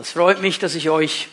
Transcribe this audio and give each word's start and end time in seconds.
Es 0.00 0.12
freut 0.12 0.40
mich, 0.40 0.58
dass 0.58 0.74
ich 0.74 0.88
euch 0.88 1.28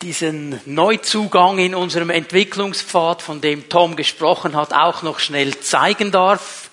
diesen 0.00 0.58
Neuzugang 0.64 1.58
in 1.58 1.74
unserem 1.74 2.08
Entwicklungspfad, 2.08 3.20
von 3.20 3.42
dem 3.42 3.68
Tom 3.68 3.96
gesprochen 3.96 4.56
hat, 4.56 4.72
auch 4.72 5.02
noch 5.02 5.18
schnell 5.18 5.60
zeigen 5.60 6.10
darf. 6.10 6.70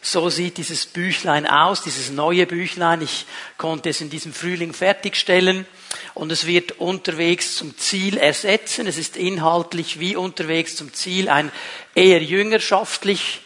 So 0.00 0.30
sieht 0.30 0.58
dieses 0.58 0.86
Büchlein 0.86 1.48
aus, 1.48 1.82
dieses 1.82 2.10
neue 2.10 2.46
Büchlein. 2.46 3.02
Ich 3.02 3.26
konnte 3.58 3.88
es 3.88 4.00
in 4.00 4.10
diesem 4.10 4.32
Frühling 4.32 4.72
fertigstellen 4.72 5.66
und 6.14 6.30
es 6.30 6.46
wird 6.46 6.78
unterwegs 6.78 7.56
zum 7.56 7.76
Ziel 7.76 8.16
ersetzen. 8.16 8.86
Es 8.86 8.96
ist 8.96 9.16
inhaltlich 9.16 9.98
wie 9.98 10.14
unterwegs 10.14 10.76
zum 10.76 10.94
Ziel 10.94 11.28
ein 11.28 11.50
eher 11.96 12.22
jüngerschaftlich 12.22 13.40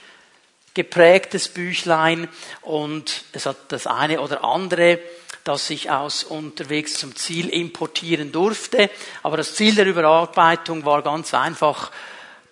geprägtes 0.74 1.48
Büchlein 1.48 2.28
und 2.60 3.24
es 3.32 3.46
hat 3.46 3.72
das 3.72 3.86
eine 3.86 4.20
oder 4.20 4.44
andere 4.44 4.98
das 5.48 5.70
ich 5.70 5.90
aus 5.90 6.24
unterwegs 6.24 6.94
zum 6.94 7.16
Ziel 7.16 7.48
importieren 7.48 8.32
durfte. 8.32 8.90
Aber 9.22 9.38
das 9.38 9.54
Ziel 9.54 9.74
der 9.74 9.86
Überarbeitung 9.86 10.84
war 10.84 11.00
ganz 11.00 11.32
einfach, 11.32 11.90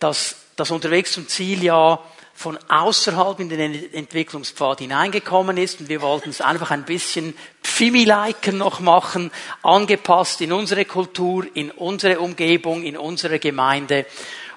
dass 0.00 0.36
das 0.56 0.70
unterwegs 0.70 1.12
zum 1.12 1.28
Ziel 1.28 1.62
ja 1.62 2.02
von 2.32 2.58
außerhalb 2.68 3.38
in 3.40 3.50
den 3.50 3.92
Entwicklungspfad 3.92 4.78
hineingekommen 4.78 5.58
ist 5.58 5.80
und 5.80 5.90
wir 5.90 6.00
wollten 6.00 6.30
es 6.30 6.40
einfach 6.40 6.70
ein 6.70 6.86
bisschen 6.86 7.36
Pfimi-liker 7.62 8.52
noch 8.52 8.80
machen, 8.80 9.30
angepasst 9.62 10.40
in 10.40 10.52
unsere 10.52 10.86
Kultur, 10.86 11.46
in 11.52 11.70
unsere 11.70 12.18
Umgebung, 12.20 12.82
in 12.82 12.96
unsere 12.96 13.38
Gemeinde. 13.38 14.06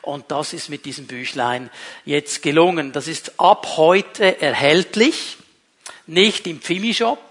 Und 0.01 0.31
das 0.31 0.53
ist 0.53 0.69
mit 0.69 0.85
diesem 0.85 1.07
Büchlein 1.07 1.69
jetzt 2.05 2.41
gelungen. 2.41 2.93
Das 2.93 3.09
ist 3.09 3.37
ab 3.37 3.75
heute 3.75 4.41
erhältlich, 4.41 5.35
nicht 6.07 6.47
im 6.47 6.61
Pfimi-Shop, 6.61 7.28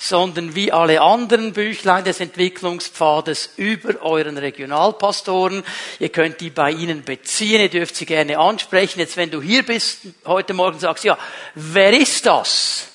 sondern 0.00 0.54
wie 0.54 0.72
alle 0.72 1.02
anderen 1.02 1.52
Büchlein 1.52 2.04
des 2.04 2.20
Entwicklungspfades 2.20 3.50
über 3.56 4.00
euren 4.00 4.38
Regionalpastoren. 4.38 5.62
Ihr 5.98 6.08
könnt 6.08 6.40
die 6.40 6.48
bei 6.48 6.70
ihnen 6.70 7.04
beziehen, 7.04 7.60
ihr 7.60 7.68
dürft 7.68 7.96
sie 7.96 8.06
gerne 8.06 8.38
ansprechen. 8.38 9.00
Jetzt, 9.00 9.18
wenn 9.18 9.30
du 9.30 9.42
hier 9.42 9.62
bist, 9.62 10.00
heute 10.24 10.54
Morgen 10.54 10.78
sagst, 10.78 11.04
ja, 11.04 11.18
wer 11.54 11.92
ist 11.92 12.24
das? 12.24 12.86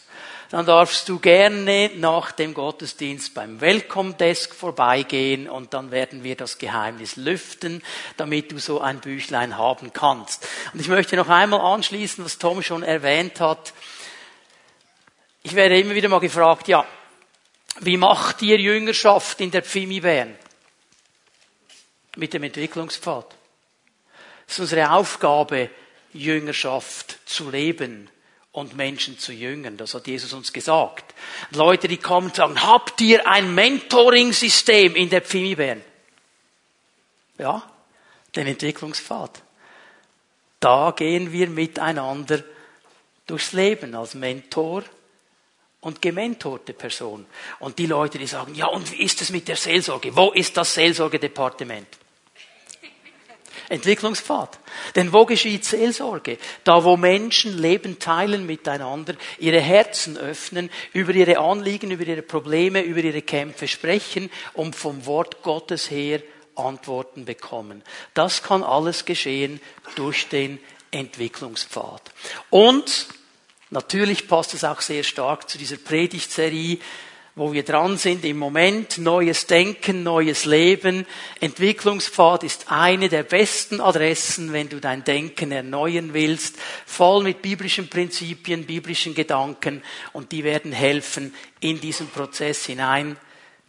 Dann 0.49 0.65
darfst 0.65 1.07
du 1.07 1.19
gerne 1.19 1.91
nach 1.95 2.31
dem 2.31 2.55
Gottesdienst 2.55 3.35
beim 3.35 3.61
Welcome 3.61 4.13
Desk 4.13 4.55
vorbeigehen 4.55 5.47
und 5.47 5.75
dann 5.75 5.91
werden 5.91 6.23
wir 6.23 6.35
das 6.35 6.57
Geheimnis 6.57 7.17
lüften, 7.17 7.83
damit 8.17 8.51
du 8.51 8.57
so 8.57 8.81
ein 8.81 8.99
Büchlein 8.99 9.59
haben 9.59 9.93
kannst. 9.93 10.47
Und 10.73 10.79
ich 10.79 10.87
möchte 10.87 11.17
noch 11.17 11.29
einmal 11.29 11.61
anschließen, 11.61 12.25
was 12.25 12.39
Tom 12.39 12.63
schon 12.63 12.81
erwähnt 12.81 13.39
hat. 13.39 13.73
Ich 15.45 15.53
werde 15.53 15.79
immer 15.79 15.93
wieder 15.93 16.09
mal 16.09 16.19
gefragt, 16.19 16.67
ja, 16.67 16.87
wie 17.81 17.97
macht 17.97 18.41
ihr 18.41 18.59
Jüngerschaft 18.59 19.39
in 19.41 19.51
der 19.51 19.61
Pfimi 19.61 19.99
Bern? 19.99 20.35
Mit 22.15 22.33
dem 22.33 22.41
Entwicklungspfad. 22.41 23.35
Es 24.47 24.55
ist 24.55 24.59
unsere 24.61 24.89
Aufgabe, 24.89 25.69
Jüngerschaft 26.13 27.19
zu 27.27 27.51
leben 27.51 28.09
und 28.53 28.75
Menschen 28.75 29.19
zu 29.19 29.33
jüngern. 29.33 29.77
Das 29.77 29.93
hat 29.93 30.07
Jesus 30.07 30.33
uns 30.33 30.51
gesagt. 30.51 31.13
Leute, 31.51 31.87
die 31.87 31.97
kommen 31.97 32.29
und 32.29 32.35
sagen, 32.35 32.63
habt 32.63 32.99
ihr 33.01 33.27
ein 33.27 33.53
Mentoring-System 33.53 34.95
in 34.95 35.11
der 35.11 35.21
Pfimi 35.21 35.53
Bern? 35.53 35.83
Ja, 37.37 37.61
den 38.35 38.47
Entwicklungspfad. 38.47 39.43
Da 40.59 40.91
gehen 40.97 41.31
wir 41.31 41.49
miteinander 41.49 42.43
durchs 43.27 43.53
Leben 43.53 43.93
als 43.93 44.15
Mentor 44.15 44.83
und 45.85 46.01
gementorte 46.01 46.73
Person. 46.73 47.27
Und 47.59 47.77
die 47.77 47.85
Leute, 47.85 48.17
die 48.17 48.25
sagen, 48.25 48.55
ja, 48.55 48.65
und 48.65 48.91
wie 48.91 49.03
ist 49.03 49.21
es 49.21 49.29
mit 49.29 49.47
der 49.47 49.55
Seelsorge? 49.55 50.15
Wo 50.15 50.31
ist 50.31 50.57
das 50.57 50.73
Seelsorgedepartement? 50.73 51.85
Entwicklungspfad. 53.69 54.59
Denn 54.95 55.13
wo 55.13 55.27
geschieht 55.27 55.63
Seelsorge? 55.63 56.39
Da, 56.63 56.83
wo 56.83 56.97
Menschen 56.97 57.55
Leben 57.59 57.99
teilen 57.99 58.47
miteinander, 58.47 59.13
ihre 59.37 59.61
Herzen 59.61 60.17
öffnen, 60.17 60.71
über 60.91 61.13
ihre 61.13 61.37
Anliegen, 61.37 61.91
über 61.91 62.03
ihre 62.03 62.23
Probleme, 62.23 62.81
über 62.81 63.01
ihre 63.01 63.21
Kämpfe 63.21 63.67
sprechen 63.67 64.31
und 64.53 64.75
vom 64.75 65.05
Wort 65.05 65.43
Gottes 65.43 65.91
her 65.91 66.19
Antworten 66.55 67.25
bekommen. 67.25 67.83
Das 68.15 68.41
kann 68.41 68.63
alles 68.63 69.05
geschehen 69.05 69.61
durch 69.93 70.29
den 70.29 70.57
Entwicklungspfad. 70.89 72.11
Und 72.49 73.07
Natürlich 73.71 74.27
passt 74.27 74.53
es 74.53 74.63
auch 74.63 74.81
sehr 74.81 75.03
stark 75.03 75.49
zu 75.49 75.57
dieser 75.57 75.77
Predigtserie, 75.77 76.77
wo 77.35 77.51
wir 77.51 77.63
dran 77.63 77.97
sind 77.97 78.23
im 78.23 78.37
Moment. 78.37 78.97
Neues 78.97 79.47
Denken, 79.47 80.03
neues 80.03 80.45
Leben. 80.45 81.05
Entwicklungspfad 81.41 82.43
ist 82.43 82.71
eine 82.71 83.09
der 83.09 83.23
besten 83.23 83.81
Adressen, 83.81 84.53
wenn 84.53 84.69
du 84.69 84.79
dein 84.79 85.03
Denken 85.03 85.51
erneuern 85.51 86.13
willst. 86.13 86.55
Voll 86.85 87.23
mit 87.23 87.41
biblischen 87.41 87.89
Prinzipien, 87.89 88.65
biblischen 88.65 89.15
Gedanken 89.15 89.83
und 90.13 90.31
die 90.31 90.43
werden 90.43 90.71
helfen, 90.71 91.33
in 91.59 91.81
diesen 91.81 92.07
Prozess 92.07 92.65
hinein 92.65 93.17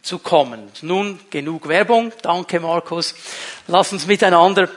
zu 0.01 0.19
kommen. 0.19 0.71
Nun 0.81 1.19
genug 1.29 1.67
Werbung. 1.67 2.13
Danke, 2.21 2.61
Markus. 2.61 3.15
Lass 3.67 3.91
uns 3.91 4.07
miteinander 4.07 4.69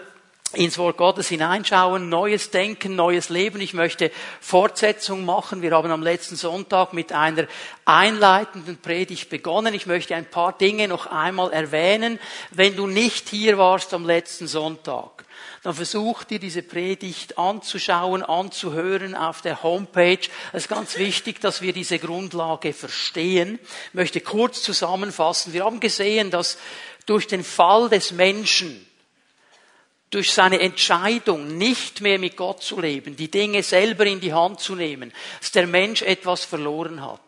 ins 0.53 0.79
Wort 0.79 0.97
Gottes 0.97 1.29
hineinschauen, 1.29 2.09
neues 2.09 2.51
Denken, 2.51 2.97
neues 2.97 3.29
Leben. 3.29 3.61
Ich 3.61 3.73
möchte 3.73 4.11
Fortsetzung 4.41 5.25
machen. 5.25 5.63
Wir 5.63 5.71
haben 5.71 5.93
am 5.93 6.03
letzten 6.03 6.35
Sonntag 6.35 6.93
mit 6.93 7.13
einer 7.13 7.47
einleitenden 7.85 8.79
Predigt 8.79 9.31
begonnen. 9.31 9.75
Ich 9.75 9.87
möchte 9.87 10.17
ein 10.17 10.29
paar 10.29 10.53
Dinge 10.57 10.89
noch 10.89 11.07
einmal 11.07 11.53
erwähnen. 11.53 12.19
Wenn 12.51 12.75
du 12.75 12.89
nicht 12.89 13.29
hier 13.29 13.59
warst 13.59 13.95
am 13.95 14.05
letzten 14.05 14.49
Sonntag, 14.49 15.25
dann 15.63 15.75
versuch 15.75 16.25
dir 16.25 16.41
diese 16.41 16.63
Predigt 16.63 17.39
anzuschauen, 17.39 18.25
anzuhören 18.25 19.15
auf 19.15 19.43
der 19.43 19.63
Homepage. 19.63 20.29
Es 20.53 20.65
ist 20.65 20.69
ganz 20.69 20.99
wichtig, 20.99 21.41
dass 21.41 21.63
wir 21.63 21.73
diese 21.73 22.01
Grundlage 22.01 22.73
verstehen. 22.73 23.61
Ich 23.89 23.95
möchte 23.95 24.21
kurz 24.21 24.63
zusammenfassen. 24.63 25.53
Wir 25.53 25.65
haben 25.65 25.79
gesehen, 25.79 26.33
dass 26.33 26.59
durch 27.07 27.29
den 27.29 27.45
Fall 27.45 27.89
des 27.89 28.11
Menschen 28.11 28.85
durch 30.11 30.33
seine 30.33 30.61
Entscheidung, 30.61 31.57
nicht 31.57 32.01
mehr 32.01 32.19
mit 32.19 32.37
Gott 32.37 32.63
zu 32.63 32.81
leben, 32.81 33.17
die 33.17 33.31
Dinge 33.31 33.63
selber 33.63 34.07
in 34.07 34.21
die 34.21 34.33
Hand 34.33 34.61
zu 34.61 34.75
nehmen, 34.75 35.13
dass 35.41 35.53
der 35.53 35.67
Mensch 35.67 36.03
etwas 36.03 36.45
verloren 36.45 37.01
hat. 37.03 37.21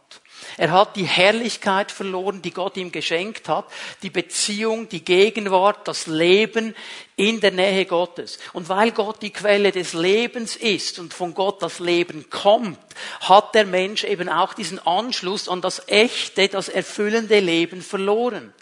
Er 0.57 0.73
hat 0.73 0.97
die 0.97 1.05
Herrlichkeit 1.05 1.93
verloren, 1.93 2.43
die 2.43 2.51
Gott 2.51 2.77
ihm 2.77 2.93
geschenkt 2.93 3.49
hat, 3.49 3.67
die 4.03 4.11
Beziehung, 4.11 4.89
die 4.89 5.05
Gegenwart, 5.05 5.87
das 5.89 6.07
Leben 6.07 6.75
in 7.17 7.41
der 7.41 7.53
Nähe 7.53 7.87
Gottes. 7.87 8.39
Und 8.53 8.69
weil 8.69 8.91
Gott 8.91 9.23
die 9.23 9.31
Quelle 9.31 9.73
des 9.73 9.93
Lebens 9.93 10.57
ist 10.57 10.99
und 10.99 11.15
von 11.15 11.35
Gott 11.35 11.63
das 11.63 11.79
Leben 11.79 12.29
kommt, 12.29 12.79
hat 13.21 13.55
der 13.55 13.67
Mensch 13.67 14.05
eben 14.05 14.29
auch 14.29 14.55
diesen 14.55 14.85
Anschluss 14.87 15.49
an 15.49 15.61
das 15.61 15.89
echte, 15.89 16.49
das 16.49 16.69
erfüllende 16.69 17.41
Leben 17.41 17.83
verloren. 17.83 18.53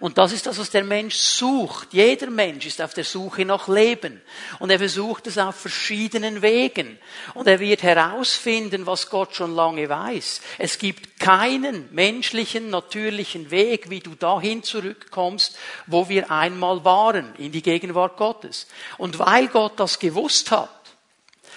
Und 0.00 0.18
das 0.18 0.32
ist 0.32 0.46
das, 0.46 0.58
was 0.58 0.70
der 0.70 0.84
Mensch 0.84 1.14
sucht. 1.14 1.92
Jeder 1.92 2.28
Mensch 2.28 2.66
ist 2.66 2.82
auf 2.82 2.94
der 2.94 3.04
Suche 3.04 3.44
nach 3.44 3.68
Leben. 3.68 4.20
Und 4.58 4.70
er 4.70 4.78
versucht 4.78 5.26
es 5.26 5.38
auf 5.38 5.54
verschiedenen 5.54 6.42
Wegen. 6.42 6.98
Und 7.32 7.46
er 7.46 7.60
wird 7.60 7.82
herausfinden, 7.82 8.86
was 8.86 9.08
Gott 9.08 9.34
schon 9.34 9.54
lange 9.54 9.88
weiß. 9.88 10.40
Es 10.58 10.78
gibt 10.78 11.20
keinen 11.20 11.88
menschlichen, 11.92 12.70
natürlichen 12.70 13.50
Weg, 13.50 13.88
wie 13.88 14.00
du 14.00 14.14
dahin 14.14 14.62
zurückkommst, 14.62 15.56
wo 15.86 16.08
wir 16.08 16.30
einmal 16.30 16.84
waren, 16.84 17.34
in 17.36 17.52
die 17.52 17.62
Gegenwart 17.62 18.16
Gottes. 18.16 18.66
Und 18.98 19.18
weil 19.18 19.48
Gott 19.48 19.74
das 19.76 19.98
gewusst 19.98 20.50
hat, 20.50 20.83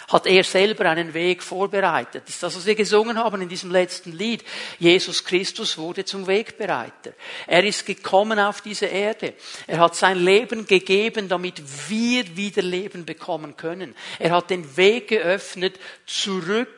hat 0.07 0.25
er 0.25 0.43
selber 0.43 0.89
einen 0.89 1.13
Weg 1.13 1.43
vorbereitet. 1.43 2.23
Das 2.25 2.35
ist 2.35 2.43
das, 2.43 2.55
was 2.55 2.65
wir 2.65 2.75
gesungen 2.75 3.17
haben 3.17 3.41
in 3.41 3.49
diesem 3.49 3.71
letzten 3.71 4.13
Lied. 4.13 4.43
Jesus 4.79 5.23
Christus 5.23 5.77
wurde 5.77 6.05
zum 6.05 6.27
Wegbereiter. 6.27 7.13
Er 7.45 7.63
ist 7.65 7.85
gekommen 7.85 8.39
auf 8.39 8.61
diese 8.61 8.85
Erde. 8.85 9.33
Er 9.67 9.79
hat 9.79 9.95
sein 9.95 10.17
Leben 10.17 10.65
gegeben, 10.65 11.27
damit 11.27 11.61
wir 11.89 12.37
wieder 12.37 12.61
Leben 12.61 13.05
bekommen 13.05 13.57
können. 13.57 13.95
Er 14.17 14.31
hat 14.31 14.49
den 14.49 14.77
Weg 14.77 15.09
geöffnet 15.09 15.77
zurück 16.05 16.69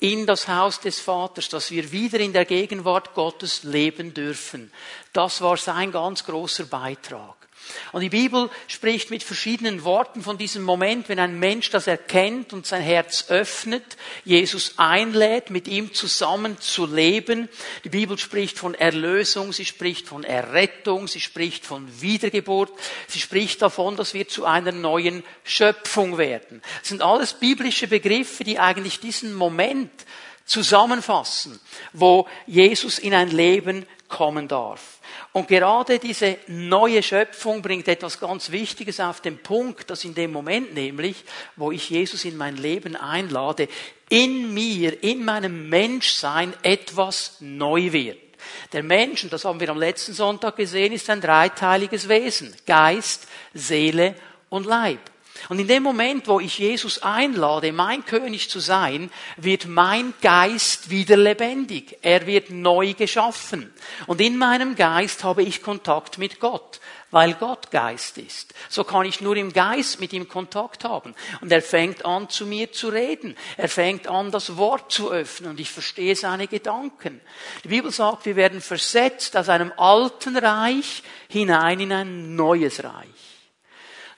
in 0.00 0.26
das 0.26 0.46
Haus 0.46 0.80
des 0.80 1.00
Vaters, 1.00 1.48
dass 1.48 1.70
wir 1.70 1.90
wieder 1.90 2.20
in 2.20 2.34
der 2.34 2.44
Gegenwart 2.44 3.14
Gottes 3.14 3.62
leben 3.62 4.12
dürfen. 4.12 4.70
Das 5.14 5.40
war 5.40 5.56
sein 5.56 5.90
ganz 5.90 6.24
großer 6.24 6.64
Beitrag. 6.64 7.35
Und 7.92 8.00
die 8.00 8.08
Bibel 8.08 8.50
spricht 8.68 9.10
mit 9.10 9.22
verschiedenen 9.22 9.84
Worten 9.84 10.22
von 10.22 10.38
diesem 10.38 10.62
Moment, 10.62 11.08
wenn 11.08 11.18
ein 11.18 11.38
Mensch 11.38 11.70
das 11.70 11.86
erkennt 11.86 12.52
und 12.52 12.66
sein 12.66 12.82
Herz 12.82 13.26
öffnet, 13.28 13.96
Jesus 14.24 14.74
einlädt, 14.76 15.50
mit 15.50 15.68
ihm 15.68 15.94
zusammen 15.94 16.60
zu 16.60 16.86
leben. 16.86 17.48
Die 17.84 17.88
Bibel 17.88 18.18
spricht 18.18 18.58
von 18.58 18.74
Erlösung, 18.74 19.52
sie 19.52 19.64
spricht 19.64 20.08
von 20.08 20.24
Errettung, 20.24 21.08
sie 21.08 21.20
spricht 21.20 21.64
von 21.64 21.88
Wiedergeburt, 22.00 22.72
sie 23.08 23.20
spricht 23.20 23.62
davon, 23.62 23.96
dass 23.96 24.14
wir 24.14 24.28
zu 24.28 24.44
einer 24.44 24.72
neuen 24.72 25.24
Schöpfung 25.44 26.18
werden. 26.18 26.62
Das 26.80 26.88
sind 26.88 27.02
alles 27.02 27.34
biblische 27.34 27.88
Begriffe, 27.88 28.44
die 28.44 28.58
eigentlich 28.58 29.00
diesen 29.00 29.34
Moment 29.34 29.90
zusammenfassen, 30.44 31.60
wo 31.92 32.28
Jesus 32.46 32.98
in 32.98 33.14
ein 33.14 33.30
Leben 33.30 33.86
kommen 34.08 34.48
darf. 34.48 34.95
Und 35.36 35.48
gerade 35.48 35.98
diese 35.98 36.38
neue 36.46 37.02
Schöpfung 37.02 37.60
bringt 37.60 37.88
etwas 37.88 38.18
ganz 38.18 38.50
Wichtiges 38.52 39.00
auf 39.00 39.20
den 39.20 39.36
Punkt, 39.36 39.90
dass 39.90 40.02
in 40.06 40.14
dem 40.14 40.32
Moment 40.32 40.72
nämlich, 40.72 41.24
wo 41.56 41.70
ich 41.70 41.90
Jesus 41.90 42.24
in 42.24 42.38
mein 42.38 42.56
Leben 42.56 42.96
einlade, 42.96 43.68
in 44.08 44.54
mir, 44.54 45.02
in 45.02 45.26
meinem 45.26 45.68
Menschsein 45.68 46.54
etwas 46.62 47.36
neu 47.40 47.92
wird. 47.92 48.16
Der 48.72 48.82
Mensch, 48.82 49.24
und 49.24 49.32
das 49.34 49.44
haben 49.44 49.60
wir 49.60 49.68
am 49.68 49.78
letzten 49.78 50.14
Sonntag 50.14 50.56
gesehen, 50.56 50.94
ist 50.94 51.10
ein 51.10 51.20
dreiteiliges 51.20 52.08
Wesen. 52.08 52.54
Geist, 52.66 53.28
Seele 53.52 54.14
und 54.48 54.64
Leib. 54.64 55.00
Und 55.48 55.58
in 55.58 55.68
dem 55.68 55.82
Moment, 55.82 56.26
wo 56.28 56.40
ich 56.40 56.58
Jesus 56.58 57.02
einlade, 57.02 57.72
mein 57.72 58.04
König 58.04 58.50
zu 58.50 58.60
sein, 58.60 59.10
wird 59.36 59.66
mein 59.66 60.14
Geist 60.20 60.90
wieder 60.90 61.16
lebendig. 61.16 61.98
Er 62.02 62.26
wird 62.26 62.50
neu 62.50 62.94
geschaffen. 62.94 63.72
Und 64.06 64.20
in 64.20 64.36
meinem 64.36 64.76
Geist 64.76 65.24
habe 65.24 65.42
ich 65.42 65.62
Kontakt 65.62 66.18
mit 66.18 66.40
Gott, 66.40 66.80
weil 67.10 67.34
Gott 67.34 67.70
Geist 67.70 68.18
ist. 68.18 68.54
So 68.68 68.84
kann 68.84 69.06
ich 69.06 69.20
nur 69.20 69.36
im 69.36 69.52
Geist 69.52 70.00
mit 70.00 70.12
ihm 70.12 70.28
Kontakt 70.28 70.84
haben. 70.84 71.14
Und 71.40 71.52
er 71.52 71.62
fängt 71.62 72.04
an, 72.04 72.28
zu 72.28 72.46
mir 72.46 72.72
zu 72.72 72.88
reden. 72.88 73.36
Er 73.56 73.68
fängt 73.68 74.08
an, 74.08 74.30
das 74.30 74.56
Wort 74.56 74.90
zu 74.90 75.10
öffnen 75.10 75.50
und 75.50 75.60
ich 75.60 75.70
verstehe 75.70 76.16
seine 76.16 76.48
Gedanken. 76.48 77.20
Die 77.64 77.68
Bibel 77.68 77.92
sagt, 77.92 78.26
wir 78.26 78.36
werden 78.36 78.60
versetzt 78.60 79.36
aus 79.36 79.48
einem 79.48 79.72
alten 79.76 80.36
Reich 80.36 81.02
hinein 81.28 81.80
in 81.80 81.92
ein 81.92 82.34
neues 82.34 82.82
Reich. 82.82 83.25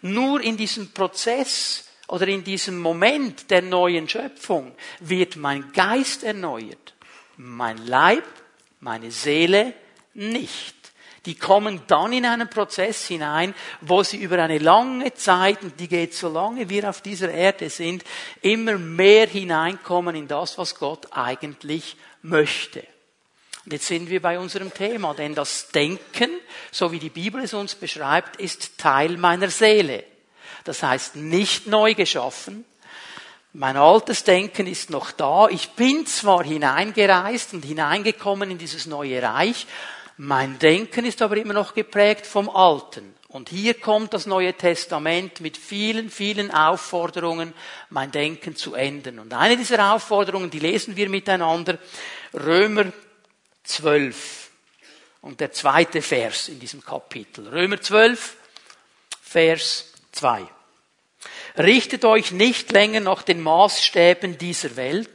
Nur 0.02 0.40
in 0.40 0.56
diesem 0.56 0.92
Prozess 0.92 1.88
oder 2.08 2.28
in 2.28 2.44
diesem 2.44 2.78
Moment 2.78 3.50
der 3.50 3.62
neuen 3.62 4.08
Schöpfung 4.08 4.74
wird 5.00 5.36
mein 5.36 5.72
Geist 5.72 6.24
erneuert, 6.24 6.94
mein 7.36 7.78
Leib, 7.86 8.24
meine 8.80 9.10
Seele 9.10 9.74
nicht. 10.14 10.76
Die 11.26 11.34
kommen 11.34 11.82
dann 11.88 12.12
in 12.12 12.24
einen 12.24 12.48
Prozess 12.48 13.06
hinein, 13.06 13.54
wo 13.82 14.02
sie 14.02 14.18
über 14.18 14.42
eine 14.42 14.58
lange 14.58 15.12
Zeit, 15.14 15.62
und 15.62 15.78
die 15.78 15.88
geht 15.88 16.14
so 16.14 16.28
lange 16.28 16.70
wir 16.70 16.88
auf 16.88 17.02
dieser 17.02 17.30
Erde 17.30 17.68
sind, 17.68 18.04
immer 18.40 18.78
mehr 18.78 19.26
hineinkommen 19.26 20.14
in 20.14 20.28
das, 20.28 20.56
was 20.56 20.76
Gott 20.76 21.08
eigentlich 21.10 21.96
möchte. 22.22 22.86
Und 23.68 23.74
jetzt 23.74 23.88
sind 23.88 24.08
wir 24.08 24.22
bei 24.22 24.38
unserem 24.38 24.72
Thema, 24.72 25.12
denn 25.12 25.34
das 25.34 25.68
Denken, 25.68 26.30
so 26.70 26.90
wie 26.90 26.98
die 26.98 27.10
Bibel 27.10 27.44
es 27.44 27.52
uns 27.52 27.74
beschreibt, 27.74 28.36
ist 28.36 28.78
Teil 28.78 29.18
meiner 29.18 29.50
Seele. 29.50 30.04
Das 30.64 30.82
heißt 30.82 31.16
nicht 31.16 31.66
neu 31.66 31.92
geschaffen. 31.92 32.64
Mein 33.52 33.76
altes 33.76 34.24
Denken 34.24 34.66
ist 34.66 34.88
noch 34.88 35.10
da. 35.10 35.48
Ich 35.50 35.68
bin 35.72 36.06
zwar 36.06 36.44
hineingereist 36.44 37.52
und 37.52 37.62
hineingekommen 37.62 38.52
in 38.52 38.56
dieses 38.56 38.86
neue 38.86 39.22
Reich, 39.22 39.66
mein 40.16 40.58
Denken 40.58 41.04
ist 41.04 41.20
aber 41.20 41.36
immer 41.36 41.52
noch 41.52 41.74
geprägt 41.74 42.26
vom 42.26 42.48
Alten. 42.48 43.14
Und 43.28 43.50
hier 43.50 43.74
kommt 43.74 44.14
das 44.14 44.24
Neue 44.24 44.54
Testament 44.54 45.42
mit 45.42 45.58
vielen, 45.58 46.08
vielen 46.08 46.50
Aufforderungen, 46.50 47.52
mein 47.90 48.12
Denken 48.12 48.56
zu 48.56 48.72
ändern. 48.72 49.18
Und 49.18 49.34
eine 49.34 49.58
dieser 49.58 49.92
Aufforderungen, 49.92 50.48
die 50.48 50.58
lesen 50.58 50.96
wir 50.96 51.10
miteinander, 51.10 51.76
Römer 52.32 52.86
12 53.68 54.50
und 55.20 55.40
der 55.40 55.52
zweite 55.52 56.00
Vers 56.00 56.48
in 56.48 56.58
diesem 56.58 56.82
Kapitel. 56.82 57.46
Römer 57.48 57.80
12, 57.80 58.36
Vers 59.22 59.92
2. 60.12 60.46
Richtet 61.58 62.04
euch 62.04 62.32
nicht 62.32 62.72
länger 62.72 63.00
nach 63.00 63.22
den 63.22 63.42
Maßstäben 63.42 64.38
dieser 64.38 64.76
Welt, 64.76 65.10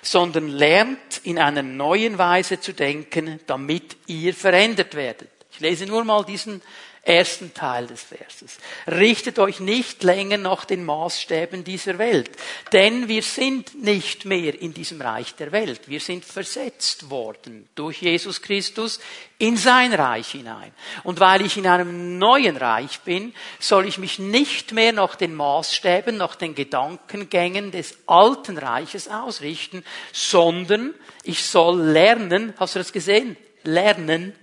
sondern 0.00 0.48
lernt 0.48 1.20
in 1.24 1.38
einer 1.40 1.62
neuen 1.62 2.18
Weise 2.18 2.60
zu 2.60 2.72
denken, 2.72 3.40
damit 3.46 3.96
ihr 4.06 4.32
verändert 4.32 4.94
werdet. 4.94 5.30
Ich 5.50 5.60
lese 5.60 5.86
nur 5.86 6.04
mal 6.04 6.24
diesen 6.24 6.62
ersten 7.08 7.54
Teil 7.54 7.86
des 7.86 8.02
Verses. 8.02 8.58
Richtet 8.86 9.38
euch 9.38 9.60
nicht 9.60 10.02
länger 10.02 10.36
nach 10.36 10.66
den 10.66 10.84
Maßstäben 10.84 11.64
dieser 11.64 11.98
Welt, 11.98 12.30
denn 12.72 13.08
wir 13.08 13.22
sind 13.22 13.82
nicht 13.82 14.26
mehr 14.26 14.60
in 14.60 14.74
diesem 14.74 15.00
Reich 15.00 15.34
der 15.34 15.50
Welt. 15.50 15.88
Wir 15.88 16.00
sind 16.00 16.24
versetzt 16.24 17.08
worden 17.08 17.66
durch 17.74 18.02
Jesus 18.02 18.42
Christus 18.42 19.00
in 19.38 19.56
sein 19.56 19.94
Reich 19.94 20.32
hinein. 20.32 20.72
Und 21.02 21.18
weil 21.18 21.46
ich 21.46 21.56
in 21.56 21.66
einem 21.66 22.18
neuen 22.18 22.58
Reich 22.58 23.00
bin, 23.00 23.32
soll 23.58 23.86
ich 23.86 23.96
mich 23.96 24.18
nicht 24.18 24.72
mehr 24.72 24.92
nach 24.92 25.14
den 25.14 25.34
Maßstäben, 25.34 26.16
nach 26.16 26.34
den 26.34 26.54
Gedankengängen 26.54 27.70
des 27.70 27.96
alten 28.06 28.58
Reiches 28.58 29.08
ausrichten, 29.08 29.82
sondern 30.12 30.94
ich 31.22 31.42
soll 31.42 31.80
lernen, 31.80 32.52
hast 32.58 32.74
du 32.74 32.80
das 32.80 32.92
gesehen? 32.92 33.36
Lernen, 33.64 34.34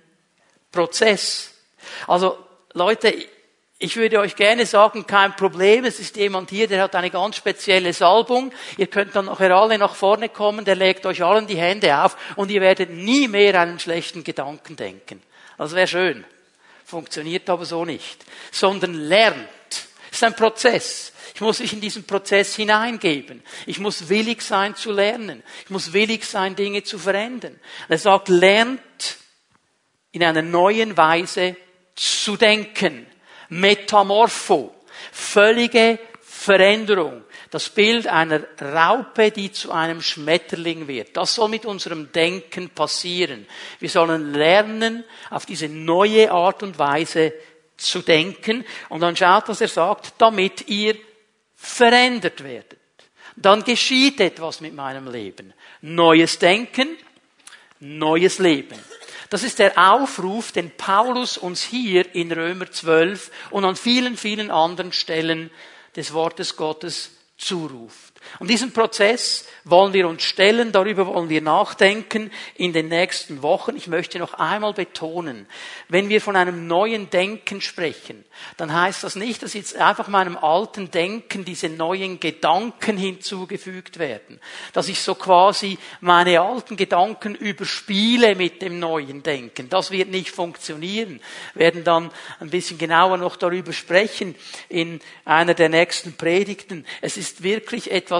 Prozess. 0.71 1.53
Also 2.07 2.44
Leute, 2.75 3.15
ich 3.79 3.95
würde 3.95 4.19
euch 4.19 4.35
gerne 4.35 4.65
sagen, 4.65 5.07
kein 5.07 5.33
Problem, 5.37 5.85
es 5.85 6.01
ist 6.01 6.17
jemand 6.17 6.49
hier, 6.49 6.67
der 6.67 6.83
hat 6.83 6.93
eine 6.95 7.09
ganz 7.09 7.37
spezielle 7.37 7.93
Salbung. 7.93 8.51
Ihr 8.77 8.87
könnt 8.87 9.15
dann 9.15 9.27
nachher 9.27 9.55
alle 9.55 9.77
nach 9.77 9.95
vorne 9.95 10.27
kommen, 10.27 10.65
der 10.65 10.75
legt 10.75 11.05
euch 11.05 11.23
allen 11.23 11.47
die 11.47 11.55
Hände 11.55 11.97
auf 11.97 12.17
und 12.35 12.51
ihr 12.51 12.59
werdet 12.59 12.89
nie 12.89 13.29
mehr 13.29 13.57
einen 13.61 13.79
schlechten 13.79 14.25
Gedanken 14.25 14.75
denken. 14.75 15.23
Das 15.57 15.73
wäre 15.73 15.87
schön. 15.87 16.25
Funktioniert 16.83 17.49
aber 17.49 17.63
so 17.63 17.85
nicht. 17.85 18.25
Sondern 18.51 18.93
lernt. 18.93 19.47
Es 19.69 20.17
ist 20.17 20.23
ein 20.25 20.35
Prozess. 20.35 21.13
Ich 21.33 21.39
muss 21.39 21.59
mich 21.59 21.71
in 21.71 21.79
diesen 21.79 22.03
Prozess 22.03 22.57
hineingeben. 22.57 23.41
Ich 23.67 23.79
muss 23.79 24.09
willig 24.09 24.41
sein 24.41 24.75
zu 24.75 24.91
lernen. 24.91 25.43
Ich 25.63 25.69
muss 25.69 25.93
willig 25.93 26.25
sein, 26.25 26.57
Dinge 26.57 26.83
zu 26.83 26.99
verändern. 26.99 27.57
Er 27.87 27.97
sagt, 27.97 28.27
lernt 28.27 28.81
in 30.11 30.23
einer 30.25 30.41
neuen 30.41 30.97
Weise 30.97 31.55
zu 31.95 32.37
denken. 32.37 33.07
Metamorpho. 33.49 34.73
Völlige 35.11 35.99
Veränderung. 36.21 37.23
Das 37.49 37.69
Bild 37.69 38.07
einer 38.07 38.41
Raupe, 38.61 39.31
die 39.31 39.51
zu 39.51 39.71
einem 39.71 40.01
Schmetterling 40.01 40.87
wird. 40.87 41.15
Das 41.15 41.35
soll 41.35 41.49
mit 41.49 41.65
unserem 41.65 42.11
Denken 42.11 42.69
passieren. 42.69 43.47
Wir 43.79 43.89
sollen 43.89 44.33
lernen, 44.33 45.03
auf 45.29 45.45
diese 45.45 45.69
neue 45.69 46.31
Art 46.31 46.63
und 46.63 46.77
Weise 46.77 47.33
zu 47.77 48.01
denken. 48.01 48.65
Und 48.89 49.01
dann 49.01 49.15
schaut, 49.15 49.47
was 49.47 49.61
er 49.61 49.67
sagt, 49.67 50.13
damit 50.17 50.67
ihr 50.67 50.95
verändert 51.55 52.43
werdet. 52.43 52.79
Dann 53.35 53.63
geschieht 53.63 54.19
etwas 54.19 54.61
mit 54.61 54.73
meinem 54.73 55.11
Leben. 55.11 55.53
Neues 55.81 56.39
Denken, 56.39 56.97
neues 57.79 58.39
Leben. 58.39 58.79
Das 59.35 59.43
ist 59.43 59.59
der 59.59 59.77
Aufruf, 59.77 60.53
den 60.53 60.71
Paulus 60.71 61.37
uns 61.37 61.61
hier 61.61 62.15
in 62.15 62.31
Römer 62.31 62.71
12 62.71 63.29
und 63.49 63.65
an 63.65 63.75
vielen, 63.75 64.15
vielen 64.15 64.49
anderen 64.49 64.93
Stellen 64.93 65.51
des 65.97 66.13
Wortes 66.13 66.55
Gottes 66.55 67.11
zuruft. 67.37 68.04
Und 68.39 68.49
diesen 68.49 68.73
Prozess 68.73 69.45
wollen 69.63 69.93
wir 69.93 70.07
uns 70.07 70.23
stellen, 70.23 70.71
darüber 70.71 71.07
wollen 71.07 71.29
wir 71.29 71.41
nachdenken 71.41 72.31
in 72.55 72.73
den 72.73 72.87
nächsten 72.87 73.41
Wochen. 73.41 73.75
Ich 73.75 73.87
möchte 73.87 74.19
noch 74.19 74.35
einmal 74.35 74.73
betonen, 74.73 75.47
wenn 75.89 76.09
wir 76.09 76.21
von 76.21 76.35
einem 76.35 76.67
neuen 76.67 77.09
Denken 77.09 77.61
sprechen, 77.61 78.25
dann 78.57 78.73
heißt 78.73 79.03
das 79.03 79.15
nicht, 79.15 79.41
dass 79.41 79.53
jetzt 79.53 79.75
einfach 79.77 80.07
meinem 80.07 80.37
alten 80.37 80.91
Denken 80.91 81.45
diese 81.45 81.69
neuen 81.69 82.19
Gedanken 82.19 82.97
hinzugefügt 82.97 83.97
werden, 83.99 84.39
dass 84.73 84.87
ich 84.87 85.01
so 85.01 85.15
quasi 85.15 85.77
meine 86.01 86.41
alten 86.41 86.77
Gedanken 86.77 87.35
überspiele 87.35 88.35
mit 88.35 88.61
dem 88.61 88.79
neuen 88.79 89.23
Denken. 89.23 89.69
Das 89.69 89.91
wird 89.91 90.09
nicht 90.09 90.29
funktionieren. 90.29 91.19
Wir 91.53 91.65
werden 91.65 91.83
dann 91.83 92.11
ein 92.39 92.49
bisschen 92.49 92.77
genauer 92.77 93.17
noch 93.17 93.35
darüber 93.35 93.73
sprechen 93.73 94.35
in 94.69 94.99
einer 95.23 95.53
der 95.53 95.69
nächsten 95.69 96.13
Predigten. 96.13 96.85
Es 97.01 97.17
ist 97.17 97.43
wirklich 97.43 97.91
etwas 97.91 98.14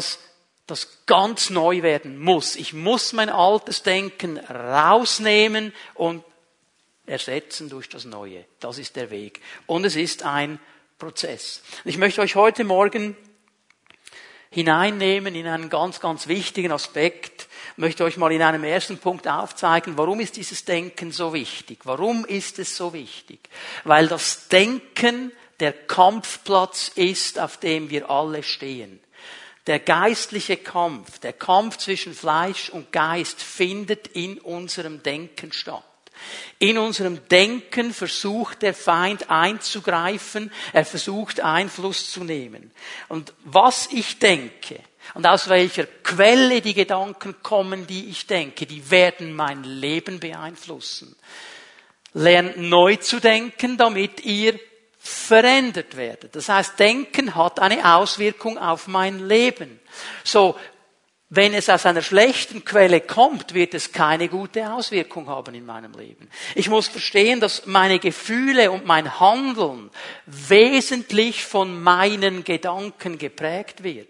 das 0.68 1.06
ganz 1.06 1.50
neu 1.50 1.82
werden 1.84 2.20
muss. 2.20 2.56
Ich 2.56 2.74
muss 2.74 3.14
mein 3.14 3.30
altes 3.30 3.84
Denken 3.84 4.38
rausnehmen 4.40 5.74
und 5.94 6.24
ersetzen 7.06 7.70
durch 7.70 7.88
das 7.90 8.06
Neue. 8.06 8.46
Das 8.60 8.78
ist 8.78 8.96
der 8.96 9.12
Weg. 9.12 9.42
Und 9.68 9.86
es 9.86 9.96
ist 9.96 10.24
ein 10.24 10.60
Prozess. 10.98 11.62
Ich 11.84 11.98
möchte 11.98 12.22
euch 12.22 12.36
heute 12.36 12.64
Morgen 12.64 13.16
hineinnehmen 14.50 15.36
in 15.36 15.48
einen 15.48 15.70
ganz, 15.70 16.00
ganz 16.00 16.28
wichtigen 16.28 16.72
Aspekt. 16.72 17.48
Ich 17.74 17.78
möchte 17.78 18.06
euch 18.06 18.18
mal 18.18 18.32
in 18.32 18.42
einem 18.42 18.64
ersten 18.64 18.98
Punkt 18.98 19.28
aufzeigen, 19.28 19.98
warum 19.98 20.22
ist 20.22 20.38
dieses 20.38 20.64
Denken 20.64 21.12
so 21.12 21.34
wichtig? 21.34 21.80
Warum 21.84 22.26
ist 22.26 22.58
es 22.58 22.76
so 22.76 22.94
wichtig? 22.94 23.50
Weil 23.84 24.08
das 24.08 24.48
Denken 24.48 25.32
der 25.60 25.74
Kampfplatz 25.74 26.90
ist, 26.96 27.38
auf 27.38 27.58
dem 27.58 27.90
wir 27.90 28.10
alle 28.10 28.44
stehen. 28.44 29.00
Der 29.68 29.80
geistliche 29.80 30.58
Kampf, 30.58 31.20
der 31.20 31.34
Kampf 31.34 31.78
zwischen 31.78 32.14
Fleisch 32.14 32.70
und 32.70 32.92
Geist 32.92 33.42
findet 33.42 34.08
in 34.10 34.40
unserem 34.40 35.02
Denken 35.02 35.52
statt. 35.52 35.84
In 36.60 36.78
unserem 36.78 37.28
Denken 37.28 37.94
versucht 37.94 38.62
der 38.62 38.74
Feind 38.74 39.30
einzugreifen, 39.30 40.52
er 40.72 40.86
versucht 40.86 41.42
Einfluss 41.42 42.12
zu 42.12 42.24
nehmen. 42.24 42.72
Und 43.10 43.34
was 43.44 43.90
ich 43.92 44.20
denke 44.20 44.80
und 45.14 45.28
aus 45.28 45.50
welcher 45.50 45.86
Quelle 45.86 46.62
die 46.62 46.74
Gedanken 46.74 47.36
kommen, 47.44 47.86
die 47.88 48.06
ich 48.06 48.28
denke, 48.28 48.66
die 48.66 48.90
werden 48.90 49.34
mein 49.34 49.64
Leben 49.64 50.20
beeinflussen. 50.20 51.16
lernt 52.14 52.58
neu 52.58 52.96
zu 52.96 53.20
denken, 53.20 53.78
damit 53.78 54.24
ihr 54.24 54.58
verändert 55.08 55.96
werdet. 55.96 56.36
Das 56.36 56.50
heißt, 56.50 56.80
Denken 56.80 57.36
hat 57.36 57.60
eine 57.60 57.96
Auswirkung 57.96 58.58
auf 58.58 58.88
mein 58.88 59.28
Leben. 59.28 59.80
So, 60.24 60.56
wenn 61.30 61.54
es 61.54 61.70
aus 61.70 61.86
einer 61.86 62.02
schlechten 62.02 62.66
Quelle 62.66 63.02
kommt, 63.02 63.54
wird 63.54 63.74
es 63.74 63.92
keine 63.92 64.30
gute 64.30 64.72
Auswirkung 64.72 65.28
haben 65.28 65.54
in 65.54 65.66
meinem 65.66 65.94
Leben. 65.94 66.30
Ich 66.56 66.70
muss 66.70 66.88
verstehen, 66.88 67.40
dass 67.40 67.66
meine 67.66 68.00
Gefühle 68.00 68.72
und 68.72 68.86
mein 68.86 69.20
Handeln 69.20 69.92
wesentlich 70.26 71.44
von 71.46 71.82
meinen 71.82 72.44
Gedanken 72.44 73.18
geprägt 73.18 73.84
wird. 73.84 74.08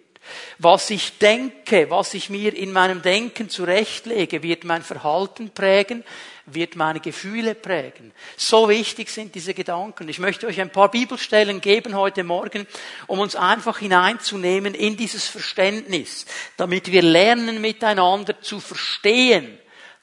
Was 0.60 0.90
ich 0.90 1.18
denke, 1.18 1.90
was 1.90 2.14
ich 2.14 2.30
mir 2.30 2.56
in 2.56 2.72
meinem 2.72 3.02
Denken 3.02 3.50
zurechtlege, 3.50 4.44
wird 4.44 4.64
mein 4.64 4.82
Verhalten 4.82 5.52
prägen, 5.52 6.04
wird 6.46 6.76
meine 6.76 7.00
Gefühle 7.00 7.56
prägen. 7.56 8.12
So 8.38 8.70
wichtig 8.70 9.10
sind 9.10 9.34
diese 9.34 9.54
Gedanken. 9.54 10.08
Ich 10.10 10.20
möchte 10.20 10.48
euch 10.48 10.62
ein 10.62 10.72
paar 10.72 10.92
Bibelstellen 10.92 11.62
geben 11.62 11.96
heute 11.96 12.24
Morgen, 12.24 12.68
um 13.08 13.20
uns 13.20 13.36
einfach 13.36 13.80
hineinzunehmen 13.80 14.76
in 14.76 14.98
dieses 14.98 15.28
Verständnis, 15.28 16.26
damit 16.58 16.92
wir 16.92 17.02
lernen 17.02 17.62
miteinander 17.62 18.42
zu 18.42 18.60
verstehen, 18.60 19.58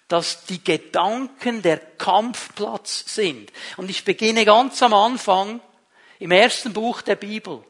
dass 0.09 0.45
die 0.45 0.63
Gedanken 0.63 1.63
der 1.63 1.79
Kampfplatz 1.79 3.15
sind. 3.15 3.53
Und 3.77 3.89
ich 3.89 4.05
beginne 4.05 4.45
ganz 4.45 4.83
am 4.83 4.95
Anfang 4.95 5.61
im 6.19 6.31
ersten 6.33 6.73
Buch 6.73 7.03
der 7.03 7.17
Bibel, 7.17 7.65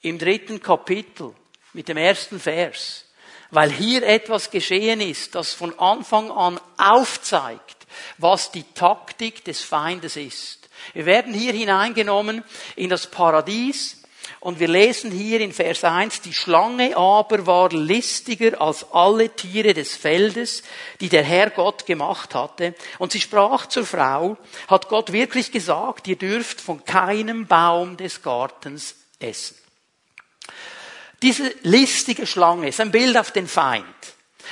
im 0.00 0.18
dritten 0.18 0.60
Kapitel, 0.60 1.34
mit 1.72 1.88
dem 1.88 1.96
ersten 1.96 2.40
Vers 2.40 3.05
weil 3.50 3.70
hier 3.70 4.02
etwas 4.02 4.50
geschehen 4.50 5.00
ist, 5.00 5.34
das 5.34 5.52
von 5.52 5.78
Anfang 5.78 6.30
an 6.30 6.60
aufzeigt, 6.76 7.86
was 8.18 8.50
die 8.52 8.64
Taktik 8.74 9.44
des 9.44 9.62
Feindes 9.62 10.16
ist. 10.16 10.68
Wir 10.92 11.06
werden 11.06 11.34
hier 11.34 11.52
hineingenommen 11.52 12.44
in 12.76 12.90
das 12.90 13.06
Paradies 13.06 14.02
und 14.40 14.60
wir 14.60 14.68
lesen 14.68 15.10
hier 15.10 15.40
in 15.40 15.52
Vers 15.52 15.82
1, 15.84 16.20
die 16.20 16.32
Schlange 16.32 16.96
aber 16.96 17.46
war 17.46 17.70
listiger 17.70 18.60
als 18.60 18.86
alle 18.92 19.30
Tiere 19.30 19.74
des 19.74 19.96
Feldes, 19.96 20.62
die 21.00 21.08
der 21.08 21.24
Herr 21.24 21.50
Gott 21.50 21.86
gemacht 21.86 22.34
hatte. 22.34 22.74
Und 22.98 23.12
sie 23.12 23.20
sprach 23.20 23.66
zur 23.66 23.86
Frau, 23.86 24.36
hat 24.68 24.88
Gott 24.88 25.12
wirklich 25.12 25.52
gesagt, 25.52 26.06
ihr 26.08 26.16
dürft 26.16 26.60
von 26.60 26.84
keinem 26.84 27.46
Baum 27.46 27.96
des 27.96 28.22
Gartens 28.22 28.96
essen. 29.18 29.56
Diese 31.26 31.52
listige 31.64 32.24
Schlange 32.24 32.68
ist 32.68 32.80
ein 32.80 32.92
Bild 32.92 33.16
auf 33.16 33.32
den 33.32 33.48
Feind. 33.48 33.84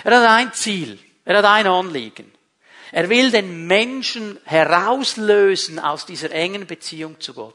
Er 0.03 0.17
hat 0.17 0.29
ein 0.29 0.53
Ziel. 0.55 0.99
Er 1.25 1.39
hat 1.39 1.45
ein 1.45 1.69
Anliegen. 1.69 2.33
Er 2.91 3.09
will 3.09 3.31
den 3.31 3.69
Menschen 3.69 4.41
herauslösen 4.43 5.79
aus 5.79 6.05
dieser 6.05 6.33
engen 6.33 6.67
Beziehung 6.67 7.21
zu 7.21 7.33
Gott. 7.33 7.55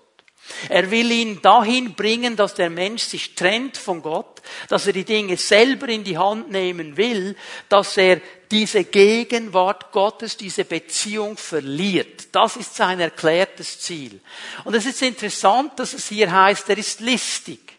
Er 0.69 0.89
will 0.89 1.11
ihn 1.11 1.41
dahin 1.41 1.95
bringen, 1.95 2.37
dass 2.37 2.55
der 2.55 2.69
Mensch 2.69 3.03
sich 3.03 3.35
trennt 3.35 3.75
von 3.75 4.01
Gott, 4.01 4.41
dass 4.69 4.87
er 4.87 4.93
die 4.93 5.03
Dinge 5.03 5.35
selber 5.35 5.89
in 5.89 6.05
die 6.05 6.17
Hand 6.17 6.49
nehmen 6.49 6.95
will, 6.95 7.35
dass 7.67 7.97
er 7.97 8.21
diese 8.49 8.85
Gegenwart 8.85 9.91
Gottes, 9.91 10.37
diese 10.37 10.63
Beziehung 10.63 11.35
verliert. 11.35 12.29
Das 12.31 12.55
ist 12.55 12.73
sein 12.73 13.01
erklärtes 13.01 13.81
Ziel. 13.81 14.21
Und 14.63 14.75
es 14.75 14.85
ist 14.85 15.01
interessant, 15.01 15.77
dass 15.77 15.93
es 15.93 16.07
hier 16.07 16.31
heißt, 16.31 16.69
er 16.69 16.77
ist 16.77 17.01
listig. 17.01 17.78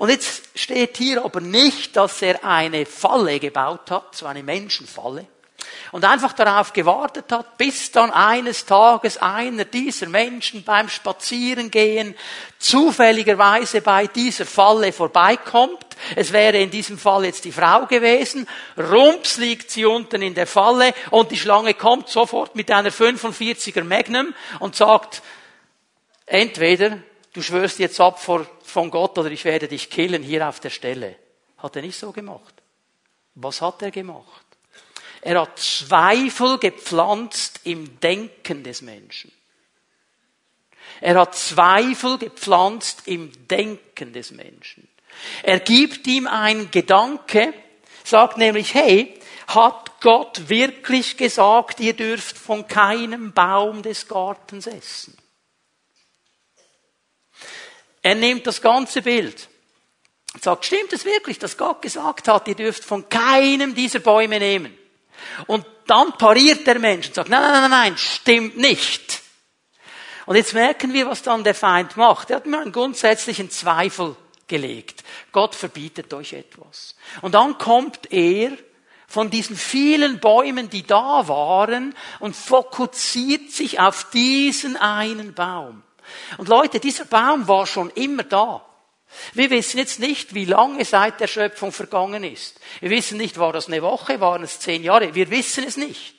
Und 0.00 0.08
jetzt 0.08 0.44
steht 0.54 0.96
hier 0.96 1.22
aber 1.22 1.42
nicht, 1.42 1.94
dass 1.94 2.22
er 2.22 2.42
eine 2.42 2.86
Falle 2.86 3.38
gebaut 3.38 3.90
hat, 3.90 4.16
so 4.16 4.24
eine 4.24 4.42
Menschenfalle, 4.42 5.26
und 5.92 6.06
einfach 6.06 6.32
darauf 6.32 6.72
gewartet 6.72 7.30
hat, 7.30 7.58
bis 7.58 7.92
dann 7.92 8.10
eines 8.10 8.64
Tages 8.64 9.18
einer 9.18 9.66
dieser 9.66 10.08
Menschen 10.08 10.64
beim 10.64 10.88
Spazierengehen 10.88 12.16
zufälligerweise 12.58 13.82
bei 13.82 14.06
dieser 14.06 14.46
Falle 14.46 14.90
vorbeikommt. 14.94 15.84
Es 16.16 16.32
wäre 16.32 16.56
in 16.56 16.70
diesem 16.70 16.96
Fall 16.96 17.26
jetzt 17.26 17.44
die 17.44 17.52
Frau 17.52 17.84
gewesen. 17.84 18.48
Rumps 18.78 19.36
liegt 19.36 19.70
sie 19.70 19.84
unten 19.84 20.22
in 20.22 20.34
der 20.34 20.46
Falle 20.46 20.94
und 21.10 21.30
die 21.30 21.36
Schlange 21.36 21.74
kommt 21.74 22.08
sofort 22.08 22.56
mit 22.56 22.70
einer 22.70 22.90
45er 22.90 23.84
Magnum 23.84 24.32
und 24.60 24.74
sagt, 24.74 25.20
entweder 26.24 27.00
du 27.32 27.42
schwörst 27.42 27.78
jetzt 27.78 28.00
ab 28.00 28.22
vor, 28.22 28.46
von 28.62 28.90
Gott 28.90 29.18
oder 29.18 29.30
ich 29.30 29.44
werde 29.44 29.68
dich 29.68 29.90
killen 29.90 30.22
hier 30.22 30.48
auf 30.48 30.60
der 30.60 30.70
Stelle. 30.70 31.16
Hat 31.58 31.76
er 31.76 31.82
nicht 31.82 31.98
so 31.98 32.12
gemacht. 32.12 32.54
Was 33.34 33.60
hat 33.60 33.82
er 33.82 33.90
gemacht? 33.90 34.46
Er 35.22 35.40
hat 35.40 35.58
Zweifel 35.58 36.58
gepflanzt 36.58 37.60
im 37.64 38.00
Denken 38.00 38.62
des 38.62 38.82
Menschen. 38.82 39.30
Er 41.00 41.18
hat 41.18 41.34
Zweifel 41.34 42.18
gepflanzt 42.18 43.02
im 43.06 43.30
Denken 43.48 44.12
des 44.12 44.30
Menschen. 44.30 44.88
Er 45.42 45.60
gibt 45.60 46.06
ihm 46.06 46.26
ein 46.26 46.70
Gedanke, 46.70 47.52
sagt 48.04 48.38
nämlich, 48.38 48.74
hey, 48.74 49.18
hat 49.46 50.00
Gott 50.00 50.48
wirklich 50.48 51.16
gesagt, 51.16 51.80
ihr 51.80 51.94
dürft 51.94 52.38
von 52.38 52.66
keinem 52.66 53.32
Baum 53.32 53.82
des 53.82 54.08
Gartens 54.08 54.66
essen? 54.66 55.16
Er 58.02 58.14
nimmt 58.14 58.46
das 58.46 58.62
ganze 58.62 59.02
Bild 59.02 59.48
und 60.34 60.42
sagt, 60.42 60.64
stimmt 60.64 60.92
es 60.92 61.04
wirklich, 61.04 61.38
dass 61.38 61.56
Gott 61.56 61.82
gesagt 61.82 62.28
hat, 62.28 62.48
ihr 62.48 62.54
dürft 62.54 62.84
von 62.84 63.08
keinem 63.08 63.74
dieser 63.74 63.98
Bäume 63.98 64.38
nehmen? 64.38 64.76
Und 65.46 65.66
dann 65.86 66.12
pariert 66.12 66.66
der 66.66 66.78
Mensch 66.78 67.08
und 67.08 67.14
sagt, 67.14 67.28
nein, 67.28 67.42
nein, 67.42 67.52
nein, 67.62 67.70
nein, 67.70 67.98
stimmt 67.98 68.56
nicht. 68.56 69.20
Und 70.26 70.36
jetzt 70.36 70.54
merken 70.54 70.92
wir, 70.92 71.06
was 71.06 71.22
dann 71.22 71.44
der 71.44 71.54
Feind 71.54 71.96
macht. 71.96 72.30
Er 72.30 72.36
hat 72.36 72.46
mir 72.46 72.60
einen 72.60 72.72
grundsätzlichen 72.72 73.50
Zweifel 73.50 74.16
gelegt. 74.46 75.02
Gott 75.32 75.54
verbietet 75.54 76.14
euch 76.14 76.34
etwas. 76.34 76.94
Und 77.20 77.34
dann 77.34 77.58
kommt 77.58 78.12
er 78.12 78.52
von 79.08 79.28
diesen 79.28 79.56
vielen 79.56 80.20
Bäumen, 80.20 80.70
die 80.70 80.86
da 80.86 81.26
waren, 81.26 81.96
und 82.20 82.36
fokussiert 82.36 83.50
sich 83.50 83.80
auf 83.80 84.08
diesen 84.10 84.76
einen 84.76 85.34
Baum. 85.34 85.82
Und 86.38 86.48
Leute, 86.48 86.80
dieser 86.80 87.04
Baum 87.04 87.46
war 87.48 87.66
schon 87.66 87.90
immer 87.90 88.22
da. 88.22 88.64
Wir 89.32 89.50
wissen 89.50 89.78
jetzt 89.78 89.98
nicht, 89.98 90.34
wie 90.34 90.44
lange 90.44 90.84
seit 90.84 91.20
der 91.20 91.26
Schöpfung 91.26 91.72
vergangen 91.72 92.22
ist. 92.24 92.60
Wir 92.80 92.90
wissen 92.90 93.18
nicht, 93.18 93.38
war 93.38 93.52
das 93.52 93.66
eine 93.66 93.82
Woche, 93.82 94.20
waren 94.20 94.42
es 94.42 94.60
zehn 94.60 94.84
Jahre. 94.84 95.14
Wir 95.14 95.30
wissen 95.30 95.64
es 95.64 95.76
nicht. 95.76 96.14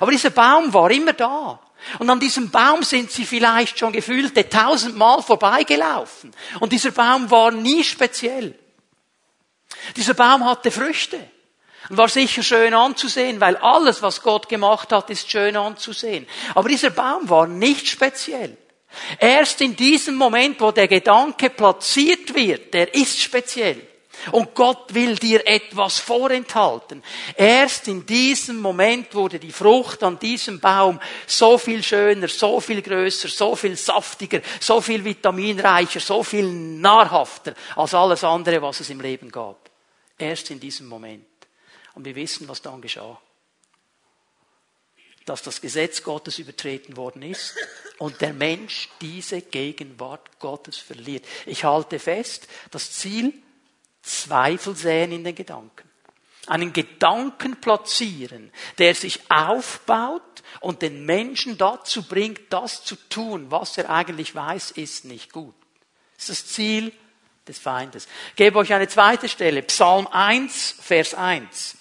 Aber 0.00 0.10
dieser 0.10 0.30
Baum 0.30 0.72
war 0.74 0.90
immer 0.90 1.12
da. 1.12 1.60
Und 1.98 2.10
an 2.10 2.20
diesem 2.20 2.50
Baum 2.50 2.82
sind 2.82 3.10
sie 3.10 3.24
vielleicht 3.24 3.78
schon 3.78 3.92
gefühlte 3.92 4.48
tausendmal 4.48 5.22
vorbeigelaufen. 5.22 6.32
Und 6.60 6.72
dieser 6.72 6.92
Baum 6.92 7.30
war 7.30 7.50
nie 7.50 7.82
speziell. 7.82 8.58
Dieser 9.96 10.14
Baum 10.14 10.44
hatte 10.44 10.70
Früchte. 10.70 11.18
Und 11.88 11.96
war 11.96 12.08
sicher 12.08 12.42
schön 12.44 12.74
anzusehen, 12.74 13.40
weil 13.40 13.56
alles, 13.56 14.02
was 14.02 14.22
Gott 14.22 14.48
gemacht 14.48 14.92
hat, 14.92 15.10
ist 15.10 15.30
schön 15.30 15.56
anzusehen. 15.56 16.28
Aber 16.54 16.68
dieser 16.68 16.90
Baum 16.90 17.28
war 17.28 17.48
nicht 17.48 17.88
speziell. 17.88 18.56
Erst 19.18 19.60
in 19.60 19.76
diesem 19.76 20.16
Moment, 20.16 20.60
wo 20.60 20.70
der 20.70 20.88
Gedanke 20.88 21.50
platziert 21.50 22.34
wird, 22.34 22.74
der 22.74 22.94
ist 22.94 23.20
speziell. 23.20 23.88
Und 24.30 24.54
Gott 24.54 24.94
will 24.94 25.16
dir 25.16 25.46
etwas 25.46 25.98
vorenthalten. 25.98 27.02
Erst 27.34 27.88
in 27.88 28.06
diesem 28.06 28.60
Moment 28.60 29.14
wurde 29.14 29.40
die 29.40 29.50
Frucht 29.50 30.02
an 30.04 30.18
diesem 30.18 30.60
Baum 30.60 31.00
so 31.26 31.58
viel 31.58 31.82
schöner, 31.82 32.28
so 32.28 32.60
viel 32.60 32.82
größer, 32.82 33.28
so 33.28 33.56
viel 33.56 33.76
saftiger, 33.76 34.40
so 34.60 34.80
viel 34.80 35.04
vitaminreicher, 35.04 35.98
so 35.98 36.22
viel 36.22 36.46
nahrhafter 36.46 37.54
als 37.74 37.94
alles 37.94 38.22
andere, 38.22 38.62
was 38.62 38.80
es 38.80 38.90
im 38.90 39.00
Leben 39.00 39.32
gab. 39.32 39.70
Erst 40.18 40.50
in 40.50 40.60
diesem 40.60 40.86
Moment. 40.86 41.26
Und 41.94 42.04
wir 42.04 42.14
wissen, 42.14 42.48
was 42.48 42.62
dann 42.62 42.80
geschah 42.80 43.18
dass 45.24 45.42
das 45.42 45.60
Gesetz 45.60 46.02
Gottes 46.02 46.38
übertreten 46.38 46.96
worden 46.96 47.22
ist 47.22 47.54
und 48.02 48.20
der 48.20 48.32
Mensch 48.32 48.88
diese 49.00 49.40
Gegenwart 49.42 50.40
Gottes 50.40 50.76
verliert. 50.76 51.24
Ich 51.46 51.62
halte 51.62 52.00
fest, 52.00 52.48
das 52.72 52.90
Ziel, 52.90 53.32
Zweifel 54.02 54.74
säen 54.74 55.12
in 55.12 55.22
den 55.22 55.36
Gedanken. 55.36 55.88
Einen 56.48 56.72
Gedanken 56.72 57.60
platzieren, 57.60 58.50
der 58.78 58.96
sich 58.96 59.20
aufbaut 59.30 60.42
und 60.58 60.82
den 60.82 61.06
Menschen 61.06 61.56
dazu 61.56 62.02
bringt, 62.02 62.40
das 62.52 62.82
zu 62.82 62.96
tun, 63.08 63.52
was 63.52 63.78
er 63.78 63.88
eigentlich 63.88 64.34
weiß, 64.34 64.72
ist 64.72 65.04
nicht 65.04 65.32
gut. 65.32 65.54
Das 66.16 66.28
ist 66.28 66.46
das 66.46 66.52
Ziel 66.54 66.92
des 67.46 67.60
Feindes. 67.60 68.08
Ich 68.30 68.34
gebe 68.36 68.58
euch 68.58 68.72
eine 68.72 68.88
zweite 68.88 69.28
Stelle. 69.28 69.62
Psalm 69.62 70.08
1, 70.08 70.74
Vers 70.80 71.14
1. 71.14 71.76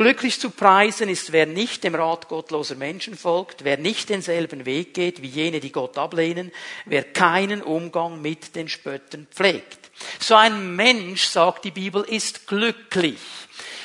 Glücklich 0.00 0.40
zu 0.40 0.48
preisen 0.48 1.10
ist, 1.10 1.30
wer 1.30 1.44
nicht 1.44 1.84
dem 1.84 1.94
Rat 1.94 2.26
gottloser 2.26 2.74
Menschen 2.74 3.18
folgt, 3.18 3.64
wer 3.64 3.76
nicht 3.76 4.08
denselben 4.08 4.64
Weg 4.64 4.94
geht 4.94 5.20
wie 5.20 5.26
jene, 5.26 5.60
die 5.60 5.72
Gott 5.72 5.98
ablehnen, 5.98 6.52
wer 6.86 7.04
keinen 7.04 7.60
Umgang 7.60 8.22
mit 8.22 8.56
den 8.56 8.70
Spöttern 8.70 9.26
pflegt. 9.30 9.90
So 10.18 10.36
ein 10.36 10.74
Mensch, 10.74 11.24
sagt 11.24 11.66
die 11.66 11.70
Bibel, 11.70 12.02
ist 12.02 12.46
glücklich. 12.46 13.18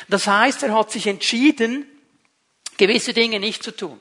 Das 0.08 0.26
heißt, 0.26 0.64
er 0.64 0.74
hat 0.74 0.90
sich 0.90 1.06
entschieden, 1.08 1.86
gewisse 2.78 3.12
Dinge 3.12 3.42
nicht 3.42 3.62
zu 3.62 3.76
tun. 3.76 4.00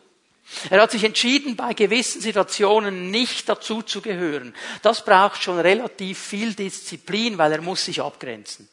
Er 0.70 0.82
hat 0.82 0.92
sich 0.92 1.02
entschieden, 1.02 1.56
bei 1.56 1.74
gewissen 1.74 2.20
Situationen 2.20 3.10
nicht 3.10 3.48
dazu 3.48 3.82
zu 3.82 4.00
gehören. 4.00 4.54
Das 4.82 5.04
braucht 5.04 5.42
schon 5.42 5.58
relativ 5.58 6.20
viel 6.20 6.54
Disziplin, 6.54 7.38
weil 7.38 7.50
er 7.50 7.60
muss 7.60 7.86
sich 7.86 8.00
abgrenzen. 8.00 8.68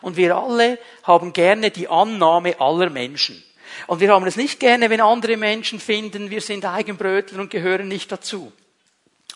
Und 0.00 0.16
wir 0.16 0.36
alle 0.36 0.78
haben 1.02 1.32
gerne 1.32 1.70
die 1.70 1.88
Annahme 1.88 2.60
aller 2.60 2.90
Menschen. 2.90 3.42
Und 3.86 4.00
wir 4.00 4.12
haben 4.12 4.26
es 4.26 4.36
nicht 4.36 4.60
gerne, 4.60 4.90
wenn 4.90 5.00
andere 5.00 5.36
Menschen 5.36 5.80
finden, 5.80 6.30
wir 6.30 6.40
sind 6.40 6.64
Eigenbrötler 6.64 7.40
und 7.40 7.50
gehören 7.50 7.88
nicht 7.88 8.10
dazu. 8.12 8.52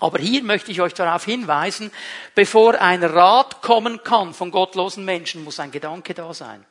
Aber 0.01 0.19
hier 0.19 0.45
möchte 0.45 0.71
ich 0.71 0.81
euch 0.81 0.95
darauf 0.95 1.25
hinweisen, 1.25 1.91
bevor 2.35 2.81
ein 2.81 3.03
Rat 3.03 3.63
kommen 3.63 4.03
kann 4.05 4.33
von 4.33 4.51
gottlosen 4.51 5.05
Menschen, 5.05 5.43
muss 5.43 5.59
ein 5.59 5.73
Gedanke 5.73 6.15
da 6.15 6.33
sein. 6.33 6.65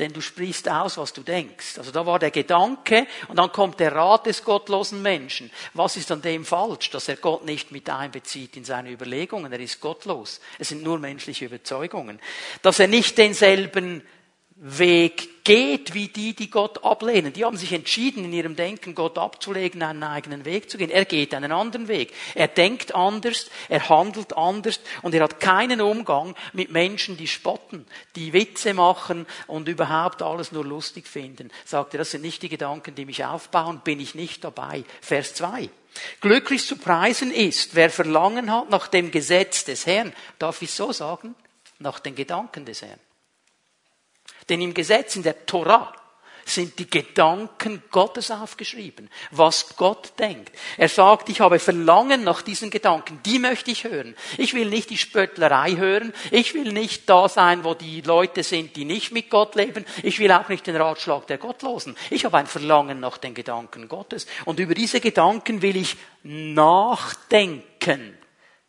Denn 0.00 0.14
du 0.14 0.22
sprichst 0.22 0.66
aus, 0.66 0.96
was 0.96 1.12
du 1.12 1.22
denkst. 1.22 1.76
Also 1.76 1.90
da 1.90 2.06
war 2.06 2.18
der 2.18 2.30
Gedanke 2.30 3.06
und 3.28 3.38
dann 3.38 3.52
kommt 3.52 3.78
der 3.80 3.94
Rat 3.94 4.24
des 4.24 4.42
gottlosen 4.42 5.02
Menschen. 5.02 5.50
Was 5.74 5.98
ist 5.98 6.10
an 6.10 6.22
dem 6.22 6.46
falsch? 6.46 6.88
Dass 6.88 7.06
er 7.06 7.16
Gott 7.16 7.44
nicht 7.44 7.70
mit 7.70 7.90
einbezieht 7.90 8.56
in 8.56 8.64
seine 8.64 8.90
Überlegungen. 8.90 9.52
Er 9.52 9.60
ist 9.60 9.78
gottlos. 9.78 10.40
Es 10.58 10.70
sind 10.70 10.82
nur 10.82 10.98
menschliche 10.98 11.44
Überzeugungen. 11.44 12.18
Dass 12.62 12.80
er 12.80 12.88
nicht 12.88 13.18
denselben 13.18 14.02
Weg 14.62 15.44
geht 15.44 15.94
wie 15.94 16.08
die, 16.08 16.34
die 16.34 16.50
Gott 16.50 16.84
ablehnen. 16.84 17.32
Die 17.32 17.46
haben 17.46 17.56
sich 17.56 17.72
entschieden, 17.72 18.26
in 18.26 18.32
ihrem 18.34 18.56
Denken 18.56 18.94
Gott 18.94 19.16
abzulegen, 19.16 19.82
einen 19.82 20.02
eigenen 20.02 20.44
Weg 20.44 20.68
zu 20.68 20.76
gehen. 20.76 20.90
Er 20.90 21.06
geht 21.06 21.32
einen 21.32 21.50
anderen 21.50 21.88
Weg. 21.88 22.12
Er 22.34 22.46
denkt 22.46 22.94
anders, 22.94 23.46
er 23.70 23.88
handelt 23.88 24.36
anders 24.36 24.80
und 25.00 25.14
er 25.14 25.22
hat 25.22 25.40
keinen 25.40 25.80
Umgang 25.80 26.36
mit 26.52 26.70
Menschen, 26.70 27.16
die 27.16 27.26
spotten, 27.26 27.86
die 28.16 28.34
Witze 28.34 28.74
machen 28.74 29.26
und 29.46 29.66
überhaupt 29.66 30.20
alles 30.20 30.52
nur 30.52 30.66
lustig 30.66 31.08
finden. 31.08 31.50
Sagt 31.64 31.94
er, 31.94 31.98
das 31.98 32.10
sind 32.10 32.20
nicht 32.20 32.42
die 32.42 32.50
Gedanken, 32.50 32.94
die 32.94 33.06
mich 33.06 33.24
aufbauen, 33.24 33.80
bin 33.82 33.98
ich 33.98 34.14
nicht 34.14 34.44
dabei. 34.44 34.84
Vers 35.00 35.34
2. 35.36 35.70
Glücklich 36.20 36.66
zu 36.66 36.76
preisen 36.76 37.32
ist, 37.32 37.74
wer 37.74 37.88
Verlangen 37.88 38.52
hat 38.52 38.68
nach 38.68 38.88
dem 38.88 39.10
Gesetz 39.10 39.64
des 39.64 39.86
Herrn. 39.86 40.12
Darf 40.38 40.60
ich 40.60 40.70
so 40.70 40.92
sagen? 40.92 41.34
Nach 41.78 41.98
den 41.98 42.14
Gedanken 42.14 42.66
des 42.66 42.82
Herrn. 42.82 43.00
Denn 44.50 44.60
im 44.60 44.74
Gesetz, 44.74 45.16
in 45.16 45.22
der 45.22 45.46
Torah, 45.46 45.94
sind 46.44 46.78
die 46.78 46.90
Gedanken 46.90 47.82
Gottes 47.90 48.30
aufgeschrieben, 48.30 49.08
was 49.30 49.76
Gott 49.76 50.12
denkt. 50.18 50.52
Er 50.76 50.88
sagt, 50.88 51.28
ich 51.28 51.40
habe 51.40 51.58
Verlangen 51.58 52.24
nach 52.24 52.42
diesen 52.42 52.70
Gedanken, 52.70 53.20
die 53.24 53.38
möchte 53.38 53.70
ich 53.70 53.84
hören. 53.84 54.16
Ich 54.36 54.54
will 54.54 54.68
nicht 54.68 54.90
die 54.90 54.96
Spöttlerei 54.96 55.76
hören, 55.76 56.12
ich 56.30 56.54
will 56.54 56.72
nicht 56.72 57.08
da 57.08 57.28
sein, 57.28 57.62
wo 57.64 57.74
die 57.74 58.00
Leute 58.00 58.42
sind, 58.42 58.76
die 58.76 58.84
nicht 58.84 59.12
mit 59.12 59.30
Gott 59.30 59.54
leben, 59.54 59.84
ich 60.02 60.18
will 60.18 60.32
auch 60.32 60.48
nicht 60.48 60.66
den 60.66 60.76
Ratschlag 60.76 61.26
der 61.28 61.38
Gottlosen. 61.38 61.96
Ich 62.10 62.24
habe 62.24 62.38
ein 62.38 62.46
Verlangen 62.46 63.00
nach 63.00 63.18
den 63.18 63.34
Gedanken 63.34 63.88
Gottes 63.88 64.26
und 64.44 64.58
über 64.58 64.74
diese 64.74 65.00
Gedanken 65.00 65.62
will 65.62 65.76
ich 65.76 65.96
nachdenken, 66.22 68.16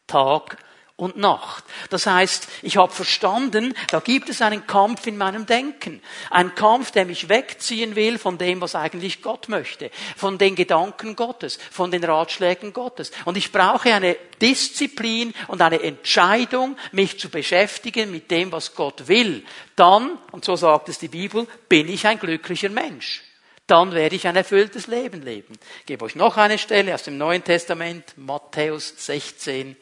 Tag 0.08 0.58
und 1.02 1.18
Nacht. 1.18 1.64
Das 1.90 2.06
heißt, 2.06 2.48
ich 2.62 2.78
habe 2.78 2.94
verstanden, 2.94 3.74
da 3.90 4.00
gibt 4.00 4.30
es 4.30 4.44
einen 4.44 4.68
Kampf 4.68 5.08
in 5.08 5.18
meinem 5.18 5.48
Denken. 5.48 6.00
Ein 6.30 6.54
Kampf, 6.54 6.92
der 6.92 7.06
mich 7.06 7.28
wegziehen 7.28 7.96
will 7.96 8.20
von 8.20 8.38
dem, 8.38 8.62
was 8.62 8.76
eigentlich 8.76 9.24
Gott 9.24 9.50
möchte. 9.50 9.90
Von 10.16 10.38
den 10.38 10.56
Gedanken 10.56 11.16
Gottes, 11.16 11.58
von 11.72 11.90
den 11.90 12.04
Ratschlägen 12.04 12.72
Gottes. 12.72 13.12
Und 13.26 13.36
ich 13.36 13.52
brauche 13.52 13.92
eine 13.92 14.16
Disziplin 14.40 15.34
und 15.48 15.60
eine 15.64 15.82
Entscheidung, 15.82 16.78
mich 16.92 17.20
zu 17.20 17.30
beschäftigen 17.30 18.12
mit 18.12 18.30
dem, 18.30 18.52
was 18.52 18.76
Gott 18.76 19.08
will. 19.08 19.44
Dann, 19.76 20.20
und 20.32 20.46
so 20.46 20.56
sagt 20.56 20.88
es 20.90 21.00
die 21.00 21.08
Bibel, 21.08 21.48
bin 21.68 21.90
ich 21.90 22.06
ein 22.06 22.20
glücklicher 22.20 22.70
Mensch 22.70 23.24
dann 23.68 23.94
werde 23.94 24.18
ich 24.18 24.28
ein 24.28 24.36
erfülltes 24.36 24.88
Leben 24.88 25.22
leben. 25.22 25.58
Ich 25.80 25.86
gebe 25.86 26.04
euch 26.04 26.16
noch 26.16 26.36
eine 26.36 26.58
Stelle 26.58 26.94
aus 26.94 27.04
dem 27.04 27.18
Neuen 27.18 27.42
Testament, 27.42 28.04
Matthäus 28.18 28.94
16, 28.98 29.78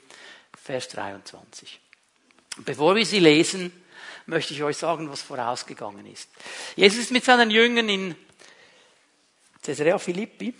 Vers 0.69 0.87
23. 0.89 1.79
Bevor 2.57 2.95
wir 2.95 3.03
sie 3.03 3.17
lesen, 3.17 3.71
möchte 4.27 4.53
ich 4.53 4.61
euch 4.61 4.77
sagen, 4.77 5.09
was 5.09 5.23
vorausgegangen 5.23 6.05
ist. 6.05 6.29
Jesus 6.75 6.99
ist 6.99 7.11
mit 7.11 7.25
seinen 7.25 7.49
Jüngern 7.49 7.89
in 7.89 8.15
Caesarea 9.63 9.97
Philippi 9.97 10.53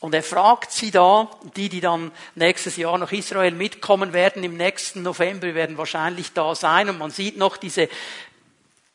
und 0.00 0.14
er 0.14 0.22
fragt 0.22 0.72
sie 0.72 0.90
da, 0.90 1.28
die, 1.56 1.68
die 1.68 1.82
dann 1.82 2.10
nächstes 2.36 2.78
Jahr 2.78 2.96
nach 2.96 3.12
Israel 3.12 3.50
mitkommen 3.50 4.14
werden, 4.14 4.42
im 4.44 4.56
nächsten 4.56 5.02
November 5.02 5.54
werden 5.54 5.76
wahrscheinlich 5.76 6.32
da 6.32 6.54
sein 6.54 6.88
und 6.88 6.96
man 6.96 7.10
sieht 7.10 7.36
noch 7.36 7.58
diese 7.58 7.90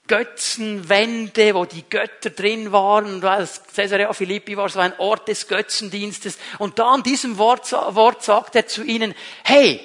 Götzenwände, 0.08 1.54
wo 1.54 1.66
die 1.66 1.88
Götter 1.88 2.32
drin 2.32 2.72
waren. 2.72 3.22
Caesarea 3.22 4.12
Philippi 4.14 4.58
war 4.58 4.70
so 4.70 4.80
ein 4.80 4.98
Ort 4.98 5.28
des 5.28 5.48
Götzendienstes. 5.48 6.40
Und 6.58 6.80
da 6.80 6.94
an 6.94 7.04
diesem 7.04 7.38
Wort, 7.38 7.72
Wort 7.72 8.24
sagt 8.24 8.56
er 8.56 8.66
zu 8.66 8.82
ihnen, 8.82 9.14
hey, 9.44 9.80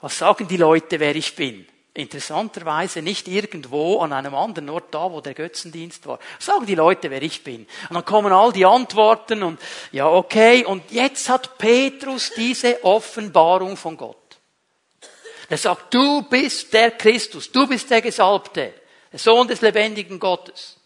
was 0.00 0.18
sagen 0.18 0.46
die 0.48 0.56
Leute, 0.56 1.00
wer 1.00 1.16
ich 1.16 1.34
bin? 1.34 1.66
Interessanterweise 1.94 3.00
nicht 3.00 3.26
irgendwo 3.26 4.00
an 4.00 4.12
einem 4.12 4.34
anderen 4.34 4.68
Ort 4.68 4.92
da, 4.92 5.10
wo 5.10 5.22
der 5.22 5.32
Götzendienst 5.32 6.06
war. 6.06 6.18
Sagen 6.38 6.66
die 6.66 6.74
Leute, 6.74 7.10
wer 7.10 7.22
ich 7.22 7.42
bin. 7.42 7.66
Und 7.88 7.94
dann 7.94 8.04
kommen 8.04 8.32
all 8.32 8.52
die 8.52 8.66
Antworten 8.66 9.42
und 9.42 9.58
ja, 9.92 10.06
okay. 10.06 10.64
Und 10.66 10.90
jetzt 10.90 11.30
hat 11.30 11.56
Petrus 11.56 12.32
diese 12.36 12.84
Offenbarung 12.84 13.78
von 13.78 13.96
Gott. 13.96 14.16
Er 15.48 15.56
sagt, 15.56 15.94
du 15.94 16.22
bist 16.22 16.72
der 16.74 16.90
Christus, 16.90 17.50
du 17.50 17.66
bist 17.66 17.90
der 17.90 18.02
Gesalbte, 18.02 18.74
der 19.10 19.18
Sohn 19.18 19.48
des 19.48 19.62
lebendigen 19.62 20.18
Gottes. 20.18 20.76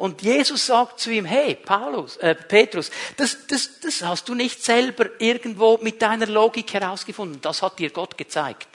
Und 0.00 0.22
Jesus 0.22 0.64
sagt 0.64 0.98
zu 0.98 1.10
ihm, 1.10 1.26
hey, 1.26 1.54
Paulus, 1.54 2.16
äh, 2.16 2.34
Petrus, 2.34 2.90
das, 3.18 3.46
das, 3.48 3.80
das 3.80 4.00
hast 4.00 4.30
du 4.30 4.34
nicht 4.34 4.64
selber 4.64 5.10
irgendwo 5.18 5.76
mit 5.82 6.00
deiner 6.00 6.24
Logik 6.24 6.72
herausgefunden. 6.72 7.42
Das 7.42 7.60
hat 7.60 7.78
dir 7.78 7.90
Gott 7.90 8.16
gezeigt. 8.16 8.66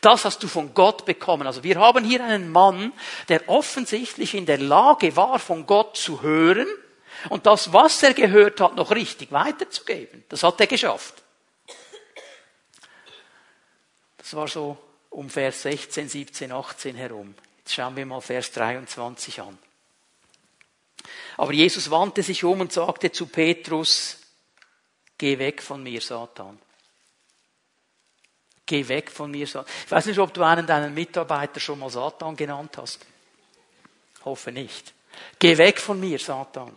Das 0.00 0.24
hast 0.24 0.42
du 0.42 0.48
von 0.48 0.74
Gott 0.74 1.04
bekommen. 1.04 1.46
Also 1.46 1.62
wir 1.62 1.78
haben 1.78 2.04
hier 2.04 2.24
einen 2.24 2.50
Mann, 2.50 2.92
der 3.28 3.48
offensichtlich 3.48 4.34
in 4.34 4.46
der 4.46 4.58
Lage 4.58 5.14
war, 5.14 5.38
von 5.38 5.64
Gott 5.64 5.96
zu 5.96 6.22
hören 6.22 6.66
und 7.28 7.46
das, 7.46 7.72
was 7.72 8.02
er 8.02 8.12
gehört 8.12 8.60
hat, 8.60 8.74
noch 8.74 8.90
richtig 8.90 9.30
weiterzugeben. 9.30 10.24
Das 10.28 10.42
hat 10.42 10.60
er 10.60 10.66
geschafft. 10.66 11.22
Das 14.18 14.34
war 14.34 14.48
so 14.48 14.76
um 15.10 15.30
Vers 15.30 15.62
16, 15.62 16.08
17, 16.08 16.50
18 16.50 16.96
herum. 16.96 17.36
Jetzt 17.58 17.74
schauen 17.74 17.94
wir 17.94 18.06
mal 18.06 18.20
Vers 18.20 18.50
23 18.50 19.40
an. 19.40 19.56
Aber 21.36 21.52
Jesus 21.52 21.90
wandte 21.90 22.22
sich 22.22 22.44
um 22.44 22.60
und 22.60 22.72
sagte 22.72 23.10
zu 23.10 23.26
Petrus, 23.26 24.18
geh 25.18 25.38
weg 25.38 25.62
von 25.62 25.82
mir, 25.82 26.00
Satan. 26.00 26.58
Geh 28.66 28.86
weg 28.88 29.10
von 29.10 29.30
mir, 29.30 29.46
Satan. 29.46 29.70
Ich 29.84 29.90
weiß 29.90 30.06
nicht, 30.06 30.18
ob 30.18 30.32
du 30.32 30.42
einen 30.42 30.66
deiner 30.66 30.88
Mitarbeiter 30.88 31.60
schon 31.60 31.78
mal 31.78 31.90
Satan 31.90 32.36
genannt 32.36 32.76
hast. 32.78 33.04
Hoffe 34.24 34.52
nicht. 34.52 34.94
Geh 35.38 35.58
weg 35.58 35.78
von 35.78 36.00
mir, 36.00 36.18
Satan. 36.18 36.74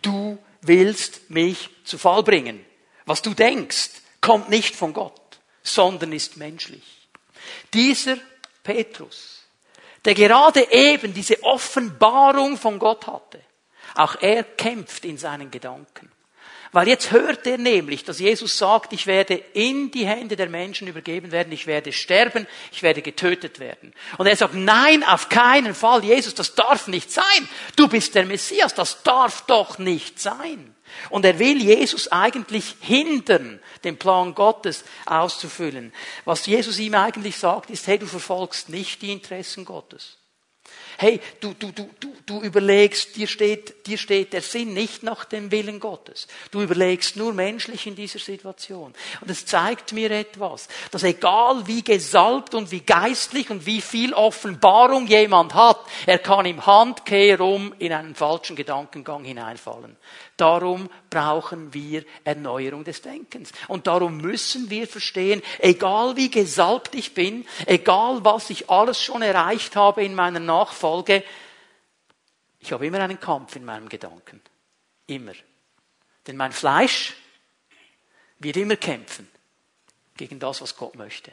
Du 0.00 0.38
willst 0.62 1.30
mich 1.30 1.68
zu 1.84 1.98
Fall 1.98 2.22
bringen. 2.22 2.64
Was 3.04 3.22
du 3.22 3.34
denkst, 3.34 3.90
kommt 4.20 4.48
nicht 4.48 4.74
von 4.74 4.92
Gott, 4.92 5.38
sondern 5.62 6.12
ist 6.12 6.36
menschlich. 6.36 7.08
Dieser 7.72 8.18
Petrus, 8.62 9.42
der 10.04 10.14
gerade 10.14 10.70
eben 10.70 11.12
diese 11.14 11.42
Offenbarung 11.42 12.56
von 12.56 12.78
Gott 12.78 13.06
hatte, 13.06 13.42
auch 13.98 14.16
er 14.20 14.44
kämpft 14.44 15.04
in 15.04 15.18
seinen 15.18 15.50
Gedanken. 15.50 16.10
Weil 16.70 16.86
jetzt 16.86 17.12
hört 17.12 17.46
er 17.46 17.56
nämlich, 17.56 18.04
dass 18.04 18.18
Jesus 18.18 18.58
sagt, 18.58 18.92
ich 18.92 19.06
werde 19.06 19.34
in 19.54 19.90
die 19.90 20.06
Hände 20.06 20.36
der 20.36 20.50
Menschen 20.50 20.86
übergeben 20.86 21.32
werden, 21.32 21.50
ich 21.52 21.66
werde 21.66 21.92
sterben, 21.92 22.46
ich 22.70 22.82
werde 22.82 23.00
getötet 23.00 23.58
werden. 23.58 23.94
Und 24.18 24.26
er 24.26 24.36
sagt, 24.36 24.54
nein, 24.54 25.02
auf 25.02 25.30
keinen 25.30 25.74
Fall, 25.74 26.04
Jesus, 26.04 26.34
das 26.34 26.54
darf 26.54 26.86
nicht 26.86 27.10
sein. 27.10 27.48
Du 27.74 27.88
bist 27.88 28.14
der 28.14 28.26
Messias, 28.26 28.74
das 28.74 29.02
darf 29.02 29.46
doch 29.46 29.78
nicht 29.78 30.20
sein. 30.20 30.74
Und 31.08 31.24
er 31.24 31.38
will 31.38 31.62
Jesus 31.62 32.12
eigentlich 32.12 32.76
hindern, 32.80 33.60
den 33.84 33.98
Plan 33.98 34.34
Gottes 34.34 34.84
auszufüllen. 35.06 35.92
Was 36.24 36.46
Jesus 36.46 36.78
ihm 36.78 36.94
eigentlich 36.94 37.36
sagt, 37.36 37.70
ist, 37.70 37.86
hey, 37.86 37.98
du 37.98 38.06
verfolgst 38.06 38.68
nicht 38.68 39.00
die 39.00 39.12
Interessen 39.12 39.64
Gottes. 39.64 40.18
Hey, 41.00 41.20
du, 41.38 41.54
du, 41.54 41.70
du, 41.70 41.88
du, 42.00 42.12
du 42.26 42.42
überlegst, 42.42 43.14
dir 43.14 43.28
steht, 43.28 43.86
dir 43.86 43.96
steht 43.96 44.32
der 44.32 44.42
Sinn 44.42 44.74
nicht 44.74 45.04
nach 45.04 45.24
dem 45.24 45.52
Willen 45.52 45.78
Gottes. 45.78 46.26
Du 46.50 46.60
überlegst 46.60 47.16
nur 47.16 47.32
menschlich 47.32 47.86
in 47.86 47.94
dieser 47.94 48.18
Situation. 48.18 48.92
Und 49.20 49.30
es 49.30 49.46
zeigt 49.46 49.92
mir 49.92 50.10
etwas, 50.10 50.66
dass 50.90 51.04
egal 51.04 51.68
wie 51.68 51.84
gesalbt 51.84 52.52
und 52.56 52.72
wie 52.72 52.80
geistlich 52.80 53.48
und 53.48 53.64
wie 53.64 53.80
viel 53.80 54.12
Offenbarung 54.12 55.06
jemand 55.06 55.54
hat, 55.54 55.78
er 56.04 56.18
kann 56.18 56.46
im 56.46 56.66
Handkehrum 56.66 57.72
in 57.78 57.92
einen 57.92 58.16
falschen 58.16 58.56
Gedankengang 58.56 59.22
hineinfallen. 59.22 59.96
Darum 60.38 60.88
brauchen 61.10 61.74
wir 61.74 62.04
Erneuerung 62.24 62.84
des 62.84 63.02
Denkens. 63.02 63.52
Und 63.66 63.86
darum 63.86 64.16
müssen 64.18 64.70
wir 64.70 64.88
verstehen, 64.88 65.42
egal 65.58 66.16
wie 66.16 66.30
gesalbt 66.30 66.94
ich 66.94 67.12
bin, 67.12 67.46
egal 67.66 68.24
was 68.24 68.48
ich 68.48 68.70
alles 68.70 69.02
schon 69.02 69.20
erreicht 69.20 69.76
habe 69.76 70.02
in 70.02 70.14
meiner 70.14 70.40
Nachfolge, 70.40 71.22
Ich 72.60 72.72
habe 72.72 72.86
immer 72.86 73.00
einen 73.00 73.20
Kampf 73.20 73.56
in 73.56 73.64
meinem 73.64 73.88
Gedanken. 73.88 74.40
Immer. 75.06 75.32
Denn 76.26 76.36
mein 76.36 76.52
Fleisch 76.52 77.14
wird 78.38 78.56
immer 78.56 78.76
kämpfen 78.76 79.28
gegen 80.16 80.38
das, 80.38 80.60
was 80.60 80.76
Gott 80.76 80.96
möchte. 80.96 81.32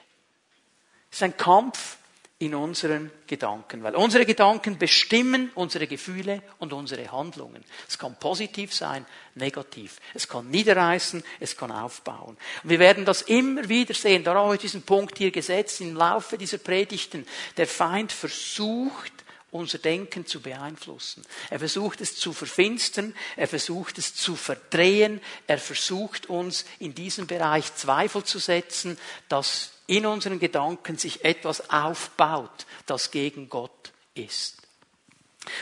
Es 1.09 1.17
ist 1.17 1.23
ein 1.23 1.37
Kampf 1.37 1.97
in 2.45 2.55
unseren 2.55 3.11
Gedanken, 3.27 3.83
weil 3.83 3.95
unsere 3.95 4.25
Gedanken 4.25 4.77
bestimmen 4.77 5.51
unsere 5.55 5.87
Gefühle 5.87 6.41
und 6.59 6.73
unsere 6.73 7.11
Handlungen. 7.11 7.63
Es 7.87 7.97
kann 7.97 8.15
positiv 8.19 8.73
sein, 8.73 9.05
negativ. 9.33 9.99
Es 10.13 10.27
kann 10.27 10.49
niederreißen, 10.49 11.23
es 11.39 11.57
kann 11.57 11.71
aufbauen. 11.71 12.37
Und 12.63 12.69
wir 12.69 12.79
werden 12.79 13.03
das 13.03 13.23
immer 13.23 13.67
wieder 13.67 13.93
sehen. 13.93 14.23
Darum 14.23 14.43
habe 14.43 14.55
ich 14.55 14.61
diesen 14.61 14.83
Punkt 14.83 15.17
hier 15.17 15.31
gesetzt 15.31 15.81
im 15.81 15.95
Laufe 15.95 16.37
dieser 16.37 16.59
Predigten. 16.59 17.25
Der 17.57 17.67
Feind 17.67 18.11
versucht, 18.11 19.24
unser 19.55 19.77
Denken 19.77 20.25
zu 20.25 20.41
beeinflussen. 20.41 21.25
Er 21.49 21.59
versucht 21.59 22.01
es 22.01 22.15
zu 22.15 22.33
verfinstern, 22.33 23.15
er 23.35 23.47
versucht 23.47 23.97
es 23.97 24.13
zu 24.13 24.35
verdrehen, 24.35 25.21
er 25.47 25.57
versucht 25.57 26.29
uns 26.29 26.65
in 26.79 26.93
diesem 26.93 27.25
Bereich 27.25 27.73
Zweifel 27.75 28.23
zu 28.23 28.39
setzen, 28.39 28.97
dass 29.29 29.71
in 29.87 30.05
unseren 30.05 30.39
Gedanken 30.39 30.97
sich 30.97 31.23
etwas 31.23 31.69
aufbaut, 31.69 32.65
das 32.85 33.11
gegen 33.11 33.49
Gott 33.49 33.93
ist. 34.13 34.57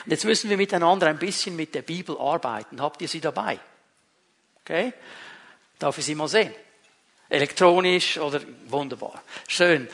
Und 0.05 0.11
jetzt 0.11 0.25
müssen 0.25 0.49
wir 0.49 0.57
miteinander 0.57 1.07
ein 1.07 1.19
bisschen 1.19 1.55
mit 1.55 1.75
der 1.75 1.81
Bibel 1.81 2.17
arbeiten. 2.17 2.81
Habt 2.81 3.01
ihr 3.01 3.07
sie 3.07 3.21
dabei? 3.21 3.59
Okay? 4.61 4.93
Darf 5.77 5.97
ich 5.97 6.05
sie 6.05 6.15
mal 6.15 6.29
sehen? 6.29 6.53
Elektronisch 7.29 8.17
oder 8.17 8.41
wunderbar. 8.67 9.21
Schön. 9.47 9.89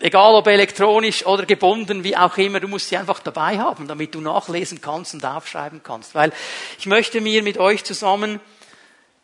Egal 0.00 0.34
ob 0.34 0.46
elektronisch 0.46 1.26
oder 1.26 1.44
gebunden, 1.44 2.04
wie 2.04 2.16
auch 2.16 2.36
immer, 2.38 2.60
du 2.60 2.68
musst 2.68 2.88
sie 2.88 2.96
einfach 2.96 3.18
dabei 3.18 3.58
haben, 3.58 3.88
damit 3.88 4.14
du 4.14 4.20
nachlesen 4.20 4.80
kannst 4.80 5.14
und 5.14 5.24
aufschreiben 5.24 5.82
kannst. 5.82 6.14
Weil 6.14 6.32
ich 6.78 6.86
möchte 6.86 7.20
mir 7.20 7.42
mit 7.42 7.58
euch 7.58 7.82
zusammen 7.82 8.40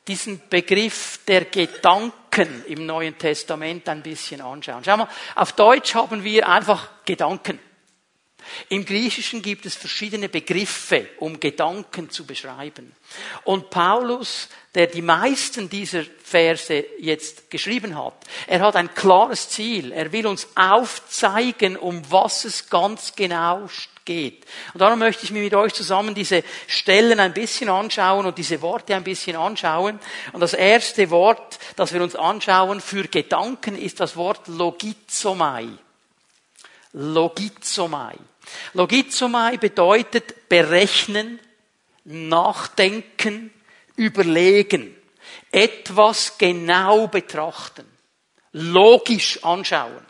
diesen 0.08 0.42
Begriff 0.50 1.20
der 1.26 1.44
Gedanken 1.44 2.64
im 2.66 2.86
Neuen 2.86 3.16
Testament 3.16 3.88
ein 3.88 4.02
bisschen 4.02 4.40
anschauen. 4.40 4.82
Schau 4.84 4.96
mal, 4.96 5.08
auf 5.36 5.52
Deutsch 5.52 5.94
haben 5.94 6.24
wir 6.24 6.48
einfach 6.48 6.88
Gedanken. 7.04 7.58
Im 8.68 8.84
Griechischen 8.84 9.42
gibt 9.42 9.66
es 9.66 9.74
verschiedene 9.74 10.28
Begriffe, 10.28 11.08
um 11.18 11.40
Gedanken 11.40 12.10
zu 12.10 12.24
beschreiben. 12.26 12.94
Und 13.44 13.70
Paulus, 13.70 14.48
der 14.74 14.86
die 14.86 15.02
meisten 15.02 15.68
dieser 15.68 16.04
Verse 16.22 16.84
jetzt 16.98 17.50
geschrieben 17.50 17.96
hat, 17.96 18.14
er 18.46 18.60
hat 18.60 18.76
ein 18.76 18.94
klares 18.94 19.48
Ziel. 19.48 19.92
Er 19.92 20.12
will 20.12 20.26
uns 20.26 20.48
aufzeigen, 20.54 21.76
um 21.76 22.02
was 22.10 22.44
es 22.44 22.68
ganz 22.68 23.14
genau 23.14 23.68
geht. 24.04 24.44
Und 24.72 24.80
darum 24.80 24.98
möchte 24.98 25.24
ich 25.24 25.30
mir 25.30 25.42
mit 25.42 25.54
euch 25.54 25.72
zusammen 25.72 26.14
diese 26.14 26.42
Stellen 26.66 27.20
ein 27.20 27.32
bisschen 27.32 27.68
anschauen 27.68 28.26
und 28.26 28.38
diese 28.38 28.60
Worte 28.62 28.94
ein 28.94 29.04
bisschen 29.04 29.36
anschauen. 29.36 29.98
Und 30.32 30.40
das 30.40 30.54
erste 30.54 31.10
Wort, 31.10 31.58
das 31.76 31.92
wir 31.92 32.02
uns 32.02 32.16
anschauen 32.16 32.80
für 32.80 33.04
Gedanken, 33.04 33.76
ist 33.76 34.00
das 34.00 34.16
Wort 34.16 34.46
Logizomai. 34.48 35.68
Logizomai. 36.92 38.14
Logizomai 38.72 39.56
bedeutet 39.56 40.48
berechnen, 40.48 41.40
nachdenken, 42.04 43.52
überlegen, 43.96 44.94
etwas 45.50 46.36
genau 46.38 47.06
betrachten, 47.08 47.86
logisch 48.52 49.42
anschauen. 49.44 50.04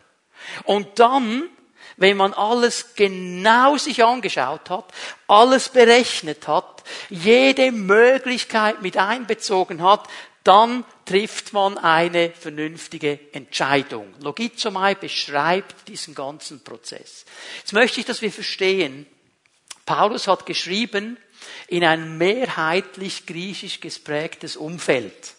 Und 0.65 0.99
dann 0.99 1.49
wenn 1.97 2.17
man 2.17 2.33
alles 2.35 2.95
genau 2.95 3.77
sich 3.77 4.05
angeschaut 4.05 4.71
hat, 4.71 4.93
alles 5.29 5.69
berechnet 5.69 6.49
hat, 6.49 6.83
jede 7.09 7.73
Möglichkeit 7.73 8.83
mit 8.83 8.97
einbezogen 8.97 9.83
hat, 9.83 10.09
dann 10.45 10.85
trifft 11.07 11.55
man 11.55 11.79
eine 11.79 12.31
vernünftige 12.31 13.19
Entscheidung. 13.33 14.15
Logizomai 14.21 14.95
beschreibt 14.95 15.89
diesen 15.89 16.15
ganzen 16.15 16.63
Prozess. 16.63 17.25
Jetzt 17.61 17.73
möchte 17.73 18.01
ich, 18.01 18.07
dass 18.07 18.21
wir 18.21 18.31
verstehen, 18.31 19.07
Paulus 19.87 20.29
hat 20.29 20.47
geschrieben 20.47 21.19
in 21.69 21.85
ein 21.85 22.19
mehrheitlich 22.19 23.27
griechisch 23.27 23.81
gesprägtes 23.81 24.57
Umfeld. 24.57 25.35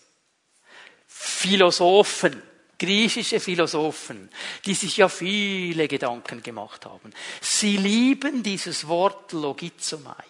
Philosophen, 1.08 2.42
griechische 2.78 3.40
Philosophen, 3.40 4.30
die 4.66 4.74
sich 4.74 4.98
ja 4.98 5.10
viele 5.10 5.88
Gedanken 5.88 6.44
gemacht 6.44 6.86
haben. 6.86 7.12
Sie 7.42 7.78
lieben 7.78 8.44
dieses 8.44 8.88
Wort 8.88 9.32
Logizomai. 9.34 10.24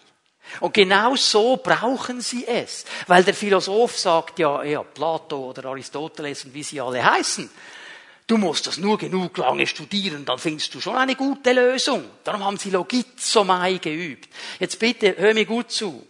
Und 0.60 0.74
genau 0.74 1.16
so 1.16 1.56
brauchen 1.56 2.20
sie 2.20 2.46
es. 2.46 2.84
Weil 3.06 3.24
der 3.24 3.34
Philosoph 3.34 3.98
sagt 3.98 4.38
ja, 4.38 4.62
ja, 4.62 4.82
Plato 4.82 5.50
oder 5.50 5.66
Aristoteles 5.66 6.44
und 6.44 6.54
wie 6.54 6.62
sie 6.62 6.80
alle 6.80 7.04
heißen. 7.04 7.50
Du 8.26 8.38
musst 8.38 8.66
das 8.66 8.78
nur 8.78 8.98
genug 8.98 9.38
lange 9.38 9.66
studieren, 9.68 10.24
dann 10.24 10.38
findest 10.38 10.74
du 10.74 10.80
schon 10.80 10.96
eine 10.96 11.14
gute 11.14 11.52
Lösung. 11.52 12.04
Darum 12.24 12.44
haben 12.44 12.56
sie 12.56 12.70
Logizomai 12.70 13.78
geübt. 13.78 14.28
Jetzt 14.58 14.80
bitte, 14.80 15.14
hör 15.16 15.32
mir 15.32 15.44
gut 15.44 15.70
zu. 15.70 16.04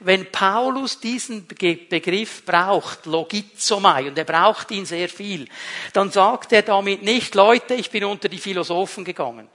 Wenn 0.00 0.30
Paulus 0.30 1.00
diesen 1.00 1.46
Begriff 1.46 2.44
braucht, 2.44 3.06
Logizomai, 3.06 4.08
und 4.08 4.18
er 4.18 4.24
braucht 4.24 4.70
ihn 4.70 4.86
sehr 4.86 5.08
viel, 5.08 5.48
dann 5.92 6.10
sagt 6.10 6.52
er 6.52 6.62
damit 6.62 7.02
nicht, 7.02 7.34
Leute, 7.34 7.74
ich 7.74 7.90
bin 7.90 8.04
unter 8.04 8.28
die 8.28 8.38
Philosophen 8.38 9.04
gegangen. 9.04 9.48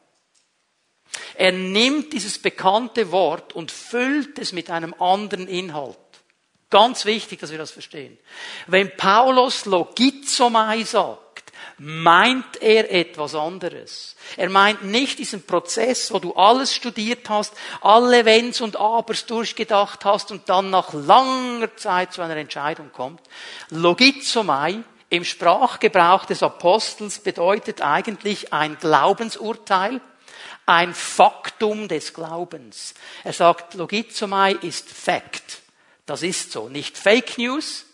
Er 1.36 1.52
nimmt 1.52 2.14
dieses 2.14 2.40
bekannte 2.40 3.12
Wort 3.12 3.54
und 3.54 3.72
füllt 3.72 4.38
es 4.40 4.52
mit 4.52 4.70
einem 4.70 4.94
anderen 5.00 5.48
Inhalt. 5.48 5.98
Ganz 6.70 7.06
wichtig, 7.06 7.40
dass 7.40 7.52
wir 7.52 7.58
das 7.58 7.72
verstehen. 7.72 8.18
Wenn 8.68 8.96
Paulus 8.96 9.66
Logizomai 9.66 10.84
sagt, 10.84 11.31
meint 11.84 12.62
er 12.62 12.92
etwas 12.92 13.34
anderes. 13.34 14.16
Er 14.38 14.52
meint 14.52 14.84
nicht 14.84 15.18
diesen 15.18 15.42
Prozess, 15.42 16.14
wo 16.14 16.20
du 16.20 16.36
alles 16.36 16.76
studiert 16.76 17.28
hast, 17.28 17.56
alle 17.82 18.24
Wenns 18.24 18.62
und 18.62 18.76
Abers 18.76 19.26
durchgedacht 19.26 20.06
hast 20.06 20.30
und 20.30 20.48
dann 20.48 20.70
nach 20.70 20.94
langer 20.94 21.76
Zeit 21.78 22.14
zu 22.14 22.22
einer 22.22 22.38
Entscheidung 22.38 22.92
kommt. 22.92 23.22
Logizomai 23.72 24.84
im 25.10 25.24
Sprachgebrauch 25.24 26.26
des 26.26 26.44
Apostels 26.44 27.18
bedeutet 27.18 27.82
eigentlich 27.82 28.54
ein 28.54 28.78
Glaubensurteil, 28.78 30.02
ein 30.68 30.94
Faktum 30.94 31.88
des 31.88 32.14
Glaubens. 32.14 32.94
Er 33.24 33.34
sagt, 33.34 33.74
Logizomai 33.74 34.52
ist 34.52 34.88
Fact. 34.88 35.64
Das 36.06 36.22
ist 36.22 36.52
so. 36.52 36.70
Nicht 36.70 36.96
Fake 36.96 37.40
News, 37.40 37.86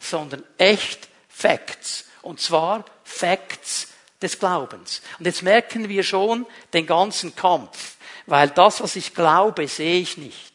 sondern 0.00 0.42
echt 0.58 1.06
Facts. 1.28 2.06
Und 2.22 2.40
zwar 2.40 2.84
Facts 3.10 3.88
des 4.22 4.38
Glaubens. 4.38 5.02
Und 5.18 5.26
jetzt 5.26 5.42
merken 5.42 5.88
wir 5.88 6.02
schon 6.02 6.46
den 6.72 6.86
ganzen 6.86 7.34
Kampf, 7.34 7.96
weil 8.26 8.48
das, 8.50 8.80
was 8.82 8.96
ich 8.96 9.14
glaube, 9.14 9.66
sehe 9.66 10.00
ich 10.00 10.16
nicht. 10.16 10.52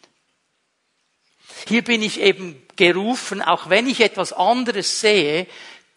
Hier 1.67 1.83
bin 1.83 2.01
ich 2.01 2.19
eben 2.19 2.61
gerufen, 2.75 3.41
auch 3.41 3.69
wenn 3.69 3.87
ich 3.87 4.01
etwas 4.01 4.33
anderes 4.33 5.01
sehe, 5.01 5.47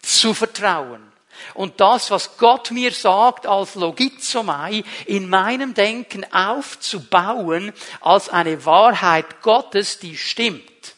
zu 0.01 0.33
vertrauen. 0.33 1.05
Und 1.53 1.79
das, 1.79 2.11
was 2.11 2.37
Gott 2.37 2.71
mir 2.71 2.91
sagt 2.91 3.47
als 3.47 3.75
Logizomai, 3.75 4.83
in 5.05 5.29
meinem 5.29 5.73
Denken 5.73 6.25
aufzubauen 6.33 7.71
als 8.01 8.29
eine 8.29 8.65
Wahrheit 8.65 9.41
Gottes, 9.41 9.99
die 9.99 10.17
stimmt. 10.17 10.95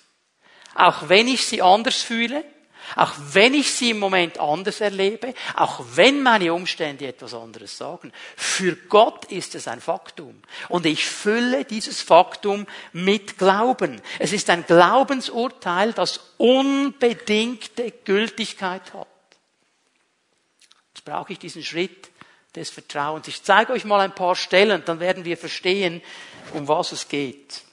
Auch 0.74 1.10
wenn 1.10 1.28
ich 1.28 1.45
sie 1.45 1.62
anders 1.62 2.02
fühle, 2.02 2.43
auch 2.95 3.13
wenn 3.32 3.54
ich 3.54 3.73
sie 3.73 3.91
im 3.91 3.99
Moment 3.99 4.39
anders 4.39 4.82
erlebe, 4.82 5.34
auch 5.56 5.84
wenn 5.93 6.23
meine 6.23 6.54
Umstände 6.54 7.08
etwas 7.08 7.34
anderes 7.34 7.77
sagen, 7.77 8.12
für 8.36 8.75
Gott 8.75 9.25
ist 9.25 9.56
es 9.56 9.67
ein 9.67 9.82
Faktum. 9.82 10.41
Und 10.69 10.86
ich 10.86 11.06
fülle 11.06 11.65
dieses 11.65 12.01
Faktum 12.01 12.67
mit 12.93 13.38
Glauben. 13.38 14.01
Es 14.19 14.34
ist 14.34 14.49
ein 14.49 14.65
Glaubensurteil, 14.65 15.93
das 15.93 16.19
unbedingte 16.38 17.91
Gültigkeit 17.91 18.93
hat. 18.93 19.08
Jetzt 20.93 21.06
brauche 21.06 21.34
ich 21.34 21.39
diesen 21.39 21.63
Schritt 21.63 22.10
des 22.56 22.69
Vertrauens. 22.69 23.27
Ich 23.27 23.43
zeige 23.43 23.73
euch 23.73 23.86
mal 23.86 24.01
ein 24.01 24.13
paar 24.13 24.36
Stellen, 24.36 24.84
dann 24.86 24.99
werden 24.99 25.25
wir 25.25 25.38
verstehen, 25.38 26.01
um 26.54 26.67
was 26.67 26.91
es 26.91 27.08
geht. 27.08 27.63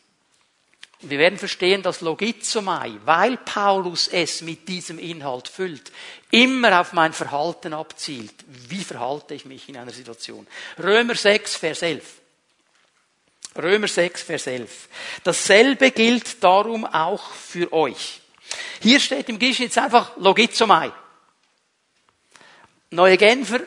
Wir 1.01 1.19
werden 1.19 1.39
verstehen, 1.39 1.83
dass 1.83 2.01
Logizomai, 2.01 2.99
weil 3.05 3.37
Paulus 3.37 4.09
es 4.09 4.43
mit 4.43 4.69
diesem 4.69 4.99
Inhalt 4.99 5.47
füllt, 5.47 5.93
immer 6.33 6.81
auf 6.81 6.93
mein 6.93 7.13
Verhalten 7.13 7.73
abzielt. 7.73 8.35
Wie 8.47 8.83
verhalte 8.83 9.35
ich 9.35 9.45
mich 9.45 9.69
in 9.69 9.77
einer 9.77 9.93
Situation? 9.93 10.47
Römer 10.77 11.15
6, 11.15 11.55
Vers 11.55 11.83
11. 11.83 12.05
Römer 13.57 13.87
6, 13.87 14.23
Vers 14.23 14.47
11. 14.49 14.89
Dasselbe 15.23 15.93
gilt 15.93 16.43
darum 16.43 16.85
auch 16.85 17.31
für 17.31 17.73
euch. 17.73 18.21
Hier 18.81 18.99
steht 18.99 19.29
im 19.29 19.39
Griechischen 19.39 19.67
jetzt 19.67 19.79
einfach 19.79 20.17
Logizomai. 20.17 20.91
Neue 22.91 23.17
Genfer 23.17 23.61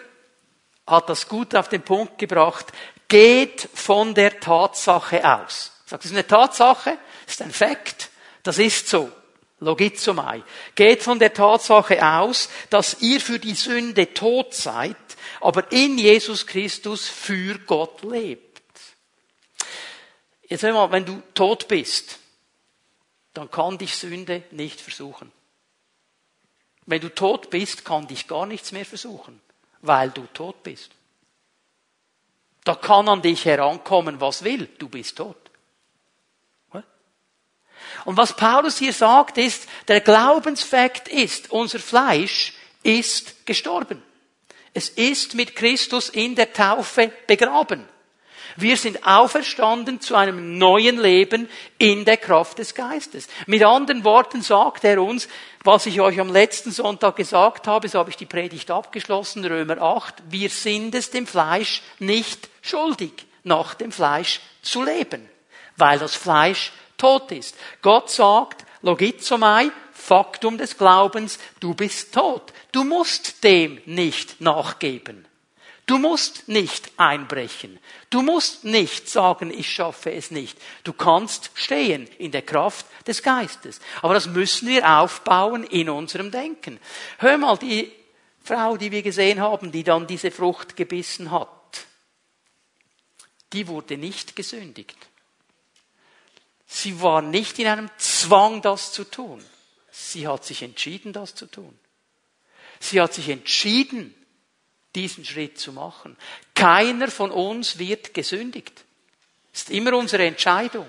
hat 0.87 1.07
das 1.07 1.27
gut 1.27 1.55
auf 1.55 1.69
den 1.69 1.81
Punkt 1.81 2.17
gebracht. 2.17 2.65
Geht 3.07 3.69
von 3.73 4.13
der 4.13 4.39
Tatsache 4.39 5.23
aus. 5.23 5.71
Sagt, 5.85 6.03
das 6.03 6.11
ist 6.11 6.17
eine 6.17 6.27
Tatsache, 6.27 6.97
ist 7.27 7.41
ein 7.41 7.51
Fakt, 7.51 8.09
das 8.43 8.57
ist 8.57 8.87
so. 8.87 9.11
Logizomai. 9.61 10.43
Geht 10.75 11.03
von 11.03 11.19
der 11.19 11.33
Tatsache 11.33 12.03
aus, 12.05 12.49
dass 12.69 13.01
ihr 13.01 13.21
für 13.21 13.39
die 13.39 13.53
Sünde 13.53 14.13
tot 14.13 14.53
seid, 14.53 14.97
aber 15.39 15.71
in 15.71 15.97
Jesus 15.97 16.47
Christus 16.47 17.07
für 17.07 17.59
Gott 17.59 18.03
lebt. 18.03 18.61
Jetzt 20.49 20.65
einmal, 20.65 20.91
wenn 20.91 21.05
du 21.05 21.21
tot 21.33 21.67
bist, 21.67 22.17
dann 23.33 23.49
kann 23.49 23.77
dich 23.77 23.95
Sünde 23.95 24.43
nicht 24.51 24.81
versuchen. 24.81 25.31
Wenn 26.87 26.99
du 26.99 27.13
tot 27.13 27.49
bist, 27.51 27.85
kann 27.85 28.07
dich 28.07 28.27
gar 28.27 28.47
nichts 28.47 28.71
mehr 28.71 28.85
versuchen, 28.85 29.39
weil 29.81 30.09
du 30.09 30.25
tot 30.33 30.63
bist. 30.63 30.91
Da 32.63 32.75
kann 32.75 33.07
an 33.07 33.21
dich 33.21 33.45
herankommen, 33.45 34.19
was 34.19 34.43
will, 34.43 34.67
du 34.77 34.89
bist 34.89 35.17
tot. 35.17 35.50
Und 38.05 38.17
was 38.17 38.35
Paulus 38.35 38.77
hier 38.77 38.93
sagt, 38.93 39.37
ist, 39.37 39.67
der 39.87 40.01
Glaubensfakt 40.01 41.07
ist, 41.07 41.51
unser 41.51 41.79
Fleisch 41.79 42.53
ist 42.83 43.45
gestorben. 43.45 44.01
Es 44.73 44.89
ist 44.89 45.35
mit 45.35 45.55
Christus 45.55 46.09
in 46.09 46.35
der 46.35 46.53
Taufe 46.53 47.11
begraben. 47.27 47.87
Wir 48.57 48.75
sind 48.75 49.05
auferstanden 49.05 50.01
zu 50.01 50.15
einem 50.15 50.57
neuen 50.57 50.99
Leben 50.99 51.49
in 51.77 52.05
der 52.05 52.17
Kraft 52.17 52.59
des 52.59 52.75
Geistes. 52.75 53.27
Mit 53.47 53.63
anderen 53.63 54.03
Worten 54.03 54.41
sagt 54.41 54.83
er 54.83 55.01
uns, 55.01 55.27
was 55.63 55.85
ich 55.85 56.01
euch 56.01 56.19
am 56.19 56.31
letzten 56.31 56.71
Sonntag 56.71 57.15
gesagt 57.15 57.67
habe, 57.67 57.87
so 57.87 57.99
habe 57.99 58.09
ich 58.09 58.17
die 58.17 58.25
Predigt 58.25 58.69
abgeschlossen, 58.71 59.45
Römer 59.45 59.81
8, 59.81 60.15
wir 60.29 60.49
sind 60.49 60.95
es 60.95 61.11
dem 61.11 61.27
Fleisch 61.27 61.81
nicht 61.99 62.49
schuldig, 62.61 63.25
nach 63.43 63.73
dem 63.73 63.91
Fleisch 63.91 64.41
zu 64.61 64.83
leben, 64.83 65.29
weil 65.77 65.99
das 65.99 66.15
Fleisch 66.15 66.73
tot 67.01 67.31
ist. 67.31 67.55
Gott 67.81 68.11
sagt, 68.11 68.63
logizomai, 68.81 69.71
Faktum 69.91 70.57
des 70.57 70.77
Glaubens, 70.77 71.39
du 71.59 71.73
bist 71.73 72.13
tot. 72.13 72.53
Du 72.71 72.83
musst 72.83 73.43
dem 73.43 73.81
nicht 73.85 74.39
nachgeben. 74.39 75.27
Du 75.87 75.97
musst 75.97 76.47
nicht 76.47 76.91
einbrechen. 76.97 77.79
Du 78.09 78.21
musst 78.21 78.63
nicht 78.63 79.09
sagen, 79.09 79.51
ich 79.51 79.69
schaffe 79.73 80.11
es 80.11 80.31
nicht. 80.31 80.57
Du 80.83 80.93
kannst 80.93 81.51
stehen 81.53 82.07
in 82.17 82.31
der 82.31 82.43
Kraft 82.43 82.85
des 83.07 83.21
Geistes. 83.21 83.81
Aber 84.01 84.13
das 84.13 84.27
müssen 84.27 84.67
wir 84.67 84.87
aufbauen 84.87 85.63
in 85.63 85.89
unserem 85.89 86.31
Denken. 86.31 86.79
Hör 87.17 87.37
mal, 87.37 87.57
die 87.57 87.91
Frau, 88.43 88.77
die 88.77 88.91
wir 88.91 89.01
gesehen 89.01 89.41
haben, 89.41 89.71
die 89.71 89.83
dann 89.83 90.07
diese 90.07 90.31
Frucht 90.31 90.75
gebissen 90.75 91.31
hat, 91.31 91.49
die 93.53 93.67
wurde 93.67 93.97
nicht 93.97 94.35
gesündigt. 94.35 95.10
Sie 96.73 97.01
war 97.01 97.21
nicht 97.21 97.59
in 97.59 97.67
einem 97.67 97.89
Zwang, 97.97 98.61
das 98.61 98.93
zu 98.93 99.03
tun. 99.03 99.43
Sie 99.91 100.25
hat 100.25 100.45
sich 100.45 100.63
entschieden, 100.63 101.11
das 101.11 101.35
zu 101.35 101.45
tun. 101.45 101.77
Sie 102.79 103.01
hat 103.01 103.13
sich 103.13 103.27
entschieden, 103.27 104.15
diesen 104.95 105.25
Schritt 105.25 105.59
zu 105.59 105.73
machen. 105.73 106.15
Keiner 106.55 107.09
von 107.09 107.29
uns 107.29 107.77
wird 107.77 108.13
gesündigt. 108.13 108.85
Das 109.51 109.63
ist 109.63 109.71
immer 109.71 109.97
unsere 109.97 110.25
Entscheidung. 110.25 110.87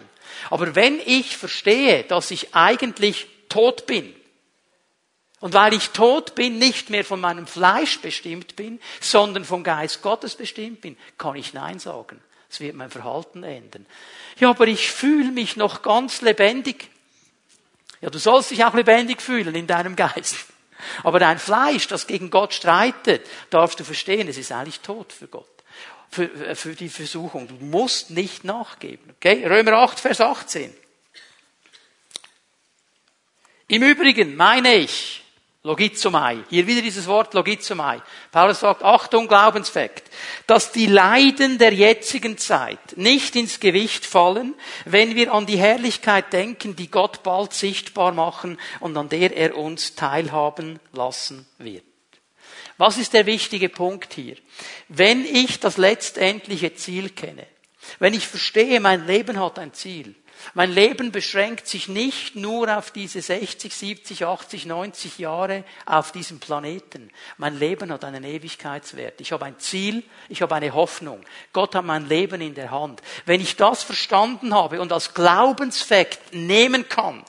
Aber 0.51 0.77
wenn 0.77 1.01
ich 1.05 1.37
verstehe, 1.37 2.05
dass 2.05 2.31
ich 2.31 2.55
eigentlich 2.55 3.27
tot 3.49 3.87
bin, 3.87 4.15
und 5.41 5.53
weil 5.53 5.75
ich 5.75 5.89
tot 5.89 6.37
bin, 6.37 6.61
nicht 6.61 6.91
mehr 6.91 7.05
von 7.05 7.21
meinem 7.21 7.49
Fleisch 7.49 7.99
bestimmt 7.99 8.55
bin, 8.55 8.81
sondern 9.01 9.45
vom 9.45 9.65
Geist 9.65 10.01
Gottes 10.01 10.37
bestimmt 10.37 10.81
bin, 10.81 10.97
kann 11.19 11.35
ich 11.35 11.53
Nein 11.53 11.81
sagen. 11.81 12.23
Es 12.53 12.61
wird 12.61 12.77
mein 12.77 12.91
Verhalten 12.91 13.45
ändern. 13.45 13.87
Ja, 14.39 14.51
aber 14.51 14.69
ich 14.69 14.91
fühle 14.91 15.33
mich 15.33 15.57
noch 15.57 15.81
ganz 15.81 16.21
lebendig. 16.21 16.91
Ja, 18.03 18.11
du 18.11 18.19
sollst 18.19 18.51
dich 18.51 18.63
auch 18.63 18.75
lebendig 18.75 19.23
fühlen 19.23 19.55
in 19.55 19.67
deinem 19.67 19.97
Geist. 19.97 20.37
Aber 21.03 21.19
dein 21.19 21.39
Fleisch, 21.39 21.89
das 21.89 22.07
gegen 22.07 22.29
Gott 22.29 22.53
streitet, 22.53 23.27
darfst 23.49 23.81
du 23.81 23.85
verstehen, 23.85 24.29
es 24.29 24.37
ist 24.37 24.53
eigentlich 24.53 24.81
tot 24.81 25.15
für 25.15 25.29
Gott. 25.29 25.49
Für, 26.11 26.25
äh, 26.25 26.55
für 26.55 26.75
die 26.75 26.91
Versuchung. 26.91 27.49
Du 27.49 27.55
musst 27.55 28.11
nicht 28.11 28.45
nachgeben. 28.45 29.15
Okay? 29.17 29.47
Römer 29.47 29.79
8, 29.79 29.99
Vers 29.99 30.21
18. 30.21 30.75
Im 33.69 33.83
Übrigen 33.83 34.37
meine 34.37 34.75
ich, 34.75 35.22
Logizomai. 35.65 36.39
Hier 36.51 36.67
wieder 36.67 36.83
dieses 36.83 37.07
Wort 37.07 37.35
Logizomai. 37.35 38.03
Paulus 38.33 38.61
sagt, 38.61 38.83
Achtung, 38.83 39.29
Glaubensfakt, 39.29 40.11
dass 40.49 40.73
die 40.73 40.87
Leiden 40.87 41.59
der 41.59 41.73
jetzigen 41.73 42.37
Zeit 42.37 42.97
nicht 42.97 43.37
ins 43.37 43.61
Gewicht 43.61 44.05
fallen, 44.05 44.55
wenn 44.87 45.15
wir 45.15 45.33
an 45.33 45.47
die 45.47 45.59
Herrlichkeit 45.59 46.33
denken, 46.33 46.75
die 46.75 46.91
Gott 46.91 47.23
bald 47.23 47.53
sichtbar 47.53 48.11
machen 48.11 48.59
und 48.81 48.97
an 48.97 49.09
der 49.09 49.37
er 49.37 49.57
uns 49.57 49.95
teilhaben 49.95 50.81
lassen 50.93 51.47
wird. 51.59 51.85
Was 52.77 52.99
ist 52.99 53.13
der 53.13 53.27
wichtige 53.27 53.69
Punkt 53.69 54.15
hier? 54.15 54.35
Wenn 54.89 55.25
ich 55.25 55.61
das 55.61 55.77
letztendliche 55.77 56.75
Ziel 56.75 57.11
kenne, 57.11 57.47
wenn 58.01 58.15
ich 58.15 58.27
verstehe, 58.27 58.81
mein 58.81 59.07
Leben 59.07 59.39
hat 59.39 59.61
ein 59.61 59.73
Ziel, 59.73 60.17
mein 60.55 60.73
Leben 60.73 61.13
beschränkt 61.13 61.67
sich 61.67 61.89
nicht 61.89 62.37
nur 62.37 62.77
auf 62.77 62.91
diese 62.91 63.23
60, 63.23 63.75
70, 63.75 64.25
80, 64.25 64.67
90 64.67 65.19
Jahre 65.19 65.65
auf 65.87 66.13
diesem 66.13 66.41
Planeten. 66.41 67.11
Mein 67.39 67.59
Leben 67.59 67.93
hat 67.93 68.05
einen 68.05 68.25
Ewigkeitswert. 68.25 69.21
Ich 69.21 69.33
habe 69.33 69.45
ein 69.45 69.59
Ziel, 69.59 70.03
ich 70.29 70.43
habe 70.43 70.55
eine 70.55 70.75
Hoffnung. 70.75 71.21
Gott 71.53 71.75
hat 71.75 71.85
mein 71.85 72.09
Leben 72.09 72.41
in 72.41 72.55
der 72.55 72.71
Hand. 72.71 73.03
Wenn 73.27 73.41
ich 73.41 73.57
das 73.57 73.83
verstanden 73.83 74.55
habe 74.55 74.81
und 74.81 74.93
als 74.93 75.15
Glaubensfakt 75.15 76.35
nehmen 76.35 76.89
kann, 76.89 77.25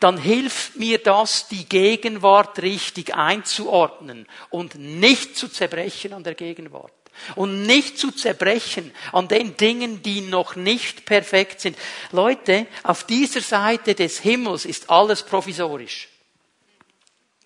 dann 0.00 0.18
hilft 0.18 0.76
mir 0.76 0.98
das, 0.98 1.48
die 1.48 1.68
Gegenwart 1.68 2.60
richtig 2.62 3.14
einzuordnen 3.14 4.26
und 4.50 4.76
nicht 4.76 5.36
zu 5.36 5.48
zerbrechen 5.48 6.12
an 6.12 6.24
der 6.24 6.34
Gegenwart 6.34 6.92
und 7.34 7.62
nicht 7.64 7.98
zu 7.98 8.10
zerbrechen 8.10 8.92
an 9.12 9.28
den 9.28 9.56
Dingen, 9.56 10.02
die 10.02 10.20
noch 10.20 10.56
nicht 10.56 11.04
perfekt 11.04 11.60
sind. 11.60 11.76
Leute, 12.12 12.66
auf 12.82 13.04
dieser 13.04 13.40
Seite 13.40 13.94
des 13.94 14.18
Himmels 14.18 14.64
ist 14.64 14.90
alles 14.90 15.22
provisorisch. 15.22 16.07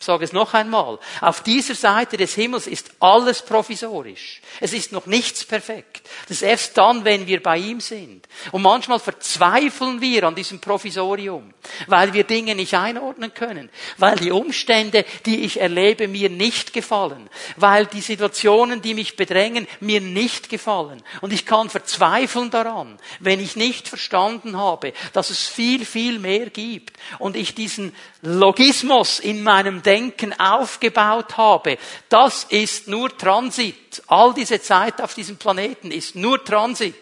Ich 0.03 0.07
sage 0.07 0.25
es 0.25 0.33
noch 0.33 0.53
einmal. 0.53 0.99
Auf 1.21 1.45
dieser 1.45 1.77
Seite 1.77 2.17
des 2.17 2.35
Himmels 2.35 2.67
ist 2.67 2.91
alles 2.99 3.41
provisorisch. 3.41 4.41
Es 4.59 4.73
ist 4.73 4.91
noch 4.91 5.07
nichts 5.07 5.45
perfekt. 5.45 6.03
Das 6.27 6.39
ist 6.39 6.43
erst 6.43 6.77
dann, 6.77 7.05
wenn 7.05 7.29
wir 7.29 7.41
bei 7.41 7.59
ihm 7.59 7.79
sind. 7.79 8.27
Und 8.51 8.63
manchmal 8.63 8.99
verzweifeln 8.99 10.01
wir 10.01 10.25
an 10.25 10.35
diesem 10.35 10.59
Provisorium, 10.61 11.55
weil 11.87 12.13
wir 12.15 12.25
Dinge 12.25 12.57
nicht 12.57 12.75
einordnen 12.75 13.33
können, 13.33 13.71
weil 13.97 14.17
die 14.17 14.33
Umstände, 14.33 15.05
die 15.25 15.45
ich 15.45 15.61
erlebe, 15.61 16.09
mir 16.09 16.31
nicht 16.31 16.73
gefallen, 16.73 17.31
weil 17.57 17.87
die 17.87 18.01
Situationen, 18.01 18.83
die 18.83 18.95
mich 18.95 19.15
bedrängen, 19.15 19.69
mir 19.79 20.01
nicht 20.01 20.49
gefallen. 20.49 21.01
Und 21.21 21.33
ich 21.33 21.47
kann 21.47 21.71
verzweifeln 21.71 22.51
daran, 22.51 22.99
wenn 23.21 23.39
ich 23.39 23.55
nicht 23.55 23.87
verstanden 23.87 24.57
habe, 24.57 24.95
dass 25.13 25.31
es 25.31 25.47
viel, 25.47 25.87
viel 25.87 26.19
mehr 26.19 26.51
gibt 26.51 26.97
und 27.21 27.37
ich 27.37 27.55
diesen 27.55 27.95
Logismus 28.23 29.21
in 29.21 29.45
meinem 29.45 29.83
Denken 29.83 29.92
aufgebaut 30.39 31.37
habe, 31.37 31.79
das 32.09 32.45
ist 32.45 32.89
nur 32.89 33.17
Transit. 33.17 34.03
All 34.07 34.35
diese 34.35 34.61
Zeit 34.61 35.01
auf 35.01 35.15
diesem 35.15 35.37
Planeten 35.37 35.91
ist 35.91 36.17
nur 36.17 36.45
Transit. 36.45 36.95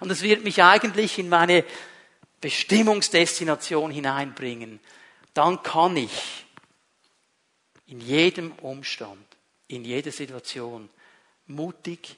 Und 0.00 0.10
es 0.10 0.22
wird 0.22 0.44
mich 0.44 0.62
eigentlich 0.62 1.18
in 1.18 1.28
meine 1.28 1.64
Bestimmungsdestination 2.40 3.90
hineinbringen. 3.90 4.80
Dann 5.34 5.62
kann 5.62 5.96
ich 5.96 6.46
in 7.86 8.00
jedem 8.00 8.52
Umstand, 8.52 9.26
in 9.68 9.84
jeder 9.84 10.12
Situation 10.12 10.88
mutig, 11.46 12.16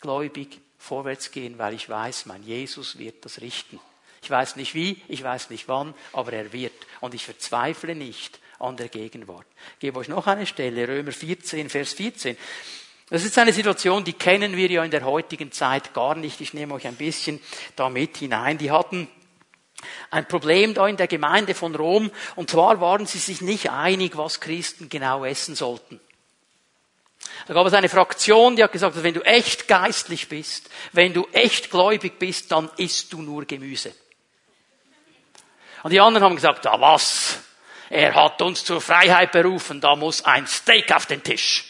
gläubig 0.00 0.60
vorwärts 0.78 1.30
gehen, 1.32 1.58
weil 1.58 1.74
ich 1.74 1.88
weiß, 1.88 2.26
mein 2.26 2.42
Jesus 2.42 2.98
wird 2.98 3.24
das 3.24 3.40
richten. 3.40 3.80
Ich 4.22 4.30
weiß 4.30 4.56
nicht 4.56 4.74
wie, 4.74 5.00
ich 5.08 5.22
weiß 5.22 5.50
nicht 5.50 5.68
wann, 5.68 5.94
aber 6.12 6.32
er 6.32 6.52
wird. 6.52 6.74
Und 7.00 7.14
ich 7.14 7.24
verzweifle 7.24 7.94
nicht 7.94 8.40
an 8.58 8.76
der 8.76 8.88
Gegenwart. 8.88 9.46
Ich 9.74 9.80
gebe 9.80 9.98
euch 9.98 10.08
noch 10.08 10.26
eine 10.26 10.46
Stelle, 10.46 10.88
Römer 10.88 11.12
14, 11.12 11.68
Vers 11.68 11.92
14. 11.94 12.36
Das 13.10 13.24
ist 13.24 13.38
eine 13.38 13.52
Situation, 13.52 14.04
die 14.04 14.12
kennen 14.12 14.56
wir 14.56 14.70
ja 14.70 14.84
in 14.84 14.90
der 14.90 15.04
heutigen 15.04 15.50
Zeit 15.50 15.94
gar 15.94 16.14
nicht. 16.14 16.40
Ich 16.40 16.52
nehme 16.52 16.74
euch 16.74 16.86
ein 16.86 16.96
bisschen 16.96 17.40
da 17.74 17.88
mit 17.88 18.18
hinein. 18.18 18.58
Die 18.58 18.70
hatten 18.70 19.08
ein 20.10 20.28
Problem 20.28 20.74
da 20.74 20.86
in 20.86 20.96
der 20.96 21.06
Gemeinde 21.06 21.54
von 21.54 21.74
Rom, 21.74 22.10
und 22.36 22.50
zwar 22.50 22.80
waren 22.80 23.06
sie 23.06 23.18
sich 23.18 23.40
nicht 23.40 23.70
einig, 23.70 24.16
was 24.16 24.40
Christen 24.40 24.88
genau 24.88 25.24
essen 25.24 25.54
sollten. 25.54 26.00
Da 27.46 27.54
gab 27.54 27.66
es 27.66 27.74
eine 27.74 27.88
Fraktion, 27.88 28.56
die 28.56 28.64
hat 28.64 28.72
gesagt, 28.72 29.02
wenn 29.02 29.14
du 29.14 29.22
echt 29.22 29.68
geistlich 29.68 30.28
bist, 30.28 30.68
wenn 30.92 31.12
du 31.12 31.26
echt 31.32 31.70
gläubig 31.70 32.18
bist, 32.18 32.52
dann 32.52 32.70
isst 32.76 33.12
du 33.12 33.22
nur 33.22 33.44
Gemüse. 33.44 33.94
Und 35.82 35.92
die 35.92 36.00
anderen 36.00 36.24
haben 36.24 36.36
gesagt, 36.36 36.66
ah 36.66 36.80
was? 36.80 37.38
Er 37.90 38.14
hat 38.14 38.42
uns 38.42 38.64
zur 38.64 38.80
Freiheit 38.80 39.32
berufen, 39.32 39.80
da 39.80 39.96
muss 39.96 40.24
ein 40.24 40.46
Steak 40.46 40.94
auf 40.94 41.06
den 41.06 41.22
Tisch. 41.22 41.64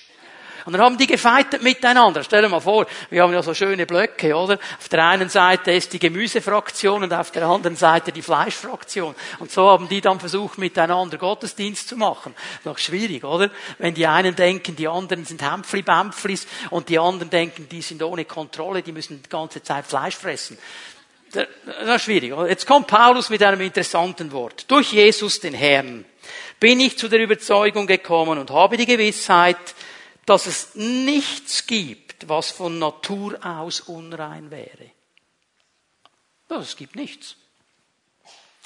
Und 0.69 0.75
dann 0.75 0.83
haben 0.83 0.99
die 0.99 1.07
gefeitet 1.07 1.63
miteinander. 1.63 2.23
Stell 2.23 2.43
dir 2.43 2.49
mal 2.51 2.61
vor, 2.61 2.87
wir 3.09 3.23
haben 3.23 3.33
ja 3.33 3.43
so 3.43 3.55
schöne 3.55 3.87
Blöcke, 3.87 4.37
oder? 4.37 4.59
Auf 4.79 4.91
der 4.91 5.03
einen 5.03 5.31
Seite 5.31 5.73
ist 5.73 5.95
die 5.95 5.99
Gemüsefraktion 5.99 7.05
und 7.05 7.15
auf 7.15 7.31
der 7.31 7.47
anderen 7.47 7.75
Seite 7.75 8.13
die 8.13 8.21
Fleischfraktion. 8.21 9.15
Und 9.39 9.51
so 9.51 9.71
haben 9.71 9.89
die 9.89 10.03
dann 10.03 10.21
versucht, 10.21 10.59
miteinander 10.59 11.17
Gottesdienst 11.17 11.89
zu 11.89 11.97
machen. 11.97 12.35
Noch 12.65 12.77
schwierig, 12.77 13.25
oder? 13.25 13.51
Wenn 13.79 13.95
die 13.95 14.07
einen 14.07 14.37
denken, 14.37 14.77
die 14.77 14.89
anderen 14.89 15.25
sind 15.25 15.41
Hämpfli-Bämpflis 15.41 16.47
und 16.69 16.91
die 16.91 16.99
anderen 16.99 17.31
denken, 17.31 17.67
die 17.71 17.81
sind 17.81 18.03
ohne 18.03 18.27
Kontrolle, 18.27 18.83
die 18.83 18.93
müssen 18.93 19.23
die 19.23 19.29
ganze 19.31 19.63
Zeit 19.63 19.87
Fleisch 19.87 20.17
fressen. 20.17 20.59
Das 21.33 21.97
ist 21.97 22.03
schwierig. 22.03 22.35
Jetzt 22.49 22.67
kommt 22.67 22.87
Paulus 22.87 23.31
mit 23.31 23.43
einem 23.43 23.61
interessanten 23.61 24.33
Wort. 24.33 24.71
Durch 24.71 24.93
Jesus, 24.93 25.41
den 25.41 25.55
Herrn, 25.55 26.05
bin 26.61 26.81
ich 26.81 26.99
zu 26.99 27.09
der 27.09 27.21
Überzeugung 27.21 27.87
gekommen 27.87 28.39
und 28.39 28.51
habe 28.51 28.77
die 28.77 28.87
Gewissheit, 28.87 29.57
dass 30.27 30.47
es 30.47 30.75
nichts 30.75 31.67
gibt, 31.67 32.29
was 32.29 32.51
von 32.51 32.79
Natur 32.79 33.39
aus 33.45 33.81
unrein 33.81 34.51
wäre. 34.51 34.91
Es 36.49 36.77
gibt 36.77 36.97
nichts. 36.97 37.37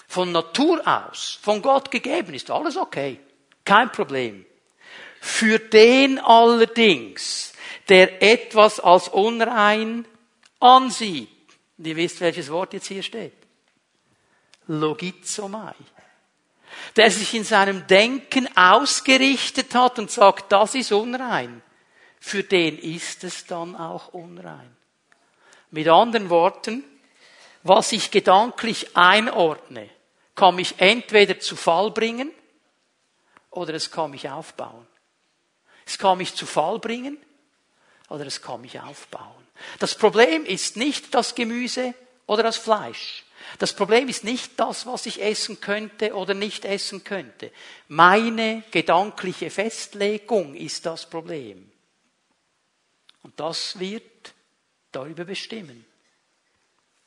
Von 0.09 0.33
Natur 0.33 0.83
aus, 0.87 1.39
von 1.41 1.63
Gott 1.63 1.91
gegeben, 1.91 2.35
ist 2.35 2.51
alles 2.51 2.77
okay. 2.77 3.19
Kein 3.65 3.91
Problem. 3.91 4.45
Für 5.21 5.59
den 5.59 6.19
allerdings, 6.19 7.53
der 7.89 8.23
etwas 8.23 8.81
als 8.81 9.09
unrein 9.09 10.05
ansieht, 10.61 11.29
und 11.83 11.89
ihr 11.89 11.97
wisst, 11.97 12.21
welches 12.21 12.49
Wort 12.49 12.75
jetzt 12.75 12.87
hier 12.87 13.03
steht. 13.03 13.33
Logizomai. 14.69 15.75
Der 16.95 17.11
sich 17.11 17.35
in 17.35 17.43
seinem 17.43 17.89
Denken 17.89 18.49
ausgerichtet 18.57 19.75
hat 19.75 19.99
und 19.99 20.09
sagt, 20.09 20.53
das 20.53 20.77
ist 20.77 20.93
unrein. 20.93 21.61
Für 22.21 22.45
den 22.45 22.79
ist 22.79 23.25
es 23.25 23.47
dann 23.47 23.75
auch 23.75 24.15
unrein. 24.15 24.77
Mit 25.73 25.89
anderen 25.89 26.31
Worten, 26.31 26.85
was 27.65 27.91
ich 27.91 28.13
gedanklich 28.13 28.97
einordne, 28.97 29.91
kann 30.37 30.55
mich 30.55 30.77
entweder 30.79 31.41
zu 31.41 31.57
Fall 31.57 31.91
bringen 31.91 32.31
oder 33.51 33.75
es 33.75 33.91
kann 33.91 34.13
mich 34.13 34.31
aufbauen. 34.31 34.87
Es 35.85 35.99
kann 35.99 36.19
mich 36.19 36.37
zu 36.37 36.47
Fall 36.47 36.79
bringen 36.79 37.19
oder 38.09 38.25
es 38.25 38.41
kann 38.41 38.61
mich 38.61 38.79
aufbauen. 38.79 39.42
Das 39.79 39.95
Problem 39.95 40.45
ist 40.45 40.77
nicht 40.77 41.15
das 41.15 41.35
Gemüse 41.35 41.95
oder 42.27 42.43
das 42.43 42.57
Fleisch. 42.57 43.25
Das 43.59 43.75
Problem 43.75 44.09
ist 44.09 44.25
nicht 44.25 44.53
das, 44.59 44.87
was 44.87 45.07
ich 45.07 45.23
essen 45.23 45.61
könnte 45.61 46.15
oder 46.15 46.35
nicht 46.35 46.65
essen 46.65 47.05
könnte. 47.05 47.51
Meine 47.89 48.63
gedankliche 48.71 49.51
Festlegung 49.51 50.55
ist 50.55 50.87
das 50.87 51.09
Problem. 51.09 51.71
Und 53.23 53.39
das 53.39 53.79
wird 53.79 54.35
darüber 54.91 55.25
bestimmen, 55.25 55.85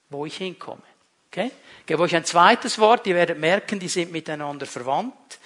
wo 0.10 0.26
ich 0.26 0.38
hinkomme. 0.38 0.84
Okay? 1.28 1.52
Ich 1.82 1.86
gebe 1.88 2.02
euch 2.02 2.15
ein 2.15 2.26
zweites 2.26 2.80
Wort, 2.80 3.06
ihr 3.08 3.15
werdet 3.15 3.39
merken, 3.39 3.80
die 3.80 3.89
sind 3.89 4.12
miteinander 4.12 4.65
verwandt. 4.65 5.39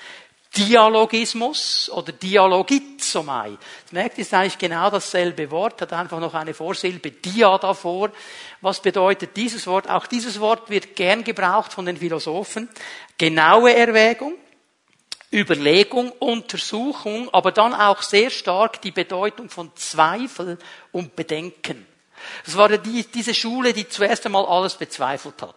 Dialogismus 0.55 1.89
oder 1.91 2.11
Dialogizomai. 2.11 3.57
Das 3.83 3.91
merkt, 3.91 4.17
ist 4.17 4.33
eigentlich 4.33 4.57
genau 4.57 4.89
dasselbe 4.89 5.49
Wort, 5.51 5.81
hat 5.81 5.93
einfach 5.93 6.19
noch 6.19 6.33
eine 6.33 6.53
Vorsilbe 6.53 7.11
Dia 7.11 7.57
davor. 7.57 8.11
Was 8.61 8.81
bedeutet 8.81 9.37
dieses 9.37 9.67
Wort? 9.67 9.87
Auch 9.89 10.07
dieses 10.07 10.39
Wort 10.39 10.69
wird 10.69 10.95
gern 10.95 11.23
gebraucht 11.23 11.73
von 11.73 11.85
den 11.85 11.97
Philosophen. 11.97 12.67
Genaue 13.17 13.75
Erwägung, 13.75 14.33
Überlegung, 15.31 16.11
Untersuchung, 16.13 17.29
aber 17.31 17.51
dann 17.51 17.73
auch 17.73 18.01
sehr 18.01 18.31
stark 18.31 18.81
die 18.81 18.91
Bedeutung 18.91 19.49
von 19.49 19.71
Zweifel 19.75 20.57
und 20.91 21.15
Bedenken. 21.15 21.85
Das 22.45 22.57
war 22.57 22.69
die, 22.69 23.03
diese 23.03 23.33
Schule, 23.33 23.71
die 23.71 23.87
zuerst 23.87 24.25
einmal 24.25 24.45
alles 24.45 24.75
bezweifelt 24.75 25.41
hat 25.41 25.55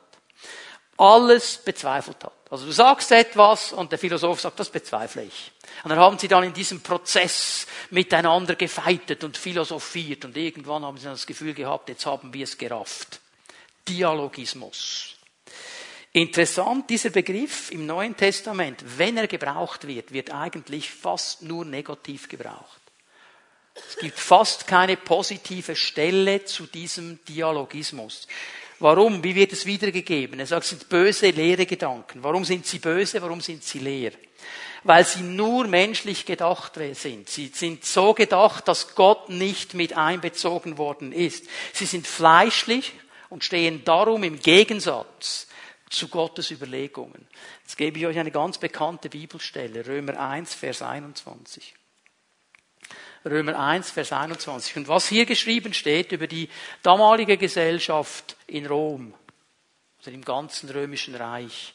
alles 1.03 1.59
bezweifelt 1.59 2.23
hat. 2.25 2.33
Also 2.53 2.67
du 2.67 2.73
sagst 2.73 3.11
etwas 3.13 3.73
und 3.73 3.93
der 3.93 3.99
Philosoph 3.99 4.43
sagt, 4.43 4.61
das 4.61 4.69
bezweifle 4.69 5.25
ich. 5.25 5.53
Und 5.85 5.89
dann 5.89 5.99
haben 5.99 6.19
sie 6.19 6.29
dann 6.29 6.45
in 6.45 6.53
diesem 6.53 6.83
Prozess 6.83 7.67
miteinander 7.89 8.57
gefeitet 8.57 9.25
und 9.25 9.39
philosophiert 9.39 10.27
und 10.27 10.37
irgendwann 10.37 10.85
haben 10.85 10.99
sie 10.99 11.05
dann 11.05 11.15
das 11.15 11.27
Gefühl 11.27 11.55
gehabt, 11.55 11.89
jetzt 11.89 12.05
haben 12.05 12.35
wir 12.35 12.45
es 12.45 12.59
gerafft. 12.59 13.21
Dialogismus. 13.89 15.15
Interessant, 16.13 16.91
dieser 16.91 17.09
Begriff 17.09 17.71
im 17.71 17.87
Neuen 17.87 18.15
Testament, 18.15 18.85
wenn 18.99 19.17
er 19.17 19.29
gebraucht 19.29 19.87
wird, 19.87 20.13
wird 20.13 20.31
eigentlich 20.31 20.91
fast 20.91 21.41
nur 21.41 21.65
negativ 21.65 22.29
gebraucht. 22.29 22.83
Es 23.75 23.97
gibt 23.97 24.19
fast 24.19 24.67
keine 24.67 24.99
positive 24.99 25.75
Stelle 25.75 26.45
zu 26.45 26.67
diesem 26.67 27.25
Dialogismus. 27.25 28.29
Warum? 28.83 29.23
Wie 29.23 29.37
wird 29.37 29.53
es 29.53 29.65
wiedergegeben? 29.65 30.41
Er 30.41 30.47
sagt, 30.47 30.65
es 30.65 30.71
sind 30.71 30.89
böse, 30.89 31.31
leere 31.31 31.67
Gedanken. 31.67 32.23
Warum 32.25 32.45
sind 32.45 32.67
sie 32.67 32.81
böse? 32.81 33.23
Warum 33.23 33.41
sind 33.41 33.63
sie 33.63 33.79
leer? 33.79 34.11
Weil 34.83 35.07
sie 35.07 35.23
nur 35.23 35.69
menschlich 35.69 36.27
gedacht 36.27 36.73
sind. 36.95 37.29
Sie 37.29 37.53
sind 37.55 37.85
so 37.85 38.13
gedacht, 38.13 38.67
dass 38.67 38.97
Gott 38.97 39.29
nicht 39.29 39.75
mit 39.75 39.97
einbezogen 39.97 40.79
worden 40.79 41.13
ist. 41.13 41.47
Sie 41.73 41.87
sind 41.87 42.09
fleischlich 42.09 42.93
und 43.29 43.45
stehen 43.45 43.85
darum 43.85 44.25
im 44.25 44.41
Gegensatz 44.41 45.47
zu 45.89 46.09
Gottes 46.09 46.51
Überlegungen. 46.51 47.29
Jetzt 47.63 47.77
gebe 47.77 48.01
ich 48.01 48.07
euch 48.07 48.19
eine 48.19 48.33
ganz 48.33 48.59
bekannte 48.59 49.09
Bibelstelle, 49.09 49.87
Römer 49.87 50.19
1, 50.19 50.55
Vers 50.55 50.83
21. 50.83 51.75
Römer 53.25 53.59
1, 53.59 53.91
Vers 53.91 54.13
21. 54.13 54.77
Und 54.77 54.89
was 54.89 55.09
hier 55.09 55.27
geschrieben 55.27 55.75
steht 55.75 56.13
über 56.13 56.27
die 56.27 56.49
damalige 56.83 57.37
Gesellschaft 57.37 58.37
in 58.47 58.67
Rom, 58.67 59.15
also 59.99 60.11
im 60.11 60.25
ganzen 60.25 60.71
römischen 60.71 61.15
Reich, 61.15 61.75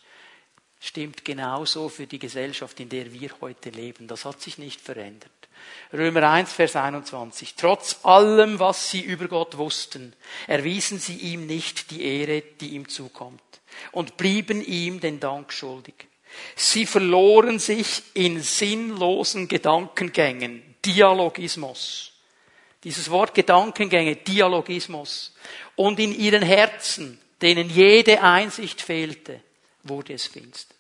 stimmt 0.80 1.26
genauso 1.26 1.90
für 1.90 2.06
die 2.06 2.20
Gesellschaft, 2.20 2.80
in 2.80 2.90
der 2.90 3.12
wir 3.14 3.32
heute 3.42 3.70
leben. 3.70 4.08
Das 4.08 4.26
hat 4.26 4.42
sich 4.42 4.58
nicht 4.58 4.82
verändert. 4.82 5.32
Römer 5.92 6.30
1, 6.30 6.54
Vers 6.54 6.76
21. 6.76 7.56
Trotz 7.56 8.00
allem, 8.04 8.60
was 8.60 8.92
sie 8.92 9.02
über 9.02 9.28
Gott 9.28 9.58
wussten, 9.58 10.14
erwiesen 10.46 11.00
sie 11.00 11.16
ihm 11.16 11.48
nicht 11.48 11.92
die 11.92 12.04
Ehre, 12.04 12.42
die 12.42 12.76
ihm 12.76 12.88
zukommt 12.90 13.42
und 13.92 14.18
blieben 14.18 14.64
ihm 14.64 15.00
den 15.00 15.20
Dank 15.20 15.52
schuldig. 15.54 16.08
Sie 16.56 16.86
verloren 16.86 17.58
sich 17.58 18.04
in 18.14 18.42
sinnlosen 18.42 19.48
Gedankengängen, 19.48 20.67
Dialogismus. 20.88 22.14
Dieses 22.84 23.10
Wort 23.12 23.34
Gedankengänge, 23.34 24.16
Dialogismus. 24.16 25.36
Und 25.76 26.00
in 26.00 26.18
ihren 26.18 26.42
Herzen, 26.42 27.20
denen 27.42 27.70
jede 27.70 28.22
Einsicht 28.22 28.82
fehlte, 28.82 29.42
wurde 29.84 30.14
es 30.14 30.28
finster. 30.28 30.76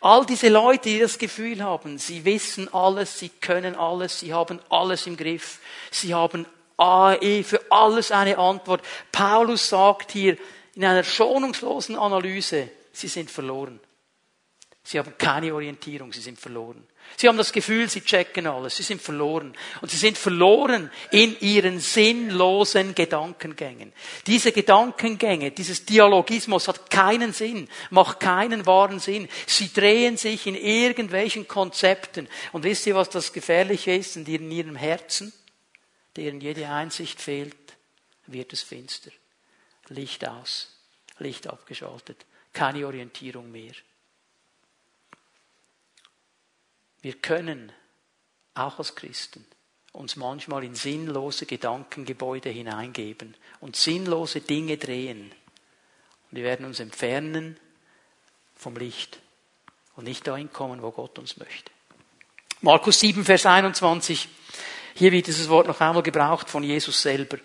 All 0.00 0.26
diese 0.26 0.50
Leute, 0.50 0.90
die 0.90 0.98
das 0.98 1.16
Gefühl 1.16 1.62
haben, 1.62 1.96
sie 1.96 2.26
wissen 2.26 2.72
alles, 2.74 3.18
sie 3.18 3.30
können 3.30 3.74
alles, 3.74 4.20
sie 4.20 4.34
haben 4.34 4.60
alles 4.68 5.06
im 5.06 5.16
Griff, 5.16 5.60
sie 5.90 6.12
haben 6.12 6.44
für 6.76 7.60
alles 7.70 8.10
eine 8.10 8.36
Antwort. 8.36 8.84
Paulus 9.12 9.68
sagt 9.70 10.12
hier 10.12 10.36
in 10.74 10.84
einer 10.84 11.04
schonungslosen 11.04 11.96
Analyse, 11.96 12.68
sie 12.92 13.08
sind 13.08 13.30
verloren. 13.30 13.80
Sie 14.82 14.98
haben 14.98 15.16
keine 15.16 15.54
Orientierung, 15.54 16.12
sie 16.12 16.20
sind 16.20 16.38
verloren. 16.38 16.86
Sie 17.16 17.28
haben 17.28 17.38
das 17.38 17.52
Gefühl, 17.52 17.88
sie 17.88 18.00
checken 18.00 18.46
alles, 18.46 18.76
sie 18.76 18.82
sind 18.82 19.00
verloren. 19.00 19.56
Und 19.80 19.90
sie 19.90 19.96
sind 19.96 20.18
verloren 20.18 20.90
in 21.12 21.38
ihren 21.40 21.78
sinnlosen 21.78 22.94
Gedankengängen. 22.94 23.92
Diese 24.26 24.50
Gedankengänge, 24.50 25.52
dieses 25.52 25.84
Dialogismus 25.84 26.66
hat 26.66 26.90
keinen 26.90 27.32
Sinn, 27.32 27.68
macht 27.90 28.18
keinen 28.18 28.66
wahren 28.66 28.98
Sinn. 28.98 29.28
Sie 29.46 29.72
drehen 29.72 30.16
sich 30.16 30.46
in 30.46 30.56
irgendwelchen 30.56 31.46
Konzepten. 31.46 32.28
Und 32.52 32.64
wisst 32.64 32.86
ihr, 32.86 32.96
was 32.96 33.10
das 33.10 33.32
Gefährliche 33.32 33.92
ist 33.92 34.16
in 34.16 34.50
ihrem 34.50 34.76
Herzen? 34.76 35.32
Deren 36.16 36.40
jede 36.40 36.68
Einsicht 36.68 37.20
fehlt, 37.20 37.56
wird 38.26 38.52
es 38.52 38.62
finster. 38.62 39.10
Licht 39.88 40.26
aus, 40.26 40.68
Licht 41.18 41.46
abgeschaltet, 41.46 42.24
keine 42.52 42.86
Orientierung 42.86 43.50
mehr. 43.50 43.72
Wir 47.04 47.12
können 47.12 47.70
auch 48.54 48.78
als 48.78 48.94
Christen 48.94 49.44
uns 49.92 50.16
manchmal 50.16 50.64
in 50.64 50.74
sinnlose 50.74 51.44
Gedankengebäude 51.44 52.48
hineingeben 52.48 53.36
und 53.60 53.76
sinnlose 53.76 54.40
Dinge 54.40 54.78
drehen. 54.78 55.30
Und 56.30 56.36
wir 56.38 56.44
werden 56.44 56.64
uns 56.64 56.80
entfernen 56.80 57.60
vom 58.56 58.74
Licht 58.76 59.20
und 59.96 60.04
nicht 60.04 60.26
dahin 60.26 60.50
kommen, 60.50 60.80
wo 60.80 60.92
Gott 60.92 61.18
uns 61.18 61.36
möchte. 61.36 61.70
Markus 62.62 63.00
7, 63.00 63.22
Vers 63.22 63.44
21. 63.44 64.26
Hier 64.94 65.12
wird 65.12 65.26
dieses 65.26 65.50
Wort 65.50 65.66
noch 65.66 65.82
einmal 65.82 66.02
gebraucht 66.02 66.48
von 66.48 66.62
Jesus 66.62 67.02
selber. 67.02 67.36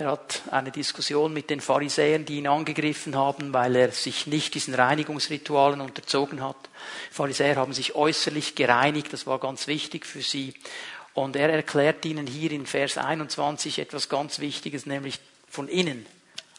Er 0.00 0.12
hat 0.12 0.42
eine 0.50 0.70
Diskussion 0.70 1.32
mit 1.32 1.50
den 1.50 1.60
Pharisäern, 1.60 2.24
die 2.24 2.38
ihn 2.38 2.46
angegriffen 2.46 3.16
haben, 3.16 3.52
weil 3.52 3.76
er 3.76 3.92
sich 3.92 4.26
nicht 4.26 4.54
diesen 4.54 4.74
Reinigungsritualen 4.74 5.82
unterzogen 5.82 6.42
hat. 6.42 6.56
Die 7.10 7.14
Pharisäer 7.14 7.56
haben 7.56 7.74
sich 7.74 7.94
äußerlich 7.94 8.54
gereinigt, 8.54 9.12
das 9.12 9.26
war 9.26 9.38
ganz 9.38 9.66
wichtig 9.66 10.06
für 10.06 10.22
sie. 10.22 10.54
Und 11.12 11.36
er 11.36 11.50
erklärt 11.50 12.04
ihnen 12.06 12.26
hier 12.26 12.50
in 12.52 12.64
Vers 12.64 12.96
21 12.96 13.78
etwas 13.78 14.08
ganz 14.08 14.38
Wichtiges, 14.38 14.86
nämlich 14.86 15.20
von 15.48 15.68
innen, 15.68 16.06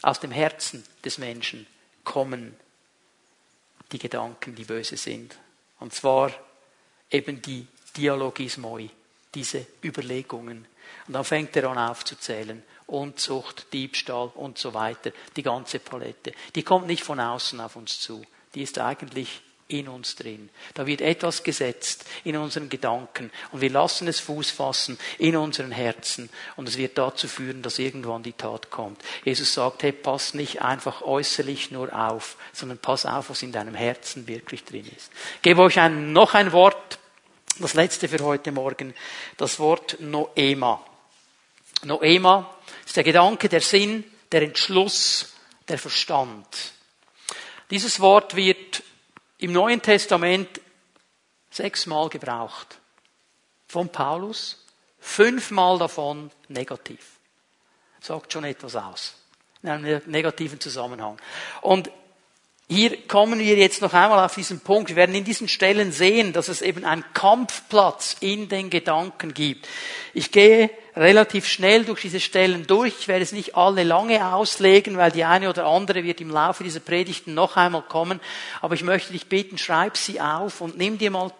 aus 0.02 0.20
dem 0.20 0.30
Herzen 0.30 0.84
des 1.04 1.18
Menschen 1.18 1.66
kommen 2.04 2.54
die 3.90 3.98
Gedanken, 3.98 4.54
die 4.54 4.64
böse 4.64 4.96
sind. 4.96 5.36
Und 5.80 5.92
zwar 5.92 6.32
eben 7.10 7.42
die 7.42 7.66
Dialogismoi, 7.96 8.88
diese 9.34 9.66
Überlegungen. 9.82 10.66
Und 11.06 11.14
dann 11.14 11.24
fängt 11.24 11.56
er 11.56 11.70
an 11.70 11.78
aufzuzählen. 11.78 12.62
Unzucht, 12.92 13.72
Diebstahl 13.72 14.30
und 14.34 14.58
so 14.58 14.74
weiter. 14.74 15.12
Die 15.36 15.42
ganze 15.42 15.78
Palette. 15.78 16.32
Die 16.54 16.62
kommt 16.62 16.86
nicht 16.86 17.02
von 17.02 17.18
außen 17.18 17.60
auf 17.60 17.76
uns 17.76 18.00
zu. 18.00 18.22
Die 18.54 18.62
ist 18.62 18.78
eigentlich 18.78 19.40
in 19.68 19.88
uns 19.88 20.16
drin. 20.16 20.50
Da 20.74 20.86
wird 20.86 21.00
etwas 21.00 21.42
gesetzt 21.42 22.04
in 22.24 22.36
unseren 22.36 22.68
Gedanken 22.68 23.30
und 23.50 23.60
wir 23.60 23.70
lassen 23.70 24.06
es 24.08 24.20
Fuß 24.20 24.50
fassen 24.50 24.98
in 25.18 25.36
unseren 25.36 25.72
Herzen 25.72 26.28
und 26.56 26.68
es 26.68 26.76
wird 26.76 26.98
dazu 26.98 27.28
führen, 27.28 27.62
dass 27.62 27.78
irgendwann 27.78 28.22
die 28.22 28.34
Tat 28.34 28.70
kommt. 28.70 29.00
Jesus 29.24 29.54
sagt, 29.54 29.82
hey, 29.82 29.92
pass 29.92 30.34
nicht 30.34 30.62
einfach 30.62 31.02
äußerlich 31.02 31.70
nur 31.70 31.92
auf, 31.98 32.36
sondern 32.52 32.78
pass 32.78 33.06
auf, 33.06 33.30
was 33.30 33.42
in 33.42 33.52
deinem 33.52 33.74
Herzen 33.74 34.26
wirklich 34.26 34.64
drin 34.64 34.86
ist. 34.96 35.10
Ich 35.36 35.42
gebe 35.42 35.62
euch 35.62 35.78
ein, 35.78 36.12
noch 36.12 36.34
ein 36.34 36.52
Wort, 36.52 36.98
das 37.58 37.74
letzte 37.74 38.08
für 38.08 38.22
heute 38.22 38.52
Morgen, 38.52 38.94
das 39.36 39.58
Wort 39.58 39.96
Noema. 40.00 40.84
Noema 41.84 42.54
ist 42.86 42.96
der 42.96 43.04
Gedanke, 43.04 43.48
der 43.48 43.60
Sinn, 43.60 44.04
der 44.30 44.42
Entschluss, 44.42 45.34
der 45.68 45.78
Verstand. 45.78 46.46
Dieses 47.70 48.00
Wort 48.00 48.36
wird 48.36 48.82
im 49.38 49.52
Neuen 49.52 49.80
Testament 49.82 50.60
sechsmal 51.50 52.08
gebraucht. 52.08 52.78
Von 53.66 53.88
Paulus, 53.88 54.64
fünfmal 54.98 55.78
davon 55.78 56.30
negativ. 56.48 57.18
Sagt 58.00 58.32
schon 58.32 58.44
etwas 58.44 58.76
aus. 58.76 59.14
In 59.62 59.70
einem 59.70 60.02
negativen 60.06 60.60
Zusammenhang. 60.60 61.18
Und 61.60 61.90
hier 62.72 62.96
kommen 63.06 63.38
wir 63.38 63.56
jetzt 63.56 63.82
noch 63.82 63.92
einmal 63.92 64.24
auf 64.24 64.34
diesen 64.34 64.60
Punkt. 64.60 64.88
Wir 64.88 64.96
werden 64.96 65.14
in 65.14 65.24
diesen 65.24 65.48
Stellen 65.48 65.92
sehen, 65.92 66.32
dass 66.32 66.48
es 66.48 66.62
eben 66.62 66.84
einen 66.84 67.04
Kampfplatz 67.12 68.16
in 68.20 68.48
den 68.48 68.70
Gedanken 68.70 69.34
gibt. 69.34 69.68
Ich 70.14 70.32
gehe 70.32 70.70
relativ 70.96 71.46
schnell 71.46 71.84
durch 71.84 72.02
diese 72.02 72.20
Stellen 72.20 72.66
durch. 72.66 72.94
Ich 73.00 73.08
werde 73.08 73.22
es 73.22 73.32
nicht 73.32 73.56
alle 73.56 73.82
lange 73.82 74.34
auslegen, 74.34 74.96
weil 74.96 75.10
die 75.10 75.24
eine 75.24 75.50
oder 75.50 75.66
andere 75.66 76.04
wird 76.04 76.20
im 76.20 76.30
Laufe 76.30 76.64
dieser 76.64 76.80
Predigten 76.80 77.34
noch 77.34 77.56
einmal 77.56 77.82
kommen. 77.82 78.20
Aber 78.60 78.74
ich 78.74 78.82
möchte 78.82 79.12
dich 79.12 79.26
bitten, 79.26 79.58
schreib 79.58 79.96
sie 79.96 80.20
auf 80.20 80.60
und 80.60 80.76
nimm 80.76 80.98
dir 80.98 81.10
mal 81.10 81.30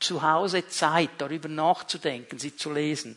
zu 0.00 0.22
Hause 0.22 0.66
Zeit, 0.66 1.10
darüber 1.18 1.48
nachzudenken, 1.48 2.38
sie 2.38 2.56
zu 2.56 2.72
lesen. 2.72 3.16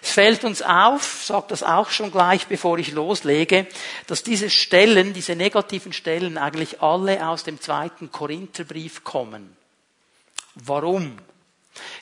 Es 0.00 0.12
fällt 0.12 0.44
uns 0.44 0.62
auf, 0.62 1.24
sage 1.24 1.46
das 1.48 1.62
auch 1.62 1.90
schon 1.90 2.12
gleich, 2.12 2.46
bevor 2.46 2.78
ich 2.78 2.92
loslege, 2.92 3.66
dass 4.06 4.22
diese 4.22 4.48
Stellen, 4.48 5.12
diese 5.12 5.34
negativen 5.34 5.92
Stellen 5.92 6.38
eigentlich 6.38 6.80
alle 6.80 7.28
aus 7.28 7.42
dem 7.42 7.60
zweiten 7.60 8.12
Korintherbrief 8.12 9.02
kommen. 9.02 9.56
Warum? 10.54 11.18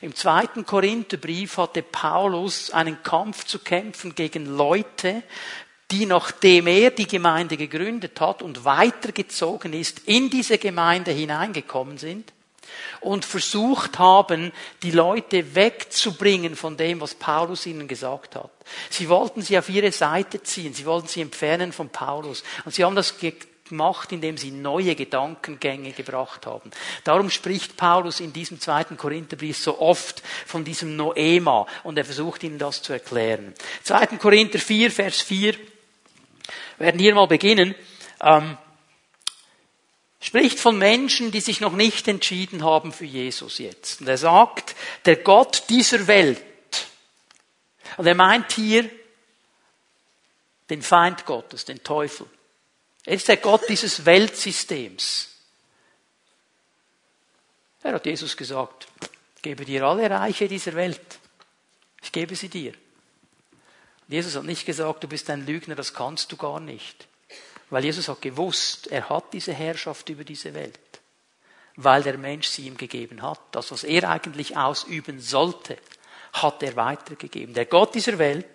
Im 0.01 0.15
zweiten 0.15 0.65
Korintherbrief 0.65 1.57
hatte 1.57 1.81
Paulus 1.81 2.71
einen 2.71 3.01
Kampf 3.01 3.45
zu 3.45 3.59
kämpfen 3.59 4.13
gegen 4.13 4.45
Leute, 4.45 5.23
die 5.91 6.05
nachdem 6.05 6.67
er 6.67 6.91
die 6.91 7.07
Gemeinde 7.07 7.57
gegründet 7.57 8.21
hat 8.21 8.43
und 8.43 8.63
weitergezogen 8.63 9.73
ist, 9.73 10.01
in 10.05 10.29
diese 10.29 10.59
Gemeinde 10.59 11.11
hineingekommen 11.11 11.97
sind 11.97 12.31
und 13.01 13.25
versucht 13.25 13.99
haben, 13.99 14.51
die 14.83 14.91
Leute 14.91 15.55
wegzubringen 15.55 16.55
von 16.55 16.77
dem, 16.77 17.01
was 17.01 17.15
Paulus 17.15 17.65
ihnen 17.65 17.87
gesagt 17.87 18.35
hat. 18.35 18.51
Sie 18.89 19.09
wollten 19.09 19.41
sie 19.41 19.57
auf 19.57 19.69
ihre 19.69 19.91
Seite 19.91 20.43
ziehen, 20.43 20.73
sie 20.73 20.85
wollten 20.85 21.07
sie 21.07 21.21
entfernen 21.21 21.71
von 21.71 21.89
Paulus. 21.89 22.43
Und 22.65 22.73
sie 22.73 22.83
haben 22.83 22.95
das 22.95 23.15
gemacht, 23.69 24.11
indem 24.11 24.37
sie 24.37 24.51
neue 24.51 24.95
Gedankengänge 24.95 25.91
gebracht 25.91 26.45
haben. 26.45 26.71
Darum 27.03 27.29
spricht 27.29 27.77
Paulus 27.77 28.19
in 28.19 28.33
diesem 28.33 28.59
zweiten 28.59 28.97
Korintherbrief 28.97 29.57
so 29.57 29.79
oft 29.79 30.21
von 30.45 30.63
diesem 30.63 30.95
Noema 30.95 31.67
und 31.83 31.97
er 31.97 32.05
versucht 32.05 32.43
ihnen 32.43 32.57
das 32.57 32.81
zu 32.81 32.93
erklären. 32.93 33.53
2. 33.83 34.17
Korinther 34.17 34.59
4, 34.59 34.91
Vers 34.91 35.21
4, 35.21 35.53
wir 35.53 35.59
werden 36.85 36.99
hier 36.99 37.15
mal 37.15 37.27
beginnen, 37.27 37.75
ähm, 38.21 38.57
spricht 40.19 40.59
von 40.59 40.77
Menschen, 40.77 41.31
die 41.31 41.41
sich 41.41 41.61
noch 41.61 41.73
nicht 41.73 42.07
entschieden 42.07 42.63
haben 42.63 42.91
für 42.91 43.05
Jesus 43.05 43.57
jetzt. 43.57 44.01
Und 44.01 44.07
er 44.07 44.17
sagt, 44.17 44.75
der 45.05 45.17
Gott 45.17 45.63
dieser 45.69 46.07
Welt, 46.07 46.43
und 47.97 48.05
er 48.05 48.15
meint 48.15 48.51
hier 48.51 48.89
den 50.69 50.81
Feind 50.81 51.25
Gottes, 51.25 51.65
den 51.65 51.83
Teufel. 51.83 52.27
Er 53.05 53.15
ist 53.15 53.27
der 53.27 53.37
Gott 53.37 53.67
dieses 53.67 54.05
Weltsystems. 54.05 55.29
Er 57.81 57.93
hat 57.93 58.05
Jesus 58.05 58.37
gesagt, 58.37 58.87
gebe 59.41 59.65
dir 59.65 59.83
alle 59.83 60.09
Reiche 60.09 60.47
dieser 60.47 60.73
Welt. 60.75 61.19
Ich 62.01 62.11
gebe 62.11 62.35
sie 62.35 62.49
dir. 62.49 62.73
Jesus 64.07 64.35
hat 64.35 64.43
nicht 64.43 64.65
gesagt, 64.65 65.03
du 65.03 65.07
bist 65.07 65.29
ein 65.29 65.45
Lügner, 65.45 65.75
das 65.75 65.93
kannst 65.93 66.31
du 66.31 66.37
gar 66.37 66.59
nicht. 66.59 67.07
Weil 67.69 67.85
Jesus 67.85 68.07
hat 68.07 68.21
gewusst, 68.21 68.87
er 68.87 69.09
hat 69.09 69.33
diese 69.33 69.53
Herrschaft 69.53 70.09
über 70.09 70.23
diese 70.23 70.53
Welt. 70.53 70.79
Weil 71.75 72.03
der 72.03 72.17
Mensch 72.17 72.47
sie 72.47 72.67
ihm 72.67 72.77
gegeben 72.77 73.21
hat. 73.21 73.39
Das, 73.51 73.71
was 73.71 73.83
er 73.83 74.09
eigentlich 74.09 74.57
ausüben 74.57 75.19
sollte, 75.19 75.77
hat 76.33 76.63
er 76.63 76.75
weitergegeben. 76.75 77.53
Der 77.53 77.65
Gott 77.65 77.95
dieser 77.95 78.17
Welt 78.17 78.45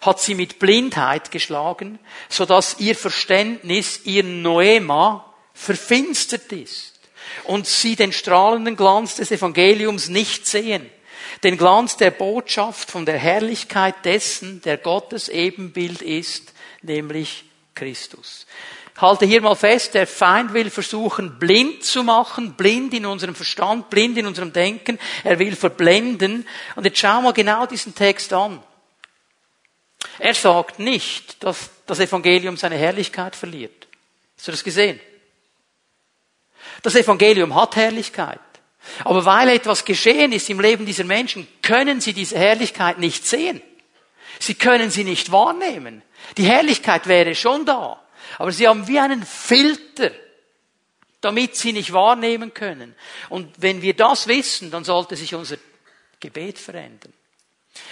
hat 0.00 0.20
sie 0.20 0.34
mit 0.34 0.58
Blindheit 0.58 1.30
geschlagen, 1.30 1.98
so 2.28 2.44
dass 2.44 2.80
ihr 2.80 2.96
Verständnis, 2.96 4.00
ihr 4.04 4.24
Noema, 4.24 5.32
verfinstert 5.54 6.50
ist 6.52 6.98
und 7.44 7.66
sie 7.66 7.96
den 7.96 8.12
strahlenden 8.12 8.76
Glanz 8.76 9.16
des 9.16 9.30
Evangeliums 9.30 10.08
nicht 10.08 10.46
sehen. 10.46 10.90
Den 11.44 11.56
Glanz 11.56 11.96
der 11.96 12.10
Botschaft 12.10 12.90
von 12.90 13.06
der 13.06 13.18
Herrlichkeit 13.18 14.04
dessen, 14.04 14.60
der 14.62 14.76
Gottes 14.76 15.28
Ebenbild 15.28 16.02
ist, 16.02 16.52
nämlich 16.82 17.44
Christus. 17.74 18.46
halte 18.96 19.24
hier 19.26 19.40
mal 19.40 19.54
fest, 19.54 19.94
der 19.94 20.06
Feind 20.06 20.52
will 20.52 20.70
versuchen, 20.70 21.38
blind 21.38 21.84
zu 21.84 22.02
machen, 22.02 22.54
blind 22.54 22.94
in 22.94 23.06
unserem 23.06 23.34
Verstand, 23.34 23.90
blind 23.90 24.18
in 24.18 24.26
unserem 24.26 24.52
Denken. 24.52 24.98
Er 25.24 25.38
will 25.38 25.56
verblenden. 25.56 26.46
Und 26.76 26.84
jetzt 26.84 26.98
schau 26.98 27.22
mal 27.22 27.32
genau 27.32 27.66
diesen 27.66 27.94
Text 27.94 28.32
an. 28.32 28.62
Er 30.18 30.34
sagt 30.34 30.78
nicht, 30.78 31.42
dass 31.42 31.70
das 31.86 32.00
Evangelium 32.00 32.56
seine 32.56 32.76
Herrlichkeit 32.76 33.36
verliert. 33.36 33.86
Hast 34.36 34.48
du 34.48 34.52
das 34.52 34.64
gesehen? 34.64 35.00
Das 36.82 36.94
Evangelium 36.94 37.54
hat 37.54 37.76
Herrlichkeit. 37.76 38.40
Aber 39.04 39.24
weil 39.24 39.48
etwas 39.50 39.84
geschehen 39.84 40.32
ist 40.32 40.50
im 40.50 40.60
Leben 40.60 40.84
dieser 40.84 41.04
Menschen, 41.04 41.46
können 41.62 42.00
sie 42.00 42.12
diese 42.12 42.36
Herrlichkeit 42.36 42.98
nicht 42.98 43.26
sehen. 43.26 43.62
Sie 44.38 44.54
können 44.54 44.90
sie 44.90 45.04
nicht 45.04 45.32
wahrnehmen. 45.32 46.02
Die 46.36 46.44
Herrlichkeit 46.44 47.06
wäre 47.06 47.34
schon 47.34 47.64
da. 47.64 48.00
Aber 48.38 48.52
sie 48.52 48.68
haben 48.68 48.88
wie 48.88 48.98
einen 48.98 49.24
Filter, 49.24 50.10
damit 51.20 51.56
sie 51.56 51.72
nicht 51.72 51.92
wahrnehmen 51.92 52.54
können. 52.54 52.94
Und 53.28 53.54
wenn 53.58 53.82
wir 53.82 53.94
das 53.94 54.26
wissen, 54.26 54.70
dann 54.70 54.84
sollte 54.84 55.16
sich 55.16 55.34
unser 55.34 55.56
Gebet 56.20 56.58
verändern. 56.58 57.12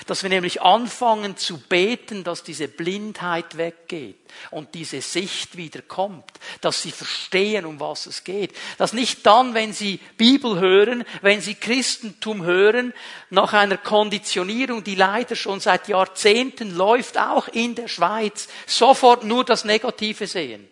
Dass 0.06 0.22
wir 0.22 0.30
nämlich 0.30 0.60
anfangen 0.60 1.38
zu 1.38 1.58
beten, 1.58 2.22
dass 2.22 2.42
diese 2.42 2.68
Blindheit 2.68 3.56
weggeht 3.56 4.18
und 4.50 4.74
diese 4.74 5.00
Sicht 5.00 5.56
wieder 5.56 5.80
kommt, 5.80 6.30
dass 6.60 6.82
sie 6.82 6.90
verstehen, 6.90 7.64
um 7.64 7.80
was 7.80 8.06
es 8.06 8.24
geht. 8.24 8.54
Dass 8.76 8.92
nicht 8.92 9.24
dann, 9.24 9.54
wenn 9.54 9.72
sie 9.72 9.98
Bibel 10.18 10.58
hören, 10.60 11.04
wenn 11.22 11.40
sie 11.40 11.54
Christentum 11.54 12.44
hören, 12.44 12.92
nach 13.30 13.54
einer 13.54 13.78
Konditionierung, 13.78 14.84
die 14.84 14.96
leider 14.96 15.34
schon 15.34 15.60
seit 15.60 15.88
Jahrzehnten 15.88 16.76
läuft, 16.76 17.16
auch 17.16 17.48
in 17.48 17.74
der 17.74 17.88
Schweiz, 17.88 18.48
sofort 18.66 19.24
nur 19.24 19.44
das 19.44 19.64
Negative 19.64 20.26
sehen. 20.26 20.68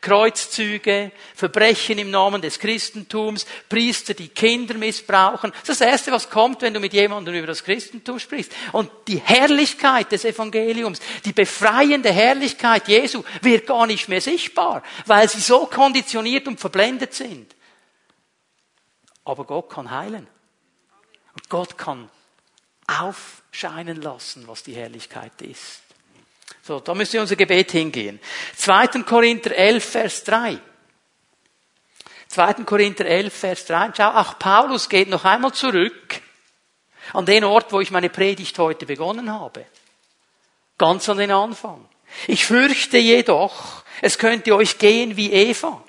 Kreuzzüge, 0.00 1.12
Verbrechen 1.34 1.98
im 1.98 2.10
Namen 2.10 2.40
des 2.40 2.58
Christentums, 2.58 3.46
Priester, 3.68 4.14
die 4.14 4.28
Kinder 4.28 4.74
missbrauchen. 4.74 5.52
Das 5.60 5.70
ist 5.70 5.80
das 5.80 5.88
Erste, 5.88 6.12
was 6.12 6.30
kommt, 6.30 6.62
wenn 6.62 6.74
du 6.74 6.80
mit 6.80 6.92
jemandem 6.92 7.34
über 7.34 7.46
das 7.46 7.64
Christentum 7.64 8.18
sprichst. 8.18 8.52
Und 8.72 8.90
die 9.08 9.18
Herrlichkeit 9.18 10.12
des 10.12 10.24
Evangeliums, 10.24 11.00
die 11.24 11.32
befreiende 11.32 12.12
Herrlichkeit 12.12 12.88
Jesu 12.88 13.22
wird 13.42 13.66
gar 13.66 13.86
nicht 13.86 14.08
mehr 14.08 14.20
sichtbar, 14.20 14.82
weil 15.06 15.28
sie 15.28 15.40
so 15.40 15.66
konditioniert 15.66 16.48
und 16.48 16.60
verblendet 16.60 17.14
sind. 17.14 17.54
Aber 19.24 19.44
Gott 19.44 19.70
kann 19.70 19.90
heilen. 19.90 20.26
Und 21.34 21.48
Gott 21.48 21.78
kann 21.78 22.08
aufscheinen 22.86 24.02
lassen, 24.02 24.48
was 24.48 24.62
die 24.62 24.74
Herrlichkeit 24.74 25.40
ist. 25.42 25.82
So, 26.62 26.80
da 26.80 26.94
müsste 26.94 27.20
unser 27.20 27.36
Gebet 27.36 27.72
hingehen. 27.72 28.20
2. 28.56 29.02
Korinther 29.02 29.54
11, 29.54 29.84
Vers 29.84 30.24
3. 30.24 30.58
2. 32.28 32.54
Korinther 32.64 33.06
11, 33.06 33.32
Vers 33.32 33.66
3. 33.66 33.92
Schau, 33.96 34.10
auch 34.10 34.38
Paulus 34.38 34.88
geht 34.88 35.08
noch 35.08 35.24
einmal 35.24 35.52
zurück 35.52 36.22
An 37.12 37.26
den 37.26 37.44
Ort, 37.44 37.72
wo 37.72 37.80
ich 37.80 37.90
meine 37.90 38.08
Predigt 38.08 38.58
heute 38.58 38.86
begonnen 38.86 39.32
habe. 39.32 39.66
Ganz 40.78 41.08
an 41.08 41.18
den 41.18 41.32
Anfang. 41.32 41.88
Ich 42.26 42.46
fürchte 42.46 42.98
jedoch, 42.98 43.84
es 44.00 44.18
könnte 44.18 44.54
euch 44.54 44.78
gehen 44.78 45.16
wie 45.16 45.32
Eva. 45.32 45.82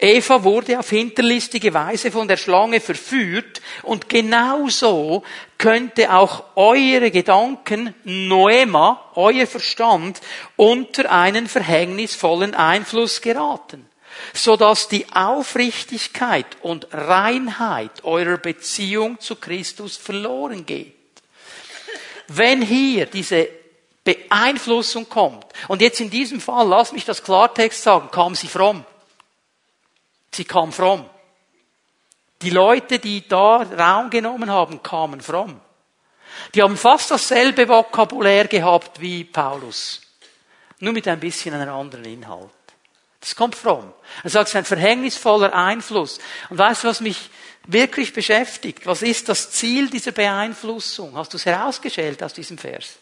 Eva 0.00 0.42
wurde 0.44 0.78
auf 0.78 0.90
hinterlistige 0.90 1.72
Weise 1.74 2.10
von 2.10 2.28
der 2.28 2.36
Schlange 2.36 2.80
verführt 2.80 3.60
und 3.82 4.08
genauso 4.08 5.22
könnte 5.58 6.12
auch 6.12 6.44
eure 6.56 7.10
Gedanken, 7.10 7.94
Noema, 8.04 9.10
euer 9.14 9.46
Verstand, 9.46 10.20
unter 10.56 11.10
einen 11.10 11.48
verhängnisvollen 11.48 12.54
Einfluss 12.54 13.20
geraten, 13.20 13.88
so 14.32 14.56
dass 14.56 14.88
die 14.88 15.06
Aufrichtigkeit 15.12 16.46
und 16.62 16.88
Reinheit 16.92 18.04
eurer 18.04 18.38
Beziehung 18.38 19.20
zu 19.20 19.36
Christus 19.36 19.96
verloren 19.96 20.66
geht. 20.66 20.94
Wenn 22.28 22.62
hier 22.62 23.06
diese 23.06 23.48
Beeinflussung 24.02 25.08
kommt, 25.08 25.46
und 25.68 25.80
jetzt 25.80 26.00
in 26.00 26.10
diesem 26.10 26.40
Fall, 26.40 26.68
lass 26.68 26.92
mich 26.92 27.04
das 27.04 27.22
Klartext 27.22 27.82
sagen, 27.82 28.10
kam 28.10 28.34
sie 28.34 28.48
fromm. 28.48 28.84
Sie 30.34 30.44
kam 30.44 30.72
fromm. 30.72 31.08
Die 32.42 32.50
Leute, 32.50 32.98
die 32.98 33.26
da 33.26 33.58
Raum 33.58 34.10
genommen 34.10 34.50
haben, 34.50 34.82
kamen 34.82 35.20
fromm. 35.20 35.60
Die 36.54 36.62
haben 36.62 36.76
fast 36.76 37.10
dasselbe 37.10 37.68
Vokabulär 37.68 38.48
gehabt 38.48 39.00
wie 39.00 39.24
Paulus. 39.24 40.00
Nur 40.80 40.92
mit 40.92 41.06
ein 41.06 41.20
bisschen 41.20 41.54
einem 41.54 41.72
anderen 41.72 42.04
Inhalt. 42.04 42.50
Das 43.20 43.36
kommt 43.36 43.54
fromm. 43.54 43.92
Er 44.22 44.30
sagt, 44.30 44.48
es 44.48 44.54
ist 44.54 44.58
ein 44.58 44.64
verhängnisvoller 44.64 45.54
Einfluss. 45.54 46.18
Und 46.50 46.58
weißt 46.58 46.82
du, 46.84 46.88
was 46.88 47.00
mich 47.00 47.30
wirklich 47.66 48.12
beschäftigt? 48.12 48.86
Was 48.86 49.02
ist 49.02 49.28
das 49.28 49.52
Ziel 49.52 49.88
dieser 49.88 50.12
Beeinflussung? 50.12 51.16
Hast 51.16 51.32
du 51.32 51.36
es 51.36 51.46
herausgestellt 51.46 52.22
aus 52.22 52.34
diesem 52.34 52.58
Vers? 52.58 52.98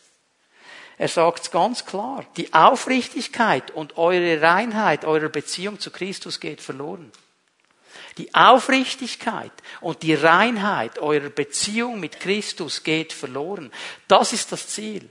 Er 1.02 1.08
sagt 1.08 1.50
ganz 1.50 1.84
klar. 1.84 2.24
Die 2.36 2.54
Aufrichtigkeit 2.54 3.72
und 3.72 3.98
eure 3.98 4.40
Reinheit 4.40 5.04
eurer 5.04 5.30
Beziehung 5.30 5.80
zu 5.80 5.90
Christus 5.90 6.38
geht 6.38 6.60
verloren. 6.60 7.10
Die 8.18 8.32
Aufrichtigkeit 8.32 9.50
und 9.80 10.04
die 10.04 10.14
Reinheit 10.14 11.00
eurer 11.00 11.30
Beziehung 11.30 11.98
mit 11.98 12.20
Christus 12.20 12.84
geht 12.84 13.12
verloren. 13.12 13.72
Das 14.06 14.32
ist 14.32 14.52
das 14.52 14.68
Ziel. 14.68 15.10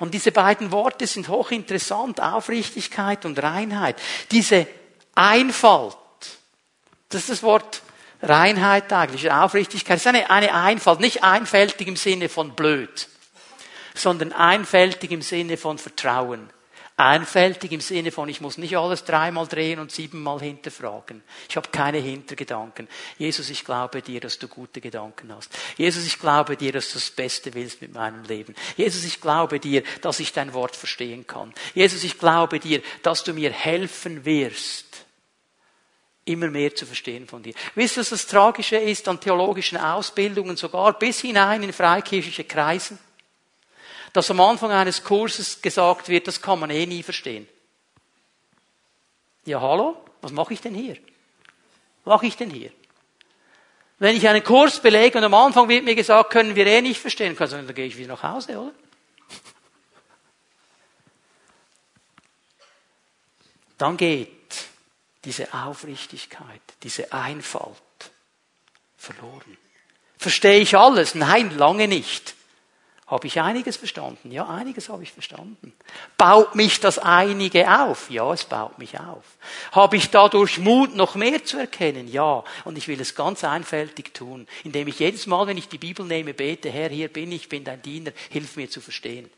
Und 0.00 0.14
diese 0.14 0.32
beiden 0.32 0.72
Worte 0.72 1.06
sind 1.06 1.28
hochinteressant. 1.28 2.20
Aufrichtigkeit 2.20 3.24
und 3.24 3.40
Reinheit. 3.40 4.02
Diese 4.32 4.66
Einfalt. 5.14 5.96
Das 7.08 7.20
ist 7.20 7.30
das 7.30 7.42
Wort 7.44 7.82
Reinheit 8.20 8.92
eigentlich. 8.92 9.30
Aufrichtigkeit. 9.30 9.94
Das 9.94 10.02
ist 10.02 10.08
eine, 10.08 10.28
eine 10.28 10.52
Einfalt. 10.52 10.98
Nicht 10.98 11.22
einfältig 11.22 11.86
im 11.86 11.94
Sinne 11.94 12.28
von 12.28 12.56
blöd, 12.56 13.08
sondern 14.00 14.32
einfältig 14.32 15.10
im 15.10 15.22
Sinne 15.22 15.56
von 15.56 15.78
Vertrauen. 15.78 16.50
Einfältig 16.96 17.72
im 17.72 17.80
Sinne 17.80 18.10
von, 18.10 18.28
ich 18.28 18.42
muss 18.42 18.58
nicht 18.58 18.76
alles 18.76 19.04
dreimal 19.04 19.46
drehen 19.46 19.78
und 19.78 19.90
siebenmal 19.90 20.38
hinterfragen. 20.40 21.22
Ich 21.48 21.56
habe 21.56 21.70
keine 21.70 21.96
Hintergedanken. 21.96 22.88
Jesus, 23.16 23.48
ich 23.48 23.64
glaube 23.64 24.02
dir, 24.02 24.20
dass 24.20 24.38
du 24.38 24.48
gute 24.48 24.82
Gedanken 24.82 25.34
hast. 25.34 25.50
Jesus, 25.78 26.04
ich 26.04 26.18
glaube 26.18 26.58
dir, 26.58 26.72
dass 26.72 26.88
du 26.88 26.94
das 26.94 27.10
Beste 27.10 27.54
willst 27.54 27.80
mit 27.80 27.94
meinem 27.94 28.24
Leben. 28.24 28.54
Jesus, 28.76 29.04
ich 29.04 29.18
glaube 29.18 29.60
dir, 29.60 29.82
dass 30.02 30.20
ich 30.20 30.34
dein 30.34 30.52
Wort 30.52 30.76
verstehen 30.76 31.26
kann. 31.26 31.54
Jesus, 31.74 32.04
ich 32.04 32.18
glaube 32.18 32.60
dir, 32.60 32.82
dass 33.02 33.24
du 33.24 33.32
mir 33.32 33.50
helfen 33.50 34.26
wirst, 34.26 35.06
immer 36.26 36.48
mehr 36.48 36.74
zu 36.74 36.84
verstehen 36.84 37.26
von 37.26 37.42
dir. 37.42 37.54
Wisst 37.76 37.96
ihr, 37.96 38.00
was 38.00 38.10
das 38.10 38.26
Tragische 38.26 38.76
ist 38.76 39.08
an 39.08 39.20
theologischen 39.20 39.78
Ausbildungen, 39.78 40.58
sogar 40.58 40.98
bis 40.98 41.20
hinein 41.20 41.62
in 41.62 41.72
freikirchliche 41.72 42.44
Kreisen? 42.44 42.98
Dass 44.12 44.30
am 44.30 44.40
Anfang 44.40 44.70
eines 44.72 45.04
Kurses 45.04 45.62
gesagt 45.62 46.08
wird, 46.08 46.26
das 46.26 46.40
kann 46.42 46.58
man 46.60 46.70
eh 46.70 46.86
nie 46.86 47.02
verstehen. 47.02 47.48
Ja, 49.44 49.60
hallo? 49.60 50.02
Was 50.20 50.32
mache 50.32 50.54
ich 50.54 50.60
denn 50.60 50.74
hier? 50.74 50.96
Was 52.04 52.14
mache 52.14 52.26
ich 52.26 52.36
denn 52.36 52.50
hier? 52.50 52.72
Wenn 53.98 54.16
ich 54.16 54.28
einen 54.28 54.42
Kurs 54.42 54.80
belege 54.80 55.18
und 55.18 55.24
am 55.24 55.34
Anfang 55.34 55.68
wird 55.68 55.84
mir 55.84 55.94
gesagt, 55.94 56.30
können 56.30 56.56
wir 56.56 56.66
eh 56.66 56.80
nicht 56.80 57.00
verstehen, 57.00 57.36
dann 57.36 57.74
gehe 57.74 57.86
ich 57.86 57.98
wieder 57.98 58.14
nach 58.14 58.22
Hause, 58.22 58.58
oder? 58.58 58.72
Dann 63.76 63.96
geht 63.96 64.30
diese 65.24 65.52
Aufrichtigkeit, 65.52 66.62
diese 66.82 67.12
Einfalt 67.12 67.76
verloren. 68.96 69.58
Verstehe 70.18 70.60
ich 70.60 70.76
alles? 70.76 71.14
Nein, 71.14 71.56
lange 71.56 71.88
nicht. 71.88 72.34
Habe 73.10 73.26
ich 73.26 73.40
einiges 73.40 73.76
verstanden? 73.76 74.30
Ja, 74.30 74.46
einiges 74.48 74.88
habe 74.88 75.02
ich 75.02 75.12
verstanden. 75.12 75.72
Baut 76.16 76.54
mich 76.54 76.78
das 76.78 77.00
einige 77.00 77.68
auf? 77.68 78.08
Ja, 78.08 78.32
es 78.32 78.44
baut 78.44 78.78
mich 78.78 79.00
auf. 79.00 79.24
Habe 79.72 79.96
ich 79.96 80.10
dadurch 80.10 80.58
Mut, 80.58 80.94
noch 80.94 81.16
mehr 81.16 81.44
zu 81.44 81.58
erkennen? 81.58 82.06
Ja. 82.06 82.44
Und 82.64 82.78
ich 82.78 82.86
will 82.86 83.00
es 83.00 83.16
ganz 83.16 83.42
einfältig 83.42 84.14
tun, 84.14 84.46
indem 84.62 84.86
ich 84.86 85.00
jedes 85.00 85.26
Mal, 85.26 85.48
wenn 85.48 85.58
ich 85.58 85.68
die 85.68 85.78
Bibel 85.78 86.06
nehme, 86.06 86.34
bete, 86.34 86.70
Herr, 86.70 86.88
hier 86.88 87.08
bin 87.08 87.32
ich, 87.32 87.48
bin 87.48 87.64
dein 87.64 87.82
Diener, 87.82 88.12
hilf 88.28 88.54
mir 88.54 88.70
zu 88.70 88.80
verstehen. 88.80 89.28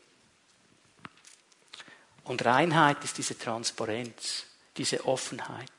Und 2.25 2.45
Reinheit 2.45 3.03
ist 3.03 3.17
diese 3.17 3.39
Transparenz, 3.39 4.45
diese 4.77 5.07
Offenheit, 5.07 5.71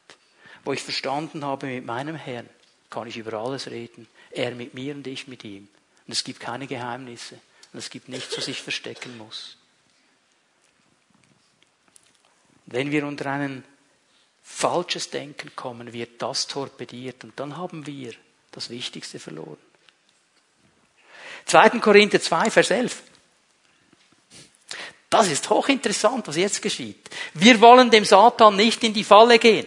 wo 0.64 0.72
ich 0.72 0.82
verstanden 0.82 1.44
habe, 1.44 1.66
mit 1.66 1.86
meinem 1.86 2.16
Herrn 2.16 2.48
kann 2.90 3.06
ich 3.06 3.16
über 3.16 3.34
alles 3.34 3.70
reden. 3.70 4.08
Er 4.32 4.50
mit 4.50 4.74
mir 4.74 4.96
und 4.96 5.06
ich 5.06 5.28
mit 5.28 5.44
ihm. 5.44 5.68
Und 6.06 6.12
es 6.12 6.24
gibt 6.24 6.40
keine 6.40 6.66
Geheimnisse. 6.66 7.38
Und 7.74 7.80
es 7.80 7.90
gibt 7.90 8.08
nichts, 8.08 8.38
was 8.38 8.46
ich 8.46 8.62
verstecken 8.62 9.18
muss. 9.18 9.56
Wenn 12.66 12.92
wir 12.92 13.04
unter 13.04 13.26
ein 13.26 13.64
falsches 14.44 15.10
Denken 15.10 15.56
kommen, 15.56 15.92
wird 15.92 16.22
das 16.22 16.46
torpediert 16.46 17.24
und 17.24 17.38
dann 17.40 17.56
haben 17.56 17.84
wir 17.84 18.14
das 18.52 18.70
Wichtigste 18.70 19.18
verloren. 19.18 19.58
2. 21.46 21.70
Korinther 21.80 22.20
2, 22.20 22.50
Vers 22.52 22.70
11. 22.70 23.02
Das 25.10 25.28
ist 25.28 25.50
hochinteressant, 25.50 26.28
was 26.28 26.36
jetzt 26.36 26.62
geschieht. 26.62 27.10
Wir 27.34 27.60
wollen 27.60 27.90
dem 27.90 28.04
Satan 28.04 28.54
nicht 28.54 28.84
in 28.84 28.94
die 28.94 29.04
Falle 29.04 29.40
gehen. 29.40 29.66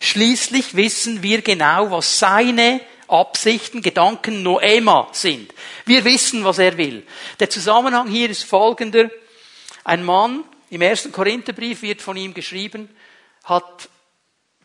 Schließlich 0.00 0.74
wissen 0.74 1.22
wir 1.22 1.42
genau, 1.42 1.92
was 1.92 2.18
seine 2.18 2.80
Absichten, 3.10 3.82
Gedanken 3.82 4.42
Noema 4.42 5.08
sind. 5.12 5.52
Wir 5.84 6.04
wissen, 6.04 6.44
was 6.44 6.58
er 6.58 6.76
will. 6.76 7.06
Der 7.38 7.50
Zusammenhang 7.50 8.08
hier 8.08 8.30
ist 8.30 8.44
folgender. 8.44 9.10
Ein 9.84 10.04
Mann, 10.04 10.44
im 10.70 10.82
ersten 10.82 11.12
Korintherbrief 11.12 11.82
wird 11.82 12.00
von 12.00 12.16
ihm 12.16 12.34
geschrieben, 12.34 12.88
hat 13.44 13.88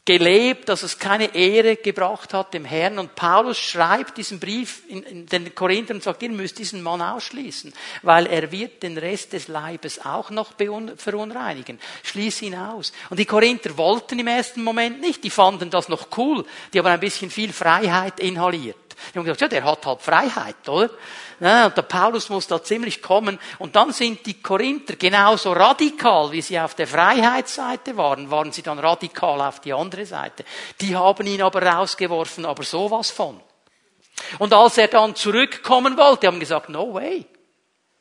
gelebt, 0.05 0.69
dass 0.69 0.83
es 0.83 0.99
keine 0.99 1.33
Ehre 1.33 1.77
gebracht 1.77 2.33
hat 2.33 2.53
dem 2.53 2.63
Herrn. 2.63 2.99
Und 2.99 3.15
Paulus 3.15 3.57
schreibt 3.57 4.17
diesen 4.17 4.39
Brief 4.39 4.83
in, 4.87 5.25
den 5.25 5.55
Korinthern 5.55 5.97
und 5.97 6.03
sagt, 6.03 6.21
ihr 6.21 6.29
müsst 6.29 6.59
diesen 6.59 6.83
Mann 6.83 7.01
ausschließen, 7.01 7.73
weil 8.03 8.27
er 8.27 8.51
wird 8.51 8.83
den 8.83 8.99
Rest 8.99 9.33
des 9.33 9.47
Leibes 9.47 10.05
auch 10.05 10.29
noch 10.29 10.53
verunreinigen. 10.97 11.79
Schließ 12.03 12.43
ihn 12.43 12.55
aus. 12.55 12.93
Und 13.09 13.19
die 13.19 13.25
Korinther 13.25 13.75
wollten 13.77 14.19
im 14.19 14.27
ersten 14.27 14.63
Moment 14.63 15.01
nicht, 15.01 15.23
die 15.23 15.31
fanden 15.31 15.71
das 15.71 15.89
noch 15.89 16.07
cool, 16.17 16.45
die 16.71 16.79
haben 16.79 16.87
ein 16.87 16.99
bisschen 16.99 17.31
viel 17.31 17.51
Freiheit 17.51 18.19
inhaliert. 18.19 18.84
Die 19.13 19.17
haben 19.17 19.25
gesagt, 19.25 19.41
ja, 19.41 19.47
der 19.47 19.63
hat 19.63 19.85
halt 19.85 20.01
Freiheit, 20.01 20.69
oder? 20.69 20.89
Ja, 21.39 21.65
und 21.65 21.75
der 21.75 21.81
Paulus 21.81 22.29
muss 22.29 22.47
da 22.47 22.63
ziemlich 22.63 23.01
kommen. 23.01 23.39
Und 23.59 23.75
dann 23.75 23.91
sind 23.91 24.25
die 24.25 24.41
Korinther 24.41 24.95
genauso 24.95 25.51
radikal, 25.51 26.31
wie 26.31 26.41
sie 26.41 26.59
auf 26.59 26.75
der 26.75 26.87
Freiheitsseite 26.87 27.97
waren, 27.97 28.31
waren 28.31 28.51
sie 28.51 28.61
dann 28.61 28.79
radikal 28.79 29.41
auf 29.41 29.59
die 29.59 29.73
andere 29.73 30.05
Seite. 30.05 30.45
Die 30.79 30.95
haben 30.95 31.27
ihn 31.27 31.41
aber 31.41 31.61
rausgeworfen, 31.61 32.45
aber 32.45 32.63
sowas 32.63 33.11
von. 33.11 33.39
Und 34.39 34.53
als 34.53 34.77
er 34.77 34.87
dann 34.87 35.15
zurückkommen 35.15 35.97
wollte, 35.97 36.27
haben 36.27 36.39
gesagt, 36.39 36.69
no 36.69 36.93
way. 36.93 37.25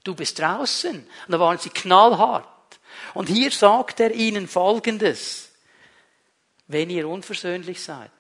Du 0.05 0.14
bist 0.14 0.38
draußen. 0.38 0.95
Und 0.97 1.32
da 1.32 1.40
waren 1.40 1.59
sie 1.59 1.70
knallhart. 1.70 2.45
Und 3.14 3.28
hier 3.28 3.51
sagt 3.51 4.01
er 4.01 4.12
ihnen 4.12 4.47
Folgendes. 4.47 5.51
Wenn 6.66 6.90
ihr 6.90 7.09
unversöhnlich 7.09 7.82
seid, 7.82 8.11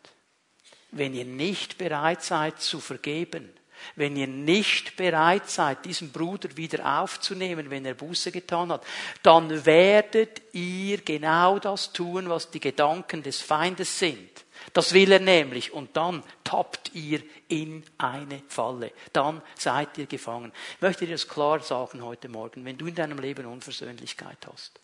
wenn 0.94 1.14
ihr 1.14 1.24
nicht 1.24 1.78
bereit 1.78 2.22
seid 2.22 2.60
zu 2.60 2.80
vergeben, 2.80 3.50
wenn 3.96 4.16
ihr 4.16 4.26
nicht 4.26 4.96
bereit 4.96 5.50
seid, 5.50 5.84
diesen 5.84 6.10
Bruder 6.10 6.56
wieder 6.56 7.00
aufzunehmen, 7.00 7.70
wenn 7.70 7.84
er 7.84 7.94
Buße 7.94 8.32
getan 8.32 8.72
hat, 8.72 8.84
dann 9.22 9.66
werdet 9.66 10.40
ihr 10.52 10.98
genau 10.98 11.58
das 11.58 11.92
tun, 11.92 12.28
was 12.28 12.50
die 12.50 12.60
Gedanken 12.60 13.22
des 13.22 13.40
Feindes 13.40 13.98
sind. 13.98 14.44
Das 14.72 14.94
will 14.94 15.12
er 15.12 15.20
nämlich. 15.20 15.72
Und 15.72 15.96
dann 15.96 16.22
tappt 16.42 16.94
ihr 16.94 17.20
in 17.48 17.84
eine 17.98 18.42
Falle. 18.48 18.92
Dann 19.12 19.42
seid 19.56 19.98
ihr 19.98 20.06
gefangen. 20.06 20.52
Ich 20.76 20.80
möchte 20.80 21.06
dir 21.06 21.12
das 21.12 21.28
klar 21.28 21.60
sagen 21.60 22.02
heute 22.02 22.28
Morgen. 22.28 22.64
Wenn 22.64 22.78
du 22.78 22.86
in 22.86 22.94
deinem 22.94 23.18
Leben 23.18 23.46
Unversöhnlichkeit 23.46 24.38
hast, 24.50 24.80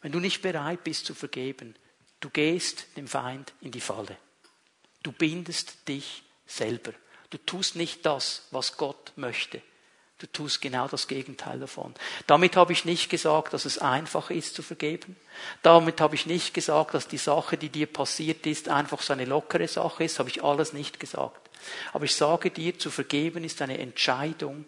wenn 0.00 0.12
du 0.12 0.20
nicht 0.20 0.42
bereit 0.42 0.84
bist 0.84 1.06
zu 1.06 1.14
vergeben, 1.14 1.74
du 2.20 2.30
gehst 2.30 2.86
dem 2.96 3.08
Feind 3.08 3.52
in 3.60 3.70
die 3.70 3.80
Falle. 3.80 4.16
Du 5.02 5.12
bindest 5.12 5.88
dich 5.88 6.22
selber. 6.46 6.92
Du 7.30 7.38
tust 7.38 7.76
nicht 7.76 8.04
das, 8.06 8.46
was 8.50 8.76
Gott 8.76 9.12
möchte. 9.16 9.62
Du 10.18 10.26
tust 10.26 10.60
genau 10.60 10.88
das 10.88 11.06
Gegenteil 11.06 11.60
davon. 11.60 11.94
Damit 12.26 12.56
habe 12.56 12.72
ich 12.72 12.84
nicht 12.84 13.08
gesagt, 13.08 13.52
dass 13.52 13.64
es 13.64 13.78
einfach 13.78 14.30
ist 14.30 14.54
zu 14.54 14.62
vergeben. 14.62 15.16
Damit 15.62 16.00
habe 16.00 16.16
ich 16.16 16.26
nicht 16.26 16.54
gesagt, 16.54 16.94
dass 16.94 17.06
die 17.06 17.18
Sache, 17.18 17.56
die 17.56 17.68
dir 17.68 17.86
passiert 17.86 18.44
ist, 18.44 18.68
einfach 18.68 19.00
so 19.00 19.12
eine 19.12 19.26
lockere 19.26 19.68
Sache 19.68 20.02
ist. 20.02 20.18
Habe 20.18 20.28
ich 20.28 20.42
alles 20.42 20.72
nicht 20.72 20.98
gesagt. 20.98 21.48
Aber 21.92 22.04
ich 22.04 22.16
sage 22.16 22.50
dir, 22.50 22.76
zu 22.78 22.90
vergeben 22.90 23.44
ist 23.44 23.62
eine 23.62 23.78
Entscheidung, 23.78 24.64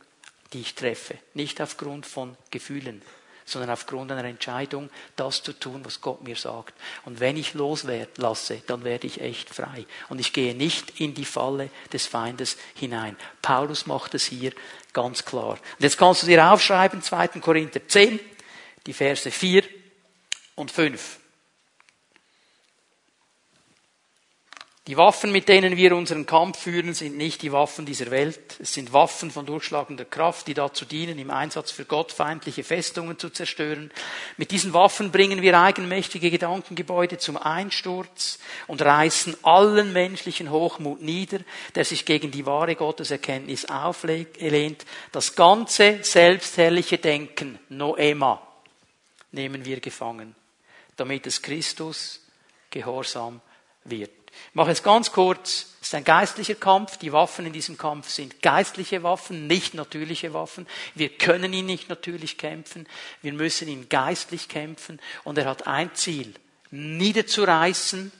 die 0.53 0.61
ich 0.61 0.77
treffe. 0.77 1.19
Nicht 1.35 1.61
aufgrund 1.61 2.07
von 2.07 2.37
Gefühlen, 2.53 3.03
sondern 3.51 3.71
aufgrund 3.71 4.13
einer 4.13 4.25
Entscheidung, 4.25 4.91
das 5.17 5.43
zu 5.43 5.53
tun, 5.53 5.81
was 5.85 6.01
Gott 6.01 6.23
mir 6.23 6.37
sagt. 6.37 6.75
Und 7.05 7.21
wenn 7.21 7.37
ich 7.37 7.55
loslasse, 7.55 8.63
dann 8.67 8.85
werde 8.85 9.07
ich 9.07 9.21
echt 9.21 9.51
frei. 9.51 9.87
Und 10.09 10.21
ich 10.21 10.33
gehe 10.33 10.55
nicht 10.55 11.01
in 11.01 11.15
die 11.15 11.25
Falle 11.25 11.71
des 11.93 12.07
Feindes 12.07 12.57
hinein. 12.75 13.17
Paulus 13.43 13.87
macht 13.87 14.15
es 14.15 14.25
hier 14.25 14.53
Ganz 14.93 15.25
klar. 15.25 15.53
Und 15.53 15.61
jetzt 15.79 15.99
kannst 15.99 16.23
du 16.23 16.27
dir 16.27 16.51
aufschreiben, 16.51 17.03
2. 17.03 17.29
Korinther 17.41 17.87
10, 17.87 18.19
die 18.87 18.93
Verse 18.93 19.31
4 19.31 19.63
und 20.57 20.71
5. 20.71 21.20
Die 24.91 24.97
Waffen, 24.97 25.30
mit 25.30 25.49
denen 25.49 25.76
wir 25.76 25.95
unseren 25.95 26.26
Kampf 26.26 26.59
führen, 26.59 26.95
sind 26.95 27.16
nicht 27.16 27.43
die 27.43 27.53
Waffen 27.53 27.86
dieser 27.86 28.11
Welt. 28.11 28.57
Es 28.59 28.74
sind 28.74 28.93
Waffen 28.93 29.30
von 29.30 29.47
durchschlagender 29.47 30.05
Kraft, 30.05 30.49
die 30.49 30.55
dazu 30.55 30.84
dienen, 30.84 31.16
im 31.20 31.30
Einsatz 31.30 31.70
für 31.70 31.84
Gott 31.84 32.11
feindliche 32.11 32.64
Festungen 32.64 33.16
zu 33.16 33.30
zerstören. 33.30 33.93
Mit 34.36 34.51
diesen 34.51 34.74
Waffen 34.74 35.12
bringen 35.12 35.43
wir 35.43 35.61
eigenmächtige 35.61 36.28
Gedankengebäude 36.28 37.18
zum 37.18 37.36
Einsturz 37.36 38.41
und 38.66 38.82
reißen 38.82 39.36
allen 39.45 39.93
menschlichen 39.93 40.51
Hochmut 40.51 41.01
nieder, 41.01 41.38
der 41.76 41.84
sich 41.84 42.05
gegen 42.05 42.32
die 42.32 42.45
wahre 42.45 42.74
Gotteserkenntnis 42.74 43.66
auflehnt. 43.66 44.84
Das 45.12 45.36
ganze 45.36 46.03
selbstherrliche 46.03 46.99
Denken, 46.99 47.61
Noema, 47.68 48.43
nehmen 49.30 49.64
wir 49.64 49.78
gefangen, 49.78 50.34
damit 50.97 51.28
es 51.28 51.43
Christus 51.43 52.26
gehorsam 52.70 53.41
wird. 53.84 54.20
Ich 54.49 54.55
mache 54.55 54.70
es 54.70 54.83
ganz 54.83 55.12
kurz. 55.12 55.66
Es 55.81 55.89
ist 55.89 55.95
ein 55.95 56.05
geistlicher 56.05 56.55
Kampf. 56.55 56.97
Die 56.99 57.12
Waffen 57.12 57.47
in 57.47 57.53
diesem 57.53 57.76
Kampf 57.76 58.09
sind 58.11 58.43
geistliche 58.43 59.03
Waffen, 59.03 59.47
nicht 59.47 59.74
natürliche 59.74 60.35
Waffen. 60.35 60.66
Wir 60.95 61.09
können 61.09 61.53
ihn 61.53 61.66
nicht 61.66 61.89
natürlich 61.89 62.37
kämpfen. 62.39 62.87
Wir 63.22 63.33
müssen 63.33 63.68
ihn 63.68 63.89
geistlich 63.89 64.49
kämpfen. 64.49 65.01
Und 65.24 65.39
er 65.39 65.47
hat 65.47 65.66
ein 65.66 65.95
Ziel. 65.95 66.35
Niederzureißen, 66.70 68.12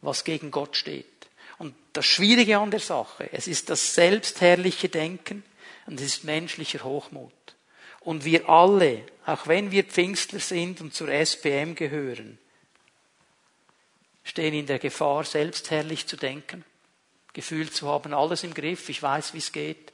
was 0.00 0.24
gegen 0.24 0.50
Gott 0.50 0.76
steht. 0.76 1.06
Und 1.58 1.74
das 1.92 2.06
Schwierige 2.06 2.58
an 2.58 2.70
der 2.70 2.80
Sache, 2.80 3.28
es 3.32 3.46
ist 3.46 3.68
das 3.68 3.94
selbstherrliche 3.94 4.88
Denken 4.88 5.44
und 5.86 6.00
es 6.00 6.06
ist 6.06 6.24
menschlicher 6.24 6.84
Hochmut. 6.84 7.32
Und 8.00 8.24
wir 8.24 8.48
alle, 8.48 9.04
auch 9.26 9.46
wenn 9.46 9.70
wir 9.70 9.84
Pfingstler 9.84 10.40
sind 10.40 10.80
und 10.80 10.94
zur 10.94 11.08
SPM 11.08 11.74
gehören, 11.74 12.38
stehen 14.24 14.54
in 14.54 14.66
der 14.66 14.78
Gefahr, 14.78 15.24
selbstherrlich 15.24 16.06
zu 16.06 16.16
denken, 16.16 16.64
Gefühl 17.32 17.70
zu 17.70 17.88
haben, 17.88 18.12
alles 18.12 18.44
im 18.44 18.54
Griff, 18.54 18.88
ich 18.88 19.02
weiß, 19.02 19.34
wie 19.34 19.38
es 19.38 19.52
geht. 19.52 19.92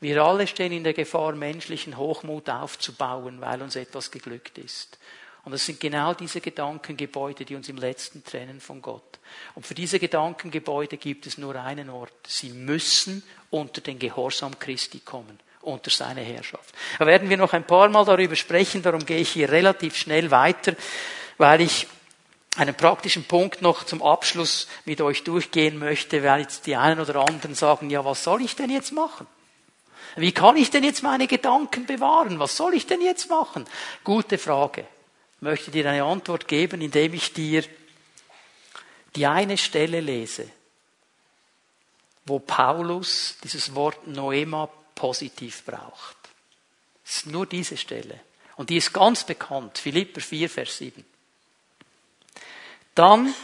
Wir 0.00 0.22
alle 0.22 0.46
stehen 0.46 0.72
in 0.72 0.84
der 0.84 0.94
Gefahr, 0.94 1.32
menschlichen 1.32 1.96
Hochmut 1.96 2.48
aufzubauen, 2.48 3.40
weil 3.40 3.60
uns 3.60 3.76
etwas 3.76 4.10
geglückt 4.10 4.56
ist. 4.56 4.98
Und 5.44 5.52
es 5.52 5.64
sind 5.64 5.80
genau 5.80 6.14
diese 6.14 6.40
Gedankengebäude, 6.40 7.44
die 7.44 7.54
uns 7.54 7.68
im 7.68 7.76
letzten 7.76 8.24
trennen 8.24 8.60
von 8.60 8.82
Gott. 8.82 9.18
Und 9.54 9.66
für 9.66 9.74
diese 9.74 9.98
Gedankengebäude 9.98 10.96
gibt 10.96 11.26
es 11.26 11.38
nur 11.38 11.56
einen 11.56 11.88
Ort. 11.90 12.12
Sie 12.26 12.50
müssen 12.50 13.22
unter 13.50 13.80
den 13.80 13.98
Gehorsam 13.98 14.58
Christi 14.58 15.00
kommen, 15.00 15.38
unter 15.62 15.90
seine 15.90 16.20
Herrschaft. 16.20 16.74
Da 16.98 17.06
werden 17.06 17.30
wir 17.30 17.36
noch 17.36 17.52
ein 17.52 17.66
paar 17.66 17.88
Mal 17.88 18.04
darüber 18.04 18.36
sprechen, 18.36 18.82
darum 18.82 19.04
gehe 19.04 19.18
ich 19.18 19.30
hier 19.30 19.50
relativ 19.50 19.96
schnell 19.96 20.30
weiter, 20.30 20.74
weil 21.38 21.62
ich 21.62 21.86
einen 22.56 22.74
praktischen 22.74 23.24
Punkt 23.24 23.62
noch 23.62 23.84
zum 23.84 24.02
Abschluss 24.02 24.66
mit 24.84 25.00
euch 25.00 25.22
durchgehen 25.24 25.78
möchte, 25.78 26.22
weil 26.24 26.40
jetzt 26.40 26.66
die 26.66 26.76
einen 26.76 27.00
oder 27.00 27.26
anderen 27.26 27.54
sagen, 27.54 27.90
ja, 27.90 28.04
was 28.04 28.24
soll 28.24 28.42
ich 28.42 28.56
denn 28.56 28.70
jetzt 28.70 28.92
machen? 28.92 29.26
Wie 30.16 30.32
kann 30.32 30.56
ich 30.56 30.70
denn 30.70 30.82
jetzt 30.82 31.04
meine 31.04 31.28
Gedanken 31.28 31.86
bewahren? 31.86 32.40
Was 32.40 32.56
soll 32.56 32.74
ich 32.74 32.86
denn 32.86 33.00
jetzt 33.00 33.30
machen? 33.30 33.64
Gute 34.02 34.38
Frage. 34.38 34.84
Ich 35.36 35.42
möchte 35.42 35.70
dir 35.70 35.88
eine 35.88 36.02
Antwort 36.02 36.48
geben, 36.48 36.80
indem 36.80 37.14
ich 37.14 37.32
dir 37.32 37.62
die 39.14 39.26
eine 39.26 39.56
Stelle 39.56 40.00
lese, 40.00 40.50
wo 42.26 42.40
Paulus 42.40 43.36
dieses 43.44 43.74
Wort 43.74 44.06
Noema 44.08 44.68
positiv 44.96 45.64
braucht. 45.64 46.16
Es 47.04 47.18
ist 47.18 47.26
nur 47.26 47.46
diese 47.46 47.76
Stelle. 47.76 48.20
Und 48.56 48.70
die 48.70 48.76
ist 48.76 48.92
ganz 48.92 49.24
bekannt. 49.24 49.78
Philipper 49.78 50.20
4, 50.20 50.50
Vers 50.50 50.78
7 50.78 51.04
dann 52.94 53.34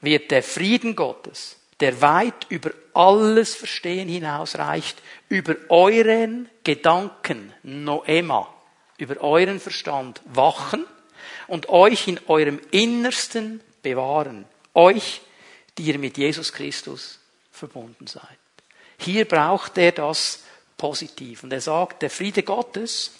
wird 0.00 0.30
der 0.30 0.42
Frieden 0.42 0.96
Gottes, 0.96 1.56
der 1.80 2.00
weit 2.00 2.46
über 2.48 2.70
alles 2.94 3.54
Verstehen 3.54 4.08
hinausreicht, 4.08 5.00
über 5.28 5.56
euren 5.68 6.48
Gedanken, 6.64 7.52
Noema, 7.62 8.52
über 8.98 9.20
euren 9.20 9.60
Verstand 9.60 10.20
wachen 10.26 10.84
und 11.48 11.68
euch 11.68 12.08
in 12.08 12.20
eurem 12.28 12.60
Innersten 12.70 13.60
bewahren. 13.82 14.44
Euch, 14.74 15.22
die 15.76 15.84
ihr 15.84 15.98
mit 15.98 16.18
Jesus 16.18 16.52
Christus 16.52 17.18
verbunden 17.50 18.06
seid. 18.06 18.22
Hier 18.98 19.24
braucht 19.24 19.78
er 19.78 19.92
das 19.92 20.44
positiv. 20.76 21.42
Und 21.42 21.52
er 21.52 21.60
sagt, 21.60 22.02
der 22.02 22.10
Friede 22.10 22.42
Gottes, 22.42 23.12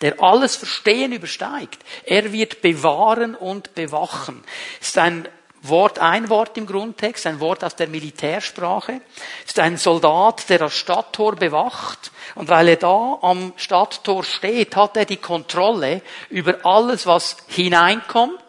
der 0.00 0.22
alles 0.22 0.56
Verstehen 0.56 1.12
übersteigt. 1.12 1.82
Er 2.04 2.32
wird 2.32 2.62
bewahren 2.62 3.34
und 3.34 3.74
bewachen. 3.74 4.42
Ist 4.80 4.98
ein 4.98 5.28
Wort, 5.62 5.98
ein 5.98 6.28
Wort 6.28 6.56
im 6.58 6.66
Grundtext, 6.66 7.26
ein 7.26 7.40
Wort 7.40 7.64
aus 7.64 7.76
der 7.76 7.88
Militärsprache. 7.88 9.00
Ist 9.46 9.58
ein 9.58 9.76
Soldat, 9.76 10.48
der 10.48 10.58
das 10.58 10.74
Stadttor 10.74 11.36
bewacht. 11.36 12.10
Und 12.34 12.48
weil 12.48 12.68
er 12.68 12.76
da 12.76 13.18
am 13.22 13.52
Stadttor 13.56 14.22
steht, 14.22 14.76
hat 14.76 14.96
er 14.96 15.04
die 15.04 15.16
Kontrolle 15.16 16.02
über 16.30 16.64
alles, 16.64 17.06
was 17.06 17.36
hineinkommt 17.48 18.40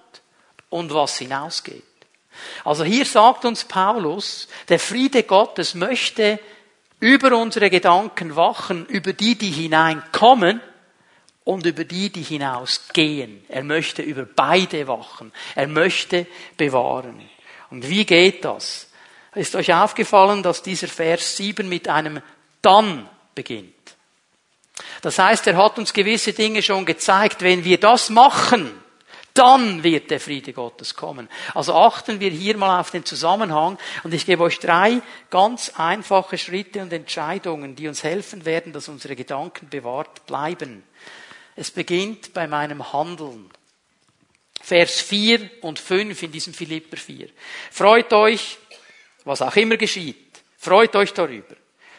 und 0.70 0.94
was 0.94 1.18
hinausgeht. 1.18 1.84
Also 2.64 2.84
hier 2.84 3.06
sagt 3.06 3.46
uns 3.46 3.64
Paulus, 3.64 4.48
der 4.70 4.80
Friede 4.80 5.24
Gottes 5.24 5.74
möchte 5.74 6.40
über 7.00 7.36
unsere 7.38 7.70
Gedanken 7.70 8.36
wachen, 8.36 8.86
über 8.88 9.14
die, 9.14 9.36
die 9.36 9.52
hineinkommen 9.52 10.62
und 11.48 11.66
über 11.66 11.86
die, 11.86 12.10
die 12.10 12.24
hinausgehen. 12.24 13.42
Er 13.48 13.64
möchte 13.64 14.02
über 14.02 14.26
beide 14.26 14.86
wachen. 14.86 15.32
Er 15.56 15.68
möchte 15.68 16.28
bewahren. 16.58 17.22
Und 17.70 17.88
wie 17.88 18.04
geht 18.04 18.44
das? 18.44 18.90
Ist 19.34 19.56
euch 19.56 19.74
aufgefallen, 19.74 20.44
dass 20.44 20.62
dieser 20.62 20.90
Vers 20.90 21.38
7 21.38 21.70
mit 21.70 21.88
einem 21.88 22.22
dann 22.62 23.08
beginnt? 23.34 23.74
Das 25.02 25.20
heißt, 25.20 25.48
er 25.48 25.56
hat 25.56 25.80
uns 25.80 25.94
gewisse 25.94 26.34
Dinge 26.34 26.62
schon 26.62 26.86
gezeigt. 26.86 27.42
Wenn 27.42 27.64
wir 27.64 27.80
das 27.80 28.10
machen, 28.10 28.70
dann 29.34 29.84
wird 29.84 30.12
der 30.12 30.20
Friede 30.20 30.52
Gottes 30.52 30.96
kommen. 30.96 31.30
Also 31.54 31.76
achten 31.76 32.20
wir 32.20 32.30
hier 32.30 32.58
mal 32.58 32.82
auf 32.82 32.92
den 32.92 33.06
Zusammenhang 33.06 33.78
und 34.04 34.14
ich 34.14 34.26
gebe 34.26 34.44
euch 34.44 34.60
drei 34.60 35.02
ganz 35.30 35.72
einfache 35.78 36.38
Schritte 36.38 36.82
und 36.82 36.92
Entscheidungen, 36.92 37.78
die 37.78 37.88
uns 37.88 38.04
helfen 38.04 38.44
werden, 38.44 38.74
dass 38.74 38.90
unsere 38.90 39.16
Gedanken 39.16 39.70
bewahrt 39.70 40.26
bleiben. 40.26 40.84
Es 41.58 41.72
beginnt 41.72 42.36
bei 42.36 42.46
meinem 42.46 42.94
Handeln. 42.94 43.50
Vers 44.62 45.02
4 45.02 45.50
und 45.62 45.80
5 45.80 46.22
in 46.22 46.32
diesem 46.32 46.54
Philipper 46.54 46.98
4. 46.98 47.30
Freut 47.72 48.14
euch, 48.14 48.60
was 49.26 49.42
auch 49.42 49.56
immer 49.56 49.76
geschieht. 49.76 50.40
Freut 50.60 50.96
euch 50.96 51.14
darüber, 51.14 51.56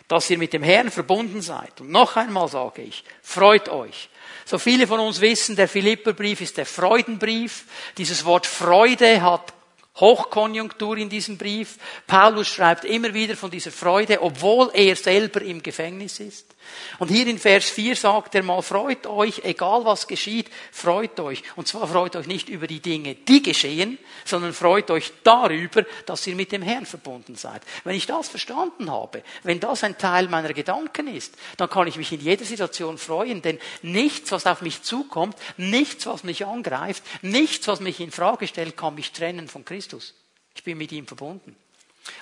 dass 0.06 0.30
ihr 0.30 0.38
mit 0.38 0.52
dem 0.52 0.62
Herrn 0.62 0.92
verbunden 0.92 1.42
seid. 1.42 1.80
Und 1.80 1.90
noch 1.90 2.14
einmal 2.14 2.46
sage 2.48 2.82
ich, 2.82 3.02
freut 3.20 3.68
euch. 3.68 4.08
So 4.44 4.58
viele 4.58 4.86
von 4.86 5.00
uns 5.00 5.20
wissen, 5.20 5.56
der 5.56 5.66
Philipperbrief 5.66 6.40
ist 6.40 6.56
der 6.56 6.66
Freudenbrief. 6.66 7.64
Dieses 7.96 8.24
Wort 8.24 8.46
Freude 8.46 9.20
hat 9.22 9.52
Hochkonjunktur 9.96 10.98
in 10.98 11.08
diesem 11.08 11.36
Brief. 11.36 11.78
Paulus 12.06 12.46
schreibt 12.46 12.84
immer 12.84 13.12
wieder 13.12 13.36
von 13.36 13.50
dieser 13.50 13.72
Freude, 13.72 14.22
obwohl 14.22 14.70
er 14.72 14.94
selber 14.94 15.42
im 15.42 15.64
Gefängnis 15.64 16.20
ist. 16.20 16.54
Und 16.98 17.08
hier 17.08 17.26
in 17.26 17.38
Vers 17.38 17.68
4 17.70 17.96
sagt 17.96 18.34
er 18.34 18.42
mal, 18.42 18.62
freut 18.62 19.06
euch, 19.06 19.42
egal 19.44 19.84
was 19.84 20.06
geschieht, 20.06 20.50
freut 20.72 21.18
euch. 21.20 21.42
Und 21.56 21.68
zwar 21.68 21.86
freut 21.86 22.16
euch 22.16 22.26
nicht 22.26 22.48
über 22.48 22.66
die 22.66 22.80
Dinge, 22.80 23.14
die 23.14 23.42
geschehen, 23.42 23.98
sondern 24.24 24.52
freut 24.52 24.90
euch 24.90 25.12
darüber, 25.22 25.84
dass 26.06 26.26
ihr 26.26 26.34
mit 26.34 26.52
dem 26.52 26.62
Herrn 26.62 26.86
verbunden 26.86 27.36
seid. 27.36 27.62
Wenn 27.84 27.94
ich 27.94 28.06
das 28.06 28.28
verstanden 28.28 28.90
habe, 28.90 29.22
wenn 29.42 29.60
das 29.60 29.84
ein 29.84 29.98
Teil 29.98 30.28
meiner 30.28 30.52
Gedanken 30.52 31.08
ist, 31.08 31.34
dann 31.56 31.70
kann 31.70 31.86
ich 31.86 31.96
mich 31.96 32.12
in 32.12 32.20
jeder 32.20 32.44
Situation 32.44 32.98
freuen, 32.98 33.42
denn 33.42 33.58
nichts, 33.82 34.32
was 34.32 34.46
auf 34.46 34.62
mich 34.62 34.82
zukommt, 34.82 35.36
nichts, 35.56 36.06
was 36.06 36.24
mich 36.24 36.46
angreift, 36.46 37.02
nichts, 37.22 37.68
was 37.68 37.80
mich 37.80 38.00
in 38.00 38.10
Frage 38.10 38.46
stellt, 38.46 38.76
kann 38.76 38.94
mich 38.94 39.12
trennen 39.12 39.48
von 39.48 39.64
Christus. 39.64 40.14
Ich 40.54 40.64
bin 40.64 40.78
mit 40.78 40.92
ihm 40.92 41.06
verbunden. 41.06 41.54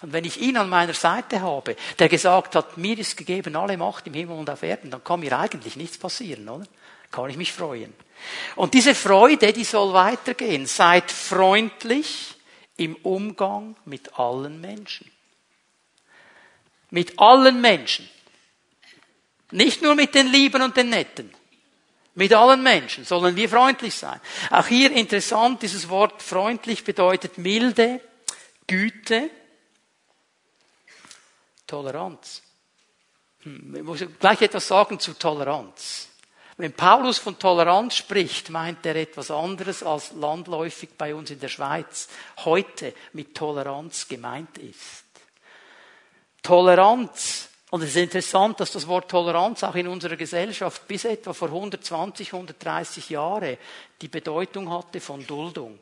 Und 0.03 0.12
wenn 0.12 0.24
ich 0.24 0.41
ihn 0.41 0.57
an 0.57 0.68
meiner 0.68 0.95
Seite 0.95 1.41
habe, 1.41 1.76
der 1.99 2.09
gesagt 2.09 2.55
hat, 2.55 2.76
mir 2.76 2.99
ist 2.99 3.16
gegeben 3.16 3.57
alle 3.57 3.76
Macht 3.76 4.07
im 4.07 4.14
Himmel 4.14 4.39
und 4.39 4.51
auf 4.51 4.62
Erden, 4.62 4.91
dann 4.91 5.05
kann 5.05 5.20
mir 5.20 5.39
eigentlich 5.39 5.76
nichts 5.76 5.99
passieren, 5.99 6.49
oder? 6.49 6.66
Kann 7.11 7.30
ich 7.30 7.37
mich 7.37 7.53
freuen. 7.53 7.95
Und 8.57 8.74
diese 8.74 8.95
Freude, 8.95 9.53
die 9.53 9.64
soll 9.64 9.93
weitergehen. 9.93 10.66
Seid 10.66 11.11
freundlich 11.11 12.34
im 12.76 12.97
Umgang 12.97 13.76
mit 13.84 14.18
allen 14.18 14.61
Menschen. 14.61 15.11
Mit 16.91 17.18
allen 17.18 17.61
Menschen. 17.61 18.09
Nicht 19.51 19.82
nur 19.82 19.95
mit 19.95 20.14
den 20.14 20.26
Lieben 20.26 20.62
und 20.62 20.76
den 20.76 20.91
Netten. 20.91 21.32
Mit 22.14 22.32
allen 22.32 22.62
Menschen 22.62 23.05
sollen 23.05 23.37
wir 23.37 23.49
freundlich 23.49 23.95
sein. 23.95 24.20
Auch 24.51 24.66
hier 24.66 24.91
interessant, 24.91 25.62
dieses 25.62 25.89
Wort 25.89 26.22
freundlich 26.22 26.82
bedeutet 26.82 27.37
milde, 27.39 28.01
Güte, 28.66 29.30
Toleranz. 31.67 32.43
Hm, 33.43 33.75
ich 33.77 33.83
muss 33.83 34.05
gleich 34.19 34.43
etwas 34.43 34.69
sagen 34.69 34.99
zu 34.99 35.14
Toleranz. 35.14 36.09
Wenn 36.59 36.73
Paulus 36.73 37.19
von 37.19 37.39
Toleranz 37.39 37.97
spricht, 37.97 38.49
meint 38.49 38.87
er 38.87 38.97
etwas 38.97 39.31
anderes 39.31 39.83
als 39.83 40.12
landläufig 40.12 40.91
bei 40.97 41.14
uns 41.14 41.31
in 41.31 41.39
der 41.39 41.49
Schweiz 41.49 42.09
heute 42.45 42.95
mit 43.12 43.35
Toleranz 43.35 44.09
gemeint 44.09 44.57
ist. 44.57 45.05
Toleranz, 46.43 47.51
und 47.71 47.83
es 47.83 47.91
ist 47.91 47.97
interessant, 47.97 48.59
dass 48.61 48.73
das 48.73 48.87
Wort 48.87 49.11
Toleranz 49.11 49.64
auch 49.64 49.75
in 49.75 49.89
unserer 49.89 50.17
Gesellschaft 50.17 50.89
bis 50.89 51.05
etwa 51.05 51.35
vor 51.35 51.49
120, 51.49 52.33
130 52.33 53.11
Jahre 53.11 53.59
die 54.01 54.09
Bedeutung 54.09 54.71
hatte 54.71 55.01
von 55.01 55.27
Duldung. 55.27 55.79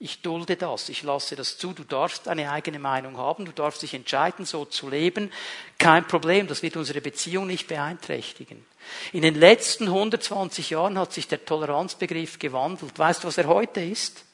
Ich 0.00 0.22
dulde 0.22 0.54
das, 0.56 0.88
ich 0.90 1.02
lasse 1.02 1.34
das 1.34 1.58
zu, 1.58 1.72
du 1.72 1.82
darfst 1.82 2.28
eine 2.28 2.52
eigene 2.52 2.78
Meinung 2.78 3.16
haben, 3.16 3.44
du 3.44 3.52
darfst 3.52 3.82
dich 3.82 3.94
entscheiden, 3.94 4.44
so 4.44 4.64
zu 4.64 4.88
leben. 4.88 5.32
Kein 5.76 6.06
Problem, 6.06 6.46
das 6.46 6.62
wird 6.62 6.76
unsere 6.76 7.00
Beziehung 7.00 7.48
nicht 7.48 7.66
beeinträchtigen. 7.66 8.64
In 9.12 9.22
den 9.22 9.34
letzten 9.34 9.88
120 9.88 10.70
Jahren 10.70 10.96
hat 10.98 11.12
sich 11.12 11.26
der 11.26 11.44
Toleranzbegriff 11.44 12.38
gewandelt. 12.38 12.96
Weißt 12.96 13.24
du, 13.24 13.28
was 13.28 13.38
er 13.38 13.48
heute 13.48 13.80
ist? 13.80 14.24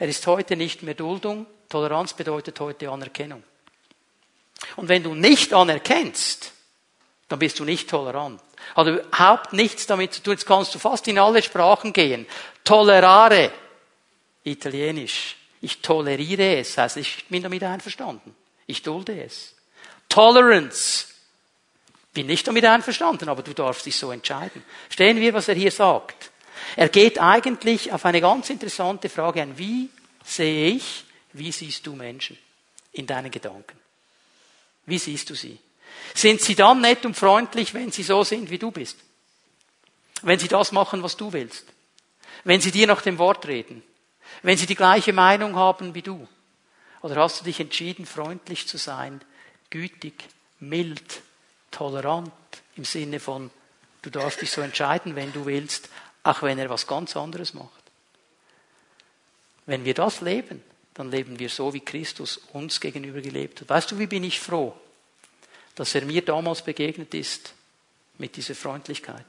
Er 0.00 0.08
ist 0.08 0.26
heute 0.26 0.56
nicht 0.56 0.82
mehr 0.82 0.94
Duldung, 0.94 1.46
Toleranz 1.68 2.14
bedeutet 2.14 2.58
heute 2.58 2.90
Anerkennung. 2.90 3.44
Und 4.74 4.88
wenn 4.88 5.04
du 5.04 5.14
nicht 5.14 5.54
anerkennst, 5.54 6.52
dann 7.28 7.38
bist 7.38 7.60
du 7.60 7.64
nicht 7.64 7.88
tolerant. 7.88 8.40
Hat 8.74 8.86
überhaupt 8.86 9.52
nichts 9.52 9.86
damit 9.86 10.14
zu 10.14 10.22
tun. 10.22 10.32
Jetzt 10.32 10.46
kannst 10.46 10.74
du 10.74 10.78
fast 10.78 11.06
in 11.08 11.18
alle 11.18 11.42
Sprachen 11.42 11.92
gehen. 11.92 12.26
Tolerare 12.64 13.50
Italienisch. 14.44 15.36
Ich 15.60 15.80
toleriere 15.80 16.56
es, 16.56 16.76
heißt, 16.76 16.96
ich 16.96 17.24
bin 17.28 17.42
damit 17.42 17.62
einverstanden. 17.62 18.34
Ich 18.66 18.82
dulde 18.82 19.22
es. 19.22 19.54
Tolerance. 20.08 21.06
Bin 22.12 22.26
nicht 22.26 22.46
damit 22.46 22.64
einverstanden, 22.64 23.28
aber 23.28 23.42
du 23.42 23.54
darfst 23.54 23.86
dich 23.86 23.96
so 23.96 24.10
entscheiden. 24.10 24.62
Stehen 24.90 25.18
wir, 25.18 25.32
was 25.32 25.48
er 25.48 25.54
hier 25.54 25.70
sagt. 25.70 26.30
Er 26.76 26.88
geht 26.88 27.18
eigentlich 27.18 27.92
auf 27.92 28.04
eine 28.04 28.20
ganz 28.20 28.50
interessante 28.50 29.08
Frage 29.08 29.42
ein. 29.42 29.56
Wie 29.56 29.88
sehe 30.24 30.68
ich, 30.74 31.04
wie 31.32 31.52
siehst 31.52 31.86
du 31.86 31.94
Menschen 31.94 32.36
in 32.92 33.06
deinen 33.06 33.30
Gedanken? 33.30 33.78
Wie 34.86 34.98
siehst 34.98 35.30
du 35.30 35.34
sie? 35.34 35.58
Sind 36.14 36.40
sie 36.40 36.54
dann 36.54 36.80
nett 36.80 37.06
und 37.06 37.16
freundlich, 37.16 37.72
wenn 37.74 37.92
sie 37.92 38.02
so 38.02 38.24
sind, 38.24 38.50
wie 38.50 38.58
du 38.58 38.70
bist? 38.70 38.98
Wenn 40.22 40.38
sie 40.38 40.48
das 40.48 40.72
machen, 40.72 41.02
was 41.02 41.16
du 41.16 41.32
willst? 41.32 41.66
Wenn 42.44 42.60
sie 42.60 42.70
dir 42.70 42.86
nach 42.86 43.02
dem 43.02 43.18
Wort 43.18 43.46
reden? 43.46 43.82
Wenn 44.42 44.56
sie 44.56 44.66
die 44.66 44.74
gleiche 44.74 45.12
Meinung 45.12 45.56
haben 45.56 45.94
wie 45.94 46.02
du? 46.02 46.28
Oder 47.00 47.16
hast 47.16 47.40
du 47.40 47.44
dich 47.44 47.60
entschieden, 47.60 48.06
freundlich 48.06 48.68
zu 48.68 48.78
sein, 48.78 49.20
gütig, 49.70 50.14
mild, 50.60 51.22
tolerant 51.70 52.32
im 52.76 52.84
Sinne 52.84 53.20
von, 53.20 53.50
du 54.02 54.10
darfst 54.10 54.40
dich 54.40 54.50
so 54.50 54.60
entscheiden, 54.60 55.16
wenn 55.16 55.32
du 55.32 55.46
willst, 55.46 55.88
auch 56.22 56.42
wenn 56.42 56.58
er 56.58 56.70
was 56.70 56.86
ganz 56.86 57.16
anderes 57.16 57.54
macht? 57.54 57.82
Wenn 59.66 59.84
wir 59.84 59.94
das 59.94 60.20
leben, 60.20 60.62
dann 60.94 61.10
leben 61.10 61.38
wir 61.38 61.48
so, 61.48 61.72
wie 61.72 61.80
Christus 61.80 62.36
uns 62.52 62.80
gegenüber 62.80 63.20
gelebt 63.20 63.60
hat. 63.60 63.68
Weißt 63.68 63.90
du, 63.90 63.98
wie 63.98 64.06
bin 64.06 64.24
ich 64.24 64.40
froh, 64.40 64.74
dass 65.74 65.94
er 65.94 66.04
mir 66.04 66.22
damals 66.22 66.62
begegnet 66.62 67.14
ist 67.14 67.54
mit 68.18 68.36
dieser 68.36 68.54
Freundlichkeit? 68.54 69.24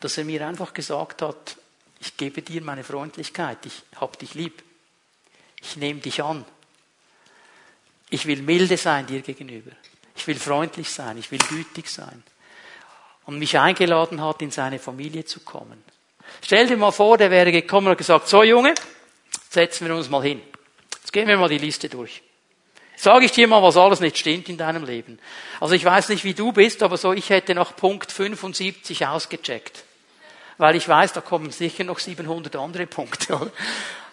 Dass 0.00 0.18
er 0.18 0.24
mir 0.24 0.46
einfach 0.46 0.74
gesagt 0.74 1.22
hat, 1.22 1.56
ich 2.02 2.16
gebe 2.16 2.42
dir 2.42 2.60
meine 2.62 2.82
Freundlichkeit, 2.82 3.58
ich 3.64 3.82
hab 4.00 4.18
dich 4.18 4.34
lieb, 4.34 4.64
ich 5.60 5.76
nehme 5.76 6.00
dich 6.00 6.20
an. 6.20 6.44
Ich 8.10 8.26
will 8.26 8.42
milde 8.42 8.76
sein 8.76 9.06
dir 9.06 9.20
gegenüber. 9.20 9.70
Ich 10.16 10.26
will 10.26 10.38
freundlich 10.38 10.90
sein, 10.90 11.16
ich 11.16 11.30
will 11.30 11.38
gütig 11.38 11.88
sein. 11.88 12.24
Und 13.24 13.38
mich 13.38 13.56
eingeladen 13.56 14.20
hat, 14.20 14.42
in 14.42 14.50
seine 14.50 14.80
Familie 14.80 15.24
zu 15.24 15.40
kommen. 15.40 15.80
Stell 16.44 16.66
dir 16.66 16.76
mal 16.76 16.90
vor, 16.90 17.18
der 17.18 17.30
wäre 17.30 17.52
gekommen 17.52 17.86
und 17.86 17.96
gesagt, 17.96 18.26
so 18.26 18.42
Junge, 18.42 18.74
setzen 19.48 19.86
wir 19.86 19.94
uns 19.94 20.10
mal 20.10 20.22
hin. 20.22 20.42
Jetzt 21.00 21.12
gehen 21.12 21.28
wir 21.28 21.36
mal 21.36 21.48
die 21.48 21.58
Liste 21.58 21.88
durch. 21.88 22.20
Sage 22.96 23.26
ich 23.26 23.32
dir 23.32 23.46
mal, 23.46 23.62
was 23.62 23.76
alles 23.76 24.00
nicht 24.00 24.18
stimmt 24.18 24.48
in 24.48 24.58
deinem 24.58 24.84
Leben. 24.84 25.20
Also 25.60 25.74
ich 25.74 25.84
weiß 25.84 26.08
nicht, 26.08 26.24
wie 26.24 26.34
du 26.34 26.50
bist, 26.50 26.82
aber 26.82 26.96
so, 26.96 27.12
ich 27.12 27.30
hätte 27.30 27.54
nach 27.54 27.76
Punkt 27.76 28.10
75 28.10 29.06
ausgecheckt 29.06 29.84
weil 30.62 30.76
ich 30.76 30.88
weiß, 30.88 31.12
da 31.12 31.20
kommen 31.20 31.50
sicher 31.50 31.82
noch 31.82 31.98
700 31.98 32.54
andere 32.54 32.86
Punkte. 32.86 33.50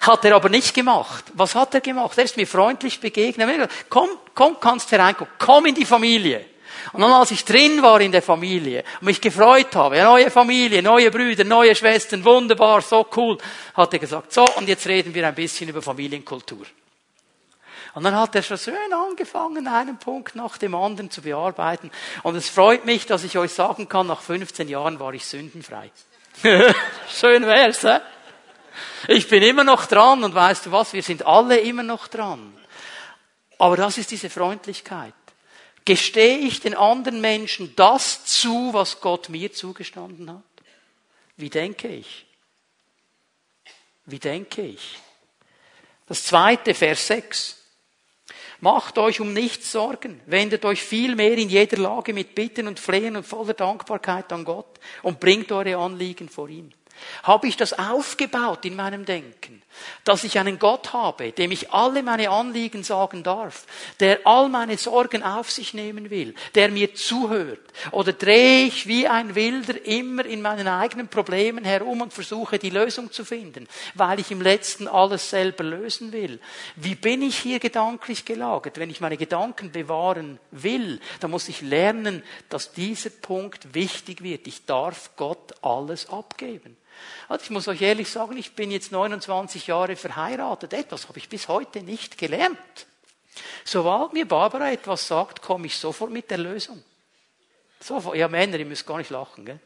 Hat 0.02 0.26
er 0.26 0.36
aber 0.36 0.50
nicht 0.50 0.74
gemacht. 0.74 1.26
Was 1.36 1.54
hat 1.54 1.76
er 1.76 1.82
gemacht? 1.82 2.18
Er 2.18 2.24
ist 2.24 2.38
mir 2.38 2.47
freundlich 2.47 3.00
begegnet. 3.00 3.70
Komm, 3.88 4.10
komm, 4.34 4.60
kannst 4.60 4.91
hereinkommen. 4.91 5.32
Komm 5.38 5.68
in 5.68 5.76
die 5.76 5.86
Familie. 5.86 6.43
Und 6.91 7.02
dann, 7.02 7.12
als 7.12 7.30
ich 7.30 7.45
drin 7.45 7.84
war 7.84 8.02
in 8.02 8.12
der 8.12 8.24
Familie 8.24 8.84
und 9.00 9.06
mich 9.06 9.22
gefreut 9.22 9.76
habe, 9.76 10.02
neue 10.02 10.32
Familie, 10.32 10.82
neue 10.82 11.12
Brüder, 11.12 11.43
neue 11.43 11.76
Schwestern, 11.76 12.26
wunderbar, 12.26 12.82
so 12.82 13.06
cool, 13.16 13.38
hat 13.76 13.93
er 13.93 14.00
gesagt, 14.00 14.34
so, 14.34 14.43
und 14.56 14.68
jetzt 14.68 14.88
reden 14.88 15.14
wir 15.14 15.28
ein 15.28 15.36
bisschen 15.36 15.70
über 15.70 15.84
Familienkultur. 15.84 16.66
Und 17.93 18.04
dann 18.04 18.16
hat 18.16 18.34
er 18.34 18.41
schon 18.41 18.58
schön 18.58 18.91
angefangen, 18.91 19.68
einen 19.68 20.00
Punkt 20.00 20.36
nach 20.36 20.58
dem 20.58 20.74
anderen 20.74 21.12
zu 21.12 21.22
bearbeiten. 21.22 21.91
Und 22.24 22.36
es 22.36 22.50
freut 22.50 22.86
mich, 22.86 23.06
dass 23.06 23.24
ich 23.24 23.38
euch 23.38 23.54
sagen 23.54 23.88
kann, 23.88 24.08
nach 24.08 24.22
15 24.22 24.68
Jahren 24.68 25.00
war 25.00 25.14
ich 25.14 25.28
sündenfrei. 25.28 25.91
Schön 27.10 27.46
wär's, 27.46 27.84
hä? 27.84 28.00
Ich 29.08 29.28
bin 29.28 29.44
immer 29.44 29.64
noch 29.64 29.86
dran 29.86 30.24
und 30.24 30.36
weißt 30.36 30.68
du 30.68 30.72
was, 30.72 30.94
wir 30.94 31.04
sind 31.04 31.26
alle 31.26 31.60
immer 31.60 31.84
noch 31.84 32.08
dran. 32.08 32.56
Aber 33.58 33.76
das 33.76 33.98
ist 33.98 34.12
diese 34.12 34.30
Freundlichkeit. 34.30 35.14
Gestehe 35.86 36.38
ich 36.38 36.60
den 36.60 36.76
anderen 36.76 37.20
Menschen 37.20 37.76
das 37.76 38.26
zu, 38.26 38.74
was 38.74 39.02
Gott 39.02 39.30
mir 39.30 39.52
zugestanden 39.52 40.30
hat? 40.30 40.44
Wie 41.38 41.50
denke 41.50 41.88
ich? 41.88 42.26
Wie 44.06 44.20
denke 44.20 44.62
ich? 44.62 45.00
Das 46.08 46.24
zweite, 46.24 46.74
Vers 46.74 47.08
6. 47.08 47.59
Macht 48.62 48.97
euch 48.97 49.22
um 49.22 49.32
nichts 49.32 49.72
Sorgen, 49.72 50.20
wendet 50.26 50.66
euch 50.66 50.82
vielmehr 50.82 51.38
in 51.38 51.49
jeder 51.49 51.78
Lage 51.78 52.14
mit 52.14 52.36
Bitten 52.36 52.68
und 52.68 52.80
Flehen 52.80 53.16
und 53.16 53.26
voller 53.26 53.53
Dankbarkeit 53.53 54.34
an 54.34 54.43
Gott 54.43 54.80
und 55.01 55.20
bringt 55.22 55.51
eure 55.51 55.78
Anliegen 55.78 56.28
vor 56.28 56.49
ihn. 56.49 56.74
Habe 57.24 57.47
ich 57.47 57.58
das 57.58 57.78
aufgebaut 57.78 58.66
in 58.66 58.76
meinem 58.76 59.06
Denken? 59.06 59.62
Dass 60.04 60.24
ich 60.24 60.39
einen 60.39 60.60
Gott 60.60 60.93
habe, 60.93 61.32
dem 61.32 61.52
ich 61.52 61.72
alle 61.72 62.04
meine 62.04 62.30
Anliegen 62.30 62.84
sagen 62.84 63.24
darf, 63.24 63.66
der 64.00 64.20
all 64.26 64.50
meine 64.50 64.78
Sorgen 64.78 65.24
auf 65.24 65.52
sich 65.52 65.74
nehmen 65.74 66.10
will, 66.10 66.34
der 66.56 66.70
mir 66.70 66.95
zuhört? 66.95 67.60
Oder 67.91 68.14
drehe 68.14 68.66
ich 68.66 68.88
wie 68.88 69.08
ein 69.08 69.36
Wilder 69.36 69.86
immer 69.86 70.26
in 70.26 70.41
meinen 70.41 70.68
eigenen 70.68 71.08
Problemen 71.08 71.64
herum 71.64 72.02
und 72.02 72.14
versuche 72.14 72.60
die 72.60 72.72
Lösung 72.72 73.12
zu 73.12 73.24
finden, 73.24 73.68
weil 73.93 74.20
ich 74.20 74.32
im 74.32 74.41
letzten 74.41 74.88
alles 74.88 75.30
selber 75.30 75.64
lösen 75.64 76.12
will? 76.12 76.39
Wie 76.76 76.95
bin 76.95 77.22
ich 77.22 77.38
hier 77.38 77.60
gedanklich 77.60 78.26
gelagert? 78.26 78.80
Wenn 78.80 78.89
ich 78.89 79.02
meine 79.02 79.18
Gedanken 79.18 79.72
bewahren 79.72 80.39
will, 80.52 81.00
dann 81.20 81.32
muss 81.32 81.47
ich 81.47 81.62
lernen, 81.62 82.24
dass 82.50 82.74
dieser 82.74 83.12
Punkt 83.12 83.74
wichtig 83.74 84.24
wird. 84.24 84.47
Ich 84.47 84.66
darf 84.66 85.12
Gott 85.16 85.54
alles 85.62 86.10
abgeben. 86.10 86.76
Also 87.28 87.43
ich 87.43 87.50
muss 87.50 87.68
euch 87.68 87.82
ehrlich 87.82 88.10
sagen, 88.10 88.38
ich 88.38 88.54
bin 88.54 88.72
jetzt 88.72 88.91
29 88.91 89.68
Jahre 89.68 89.95
verheiratet. 89.95 90.74
Etwas 90.74 91.08
habe 91.08 91.20
ich 91.20 91.30
bis 91.30 91.47
heute 91.47 91.82
nicht 91.82 92.18
gelernt. 92.18 92.58
Sobald 93.64 94.14
mir 94.14 94.28
Barbara 94.28 94.72
etwas 94.72 95.08
sagt, 95.08 95.41
komme 95.41 95.68
ich 95.68 95.78
sofort 95.78 96.12
mit 96.12 96.30
der 96.30 96.39
Lösung. 96.39 96.84
Sofort. 97.80 98.18
Ja, 98.18 98.28
Männer, 98.28 98.58
ihr 98.58 98.66
müsst 98.66 98.86
gar 98.86 98.97
nicht 98.97 99.10
lachen, 99.10 99.45
gell? 99.45 99.60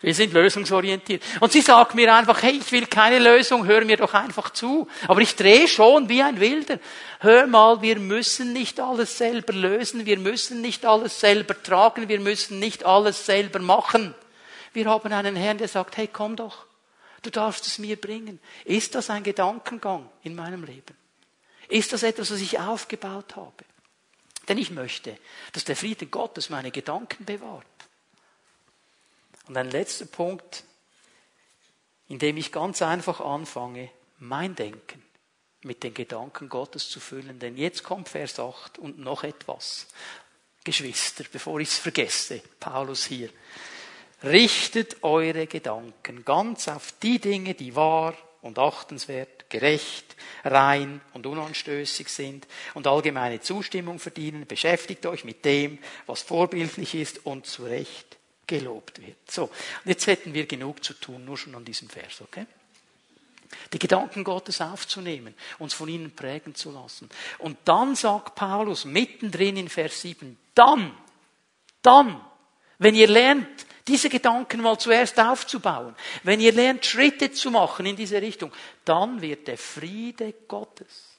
Wir 0.00 0.14
sind 0.14 0.32
lösungsorientiert. 0.32 1.22
Und 1.40 1.52
sie 1.52 1.60
sagt 1.60 1.94
mir 1.94 2.14
einfach, 2.14 2.42
hey, 2.42 2.58
ich 2.58 2.72
will 2.72 2.86
keine 2.86 3.18
Lösung, 3.18 3.66
hör 3.66 3.84
mir 3.84 3.96
doch 3.96 4.14
einfach 4.14 4.50
zu. 4.50 4.88
Aber 5.06 5.20
ich 5.20 5.36
drehe 5.36 5.68
schon 5.68 6.08
wie 6.08 6.22
ein 6.22 6.40
Wilder. 6.40 6.78
Hör 7.20 7.46
mal, 7.46 7.82
wir 7.82 7.98
müssen 7.98 8.52
nicht 8.52 8.80
alles 8.80 9.18
selber 9.18 9.52
lösen, 9.52 10.06
wir 10.06 10.18
müssen 10.18 10.60
nicht 10.60 10.86
alles 10.86 11.20
selber 11.20 11.60
tragen, 11.62 12.08
wir 12.08 12.20
müssen 12.20 12.58
nicht 12.58 12.84
alles 12.84 13.26
selber 13.26 13.58
machen. 13.58 14.14
Wir 14.72 14.86
haben 14.86 15.12
einen 15.12 15.36
Herrn, 15.36 15.58
der 15.58 15.68
sagt, 15.68 15.96
hey, 15.96 16.08
komm 16.08 16.36
doch, 16.36 16.66
du 17.22 17.30
darfst 17.30 17.66
es 17.66 17.78
mir 17.78 18.00
bringen. 18.00 18.40
Ist 18.64 18.94
das 18.94 19.10
ein 19.10 19.22
Gedankengang 19.22 20.08
in 20.22 20.34
meinem 20.34 20.64
Leben? 20.64 20.96
Ist 21.68 21.92
das 21.92 22.02
etwas, 22.02 22.30
was 22.30 22.40
ich 22.40 22.58
aufgebaut 22.58 23.36
habe? 23.36 23.64
Denn 24.48 24.58
ich 24.58 24.70
möchte, 24.70 25.18
dass 25.52 25.64
der 25.64 25.76
Friede 25.76 26.06
Gottes 26.06 26.48
meine 26.48 26.70
Gedanken 26.70 27.24
bewahrt. 27.24 27.66
Und 29.46 29.56
ein 29.56 29.70
letzter 29.70 30.06
Punkt, 30.06 30.64
in 32.08 32.18
dem 32.18 32.36
ich 32.36 32.52
ganz 32.52 32.80
einfach 32.80 33.20
anfange, 33.20 33.90
mein 34.18 34.54
Denken 34.54 35.02
mit 35.62 35.82
den 35.82 35.92
Gedanken 35.92 36.48
Gottes 36.48 36.88
zu 36.88 37.00
füllen. 37.00 37.38
Denn 37.38 37.56
jetzt 37.56 37.82
kommt 37.82 38.08
Vers 38.08 38.38
8 38.38 38.78
und 38.78 38.98
noch 38.98 39.24
etwas. 39.24 39.86
Geschwister, 40.64 41.24
bevor 41.30 41.60
ich 41.60 41.68
es 41.68 41.78
vergesse, 41.78 42.42
Paulus 42.60 43.04
hier. 43.04 43.30
Richtet 44.22 45.02
eure 45.02 45.46
Gedanken 45.46 46.24
ganz 46.24 46.68
auf 46.68 46.92
die 47.02 47.20
Dinge, 47.20 47.54
die 47.54 47.76
wahr 47.76 48.14
und 48.42 48.58
achtenswert, 48.58 49.48
gerecht, 49.50 50.16
rein 50.44 51.00
und 51.12 51.26
unanstößig 51.26 52.08
sind 52.08 52.46
und 52.74 52.86
allgemeine 52.86 53.40
Zustimmung 53.40 53.98
verdienen. 53.98 54.46
Beschäftigt 54.46 55.06
euch 55.06 55.24
mit 55.24 55.44
dem, 55.44 55.78
was 56.06 56.22
vorbildlich 56.22 56.94
ist 56.94 57.24
und 57.26 57.46
zu 57.46 57.64
Recht 57.64 58.18
gelobt 58.46 59.00
wird. 59.00 59.30
So, 59.30 59.44
und 59.44 59.52
jetzt 59.84 60.06
hätten 60.06 60.34
wir 60.34 60.46
genug 60.46 60.82
zu 60.82 60.94
tun, 60.94 61.24
nur 61.24 61.38
schon 61.38 61.54
an 61.54 61.64
diesem 61.64 61.88
Vers, 61.88 62.20
okay? 62.20 62.46
Die 63.72 63.78
Gedanken 63.78 64.24
Gottes 64.24 64.60
aufzunehmen, 64.60 65.34
uns 65.58 65.74
von 65.74 65.88
ihnen 65.88 66.14
prägen 66.14 66.54
zu 66.54 66.70
lassen. 66.70 67.08
Und 67.38 67.56
dann 67.64 67.94
sagt 67.94 68.34
Paulus 68.34 68.84
mittendrin 68.84 69.56
in 69.56 69.68
Vers 69.68 70.02
7, 70.02 70.38
dann, 70.54 70.94
dann, 71.82 72.20
wenn 72.78 72.94
ihr 72.94 73.08
lernt, 73.08 73.66
diese 73.88 74.08
Gedanken 74.08 74.60
mal 74.60 74.78
zuerst 74.78 75.18
aufzubauen, 75.18 75.94
wenn 76.22 76.40
ihr 76.40 76.52
lernt, 76.52 76.84
Schritte 76.84 77.32
zu 77.32 77.50
machen 77.50 77.86
in 77.86 77.96
diese 77.96 78.20
Richtung, 78.22 78.52
dann 78.84 79.20
wird 79.20 79.48
der 79.48 79.58
Friede 79.58 80.32
Gottes, 80.46 81.18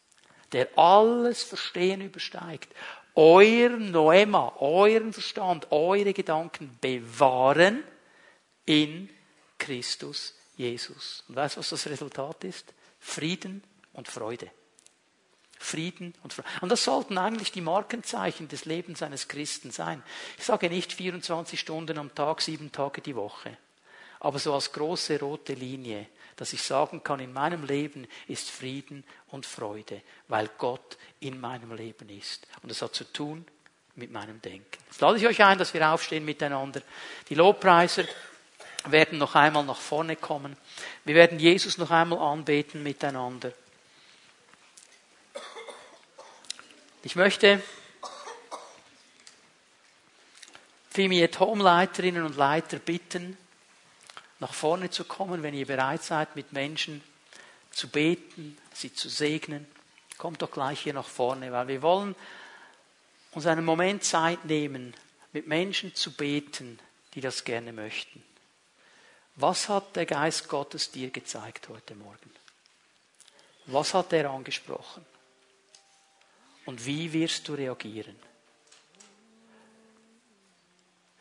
der 0.51 0.69
alles 0.77 1.43
Verstehen 1.43 2.01
übersteigt, 2.01 2.73
euren 3.15 3.91
Noema, 3.91 4.53
euren 4.59 5.11
Verstand, 5.11 5.71
eure 5.71 6.13
Gedanken 6.13 6.77
bewahren 6.79 7.83
in 8.65 9.09
Christus 9.57 10.35
Jesus. 10.55 11.23
Und 11.27 11.35
weißt 11.35 11.55
du, 11.55 11.59
was 11.59 11.69
das 11.69 11.87
Resultat 11.87 12.43
ist? 12.43 12.73
Frieden 12.99 13.63
und 13.93 14.07
Freude. 14.07 14.51
Frieden 15.59 16.15
und 16.23 16.33
Freude. 16.33 16.47
Und 16.61 16.69
das 16.69 16.85
sollten 16.85 17.17
eigentlich 17.17 17.51
die 17.51 17.61
Markenzeichen 17.61 18.47
des 18.47 18.63
Lebens 18.65 19.03
eines 19.03 19.27
Christen 19.27 19.71
sein. 19.71 20.01
Ich 20.37 20.45
sage 20.45 20.69
nicht 20.69 20.93
24 20.93 21.59
Stunden 21.59 21.97
am 21.97 22.15
Tag, 22.15 22.41
sieben 22.41 22.71
Tage 22.71 23.01
die 23.01 23.15
Woche. 23.15 23.57
Aber 24.21 24.39
so 24.39 24.53
als 24.53 24.71
große 24.71 25.19
rote 25.19 25.53
Linie, 25.53 26.07
dass 26.37 26.53
ich 26.53 26.63
sagen 26.63 27.03
kann, 27.03 27.19
in 27.19 27.33
meinem 27.33 27.65
Leben 27.65 28.07
ist 28.27 28.49
Frieden 28.49 29.03
und 29.27 29.45
Freude, 29.45 30.01
weil 30.29 30.49
Gott 30.57 30.97
in 31.19 31.39
meinem 31.39 31.73
Leben 31.73 32.07
ist. 32.09 32.47
Und 32.63 32.71
das 32.71 32.81
hat 32.81 32.95
zu 32.95 33.03
tun 33.11 33.45
mit 33.95 34.11
meinem 34.11 34.41
Denken. 34.41 34.77
Jetzt 34.87 35.01
lade 35.01 35.17
ich 35.17 35.27
euch 35.27 35.43
ein, 35.43 35.57
dass 35.57 35.73
wir 35.73 35.89
aufstehen 35.91 36.23
miteinander. 36.23 36.81
Die 37.27 37.35
Lobpreiser 37.35 38.05
werden 38.85 39.19
noch 39.19 39.35
einmal 39.35 39.65
nach 39.65 39.79
vorne 39.79 40.15
kommen. 40.15 40.55
Wir 41.03 41.15
werden 41.15 41.37
Jesus 41.37 41.77
noch 41.77 41.91
einmal 41.91 42.19
anbeten 42.19 42.81
miteinander. 42.81 43.51
Ich 47.01 47.15
möchte 47.15 47.61
Fimiet 50.89 51.39
Home-Leiterinnen 51.39 52.25
und 52.25 52.35
Leiter 52.35 52.77
bitten, 52.77 53.37
nach 54.39 54.53
vorne 54.53 54.89
zu 54.89 55.05
kommen, 55.05 55.41
wenn 55.41 55.53
ihr 55.53 55.65
bereit 55.65 56.03
seid, 56.03 56.35
mit 56.35 56.51
Menschen 56.51 57.01
zu 57.71 57.87
beten, 57.87 58.57
sie 58.73 58.93
zu 58.93 59.07
segnen. 59.07 59.65
Kommt 60.17 60.41
doch 60.41 60.51
gleich 60.51 60.81
hier 60.81 60.93
nach 60.93 61.07
vorne, 61.07 61.53
weil 61.53 61.69
wir 61.69 61.81
wollen 61.81 62.15
uns 63.31 63.45
einen 63.45 63.63
Moment 63.63 64.03
Zeit 64.03 64.43
nehmen, 64.43 64.93
mit 65.31 65.47
Menschen 65.47 65.95
zu 65.95 66.11
beten, 66.11 66.79
die 67.13 67.21
das 67.21 67.45
gerne 67.45 67.71
möchten. 67.71 68.21
Was 69.37 69.69
hat 69.69 69.95
der 69.95 70.05
Geist 70.05 70.49
Gottes 70.49 70.91
dir 70.91 71.11
gezeigt 71.11 71.69
heute 71.69 71.95
Morgen? 71.95 72.31
Was 73.67 73.93
hat 73.93 74.11
er 74.11 74.31
angesprochen? 74.31 75.05
Und 76.69 76.85
wie 76.85 77.11
wirst 77.13 77.47
du 77.47 77.55
reagieren? 77.55 78.15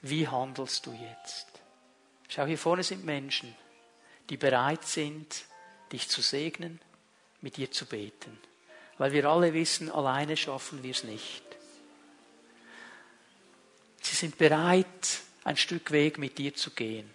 Wie 0.02 0.28
handelst 0.28 0.84
du 0.84 0.92
jetzt? 0.92 1.46
Schau, 2.28 2.44
hier 2.44 2.58
vorne 2.58 2.82
sind 2.82 3.06
Menschen, 3.06 3.56
die 4.28 4.36
bereit 4.36 4.84
sind, 4.84 5.46
dich 5.90 6.10
zu 6.10 6.20
segnen, 6.20 6.82
mit 7.40 7.56
dir 7.56 7.70
zu 7.70 7.86
beten. 7.86 8.38
Weil 8.98 9.12
wir 9.12 9.24
alle 9.24 9.54
wissen, 9.54 9.90
alleine 9.90 10.36
schaffen 10.36 10.82
wir 10.82 10.90
es 10.90 11.04
nicht. 11.04 11.42
Sie 14.02 14.16
sind 14.16 14.36
bereit, 14.36 15.22
ein 15.44 15.56
Stück 15.56 15.92
Weg 15.92 16.18
mit 16.18 16.36
dir 16.36 16.54
zu 16.54 16.72
gehen. 16.72 17.08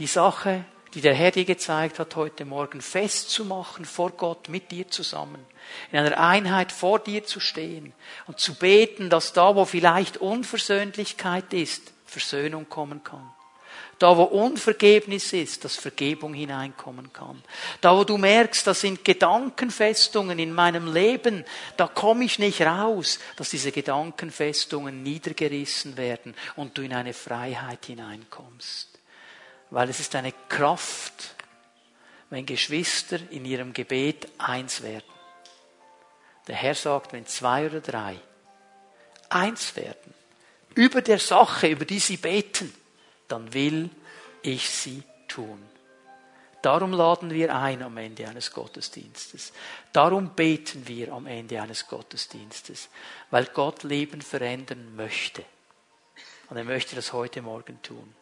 Die 0.00 0.08
Sache 0.08 0.64
die 0.98 1.02
der 1.02 1.14
Herr 1.14 1.30
dir 1.30 1.44
gezeigt 1.44 2.00
hat, 2.00 2.16
heute 2.16 2.44
Morgen 2.44 2.80
festzumachen 2.80 3.84
vor 3.84 4.10
Gott 4.10 4.48
mit 4.48 4.72
dir 4.72 4.88
zusammen, 4.88 5.46
in 5.92 5.98
einer 6.00 6.18
Einheit 6.18 6.72
vor 6.72 6.98
dir 6.98 7.24
zu 7.24 7.38
stehen 7.38 7.92
und 8.26 8.40
zu 8.40 8.54
beten, 8.54 9.08
dass 9.08 9.32
da, 9.32 9.54
wo 9.54 9.64
vielleicht 9.64 10.16
Unversöhnlichkeit 10.16 11.52
ist, 11.52 11.92
Versöhnung 12.04 12.68
kommen 12.68 13.04
kann. 13.04 13.30
Da, 14.00 14.16
wo 14.16 14.24
Unvergebnis 14.24 15.32
ist, 15.32 15.64
dass 15.64 15.76
Vergebung 15.76 16.34
hineinkommen 16.34 17.12
kann. 17.12 17.44
Da, 17.80 17.96
wo 17.96 18.02
du 18.02 18.18
merkst, 18.18 18.66
das 18.66 18.80
sind 18.80 19.04
Gedankenfestungen 19.04 20.40
in 20.40 20.52
meinem 20.52 20.92
Leben, 20.92 21.44
da 21.76 21.86
komme 21.86 22.24
ich 22.24 22.40
nicht 22.40 22.62
raus, 22.62 23.20
dass 23.36 23.50
diese 23.50 23.70
Gedankenfestungen 23.70 25.04
niedergerissen 25.04 25.96
werden 25.96 26.34
und 26.56 26.76
du 26.76 26.82
in 26.82 26.92
eine 26.92 27.14
Freiheit 27.14 27.86
hineinkommst 27.86 28.87
weil 29.70 29.88
es 29.88 30.00
ist 30.00 30.14
eine 30.14 30.32
Kraft, 30.48 31.34
wenn 32.30 32.46
Geschwister 32.46 33.18
in 33.30 33.44
ihrem 33.44 33.72
Gebet 33.72 34.28
eins 34.38 34.82
werden. 34.82 35.04
Der 36.46 36.56
Herr 36.56 36.74
sagt, 36.74 37.12
wenn 37.12 37.26
zwei 37.26 37.66
oder 37.66 37.80
drei 37.80 38.18
eins 39.30 39.76
werden, 39.76 40.14
über 40.74 41.02
der 41.02 41.18
Sache, 41.18 41.68
über 41.68 41.84
die 41.84 41.98
sie 41.98 42.16
beten, 42.16 42.72
dann 43.26 43.52
will 43.52 43.90
ich 44.42 44.70
sie 44.70 45.02
tun. 45.26 45.62
Darum 46.62 46.92
laden 46.92 47.30
wir 47.30 47.54
ein 47.54 47.82
am 47.82 47.96
Ende 47.98 48.28
eines 48.28 48.52
Gottesdienstes. 48.52 49.52
Darum 49.92 50.34
beten 50.34 50.88
wir 50.88 51.12
am 51.12 51.26
Ende 51.26 51.60
eines 51.62 51.86
Gottesdienstes, 51.86 52.88
weil 53.30 53.46
Gott 53.46 53.84
Leben 53.84 54.22
verändern 54.22 54.96
möchte. 54.96 55.44
Und 56.50 56.56
er 56.56 56.64
möchte 56.64 56.96
das 56.96 57.12
heute 57.12 57.42
Morgen 57.42 57.80
tun. 57.82 58.14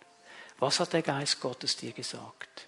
Was 0.59 0.81
hat 0.81 0.93
der 0.93 1.03
Geist 1.03 1.41
Gottes 1.41 1.77
dir 1.77 1.93
gesagt? 1.93 2.67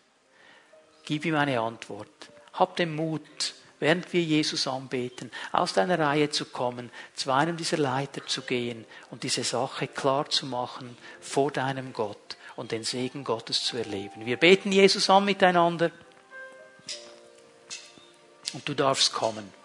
Gib 1.05 1.25
ihm 1.25 1.37
eine 1.37 1.61
Antwort. 1.61 2.09
Hab 2.53 2.77
den 2.77 2.95
Mut, 2.95 3.55
während 3.81 4.13
wir 4.13 4.23
Jesus 4.23 4.67
anbeten, 4.67 5.31
aus 5.53 5.73
deiner 5.73 5.99
Reihe 5.99 6.29
zu 6.31 6.45
kommen, 6.45 6.91
zu 7.15 7.33
einem 7.33 7.57
dieser 7.57 7.79
Leiter 7.79 8.27
zu 8.27 8.43
gehen 8.43 8.85
und 9.11 9.23
diese 9.23 9.45
Sache 9.45 9.87
klar 9.87 10.29
zu 10.29 10.47
machen 10.47 10.99
vor 11.21 11.51
deinem 11.51 11.93
Gott 11.93 12.37
und 12.57 12.73
den 12.73 12.85
Segen 12.85 13.25
Gottes 13.25 13.65
zu 13.65 13.77
erleben. 13.77 14.27
Wir 14.27 14.37
beten 14.37 14.73
Jesus 14.73 15.09
an 15.09 15.25
miteinander 15.25 15.91
und 18.53 18.69
du 18.69 18.75
darfst 18.75 19.13
kommen. 19.13 19.58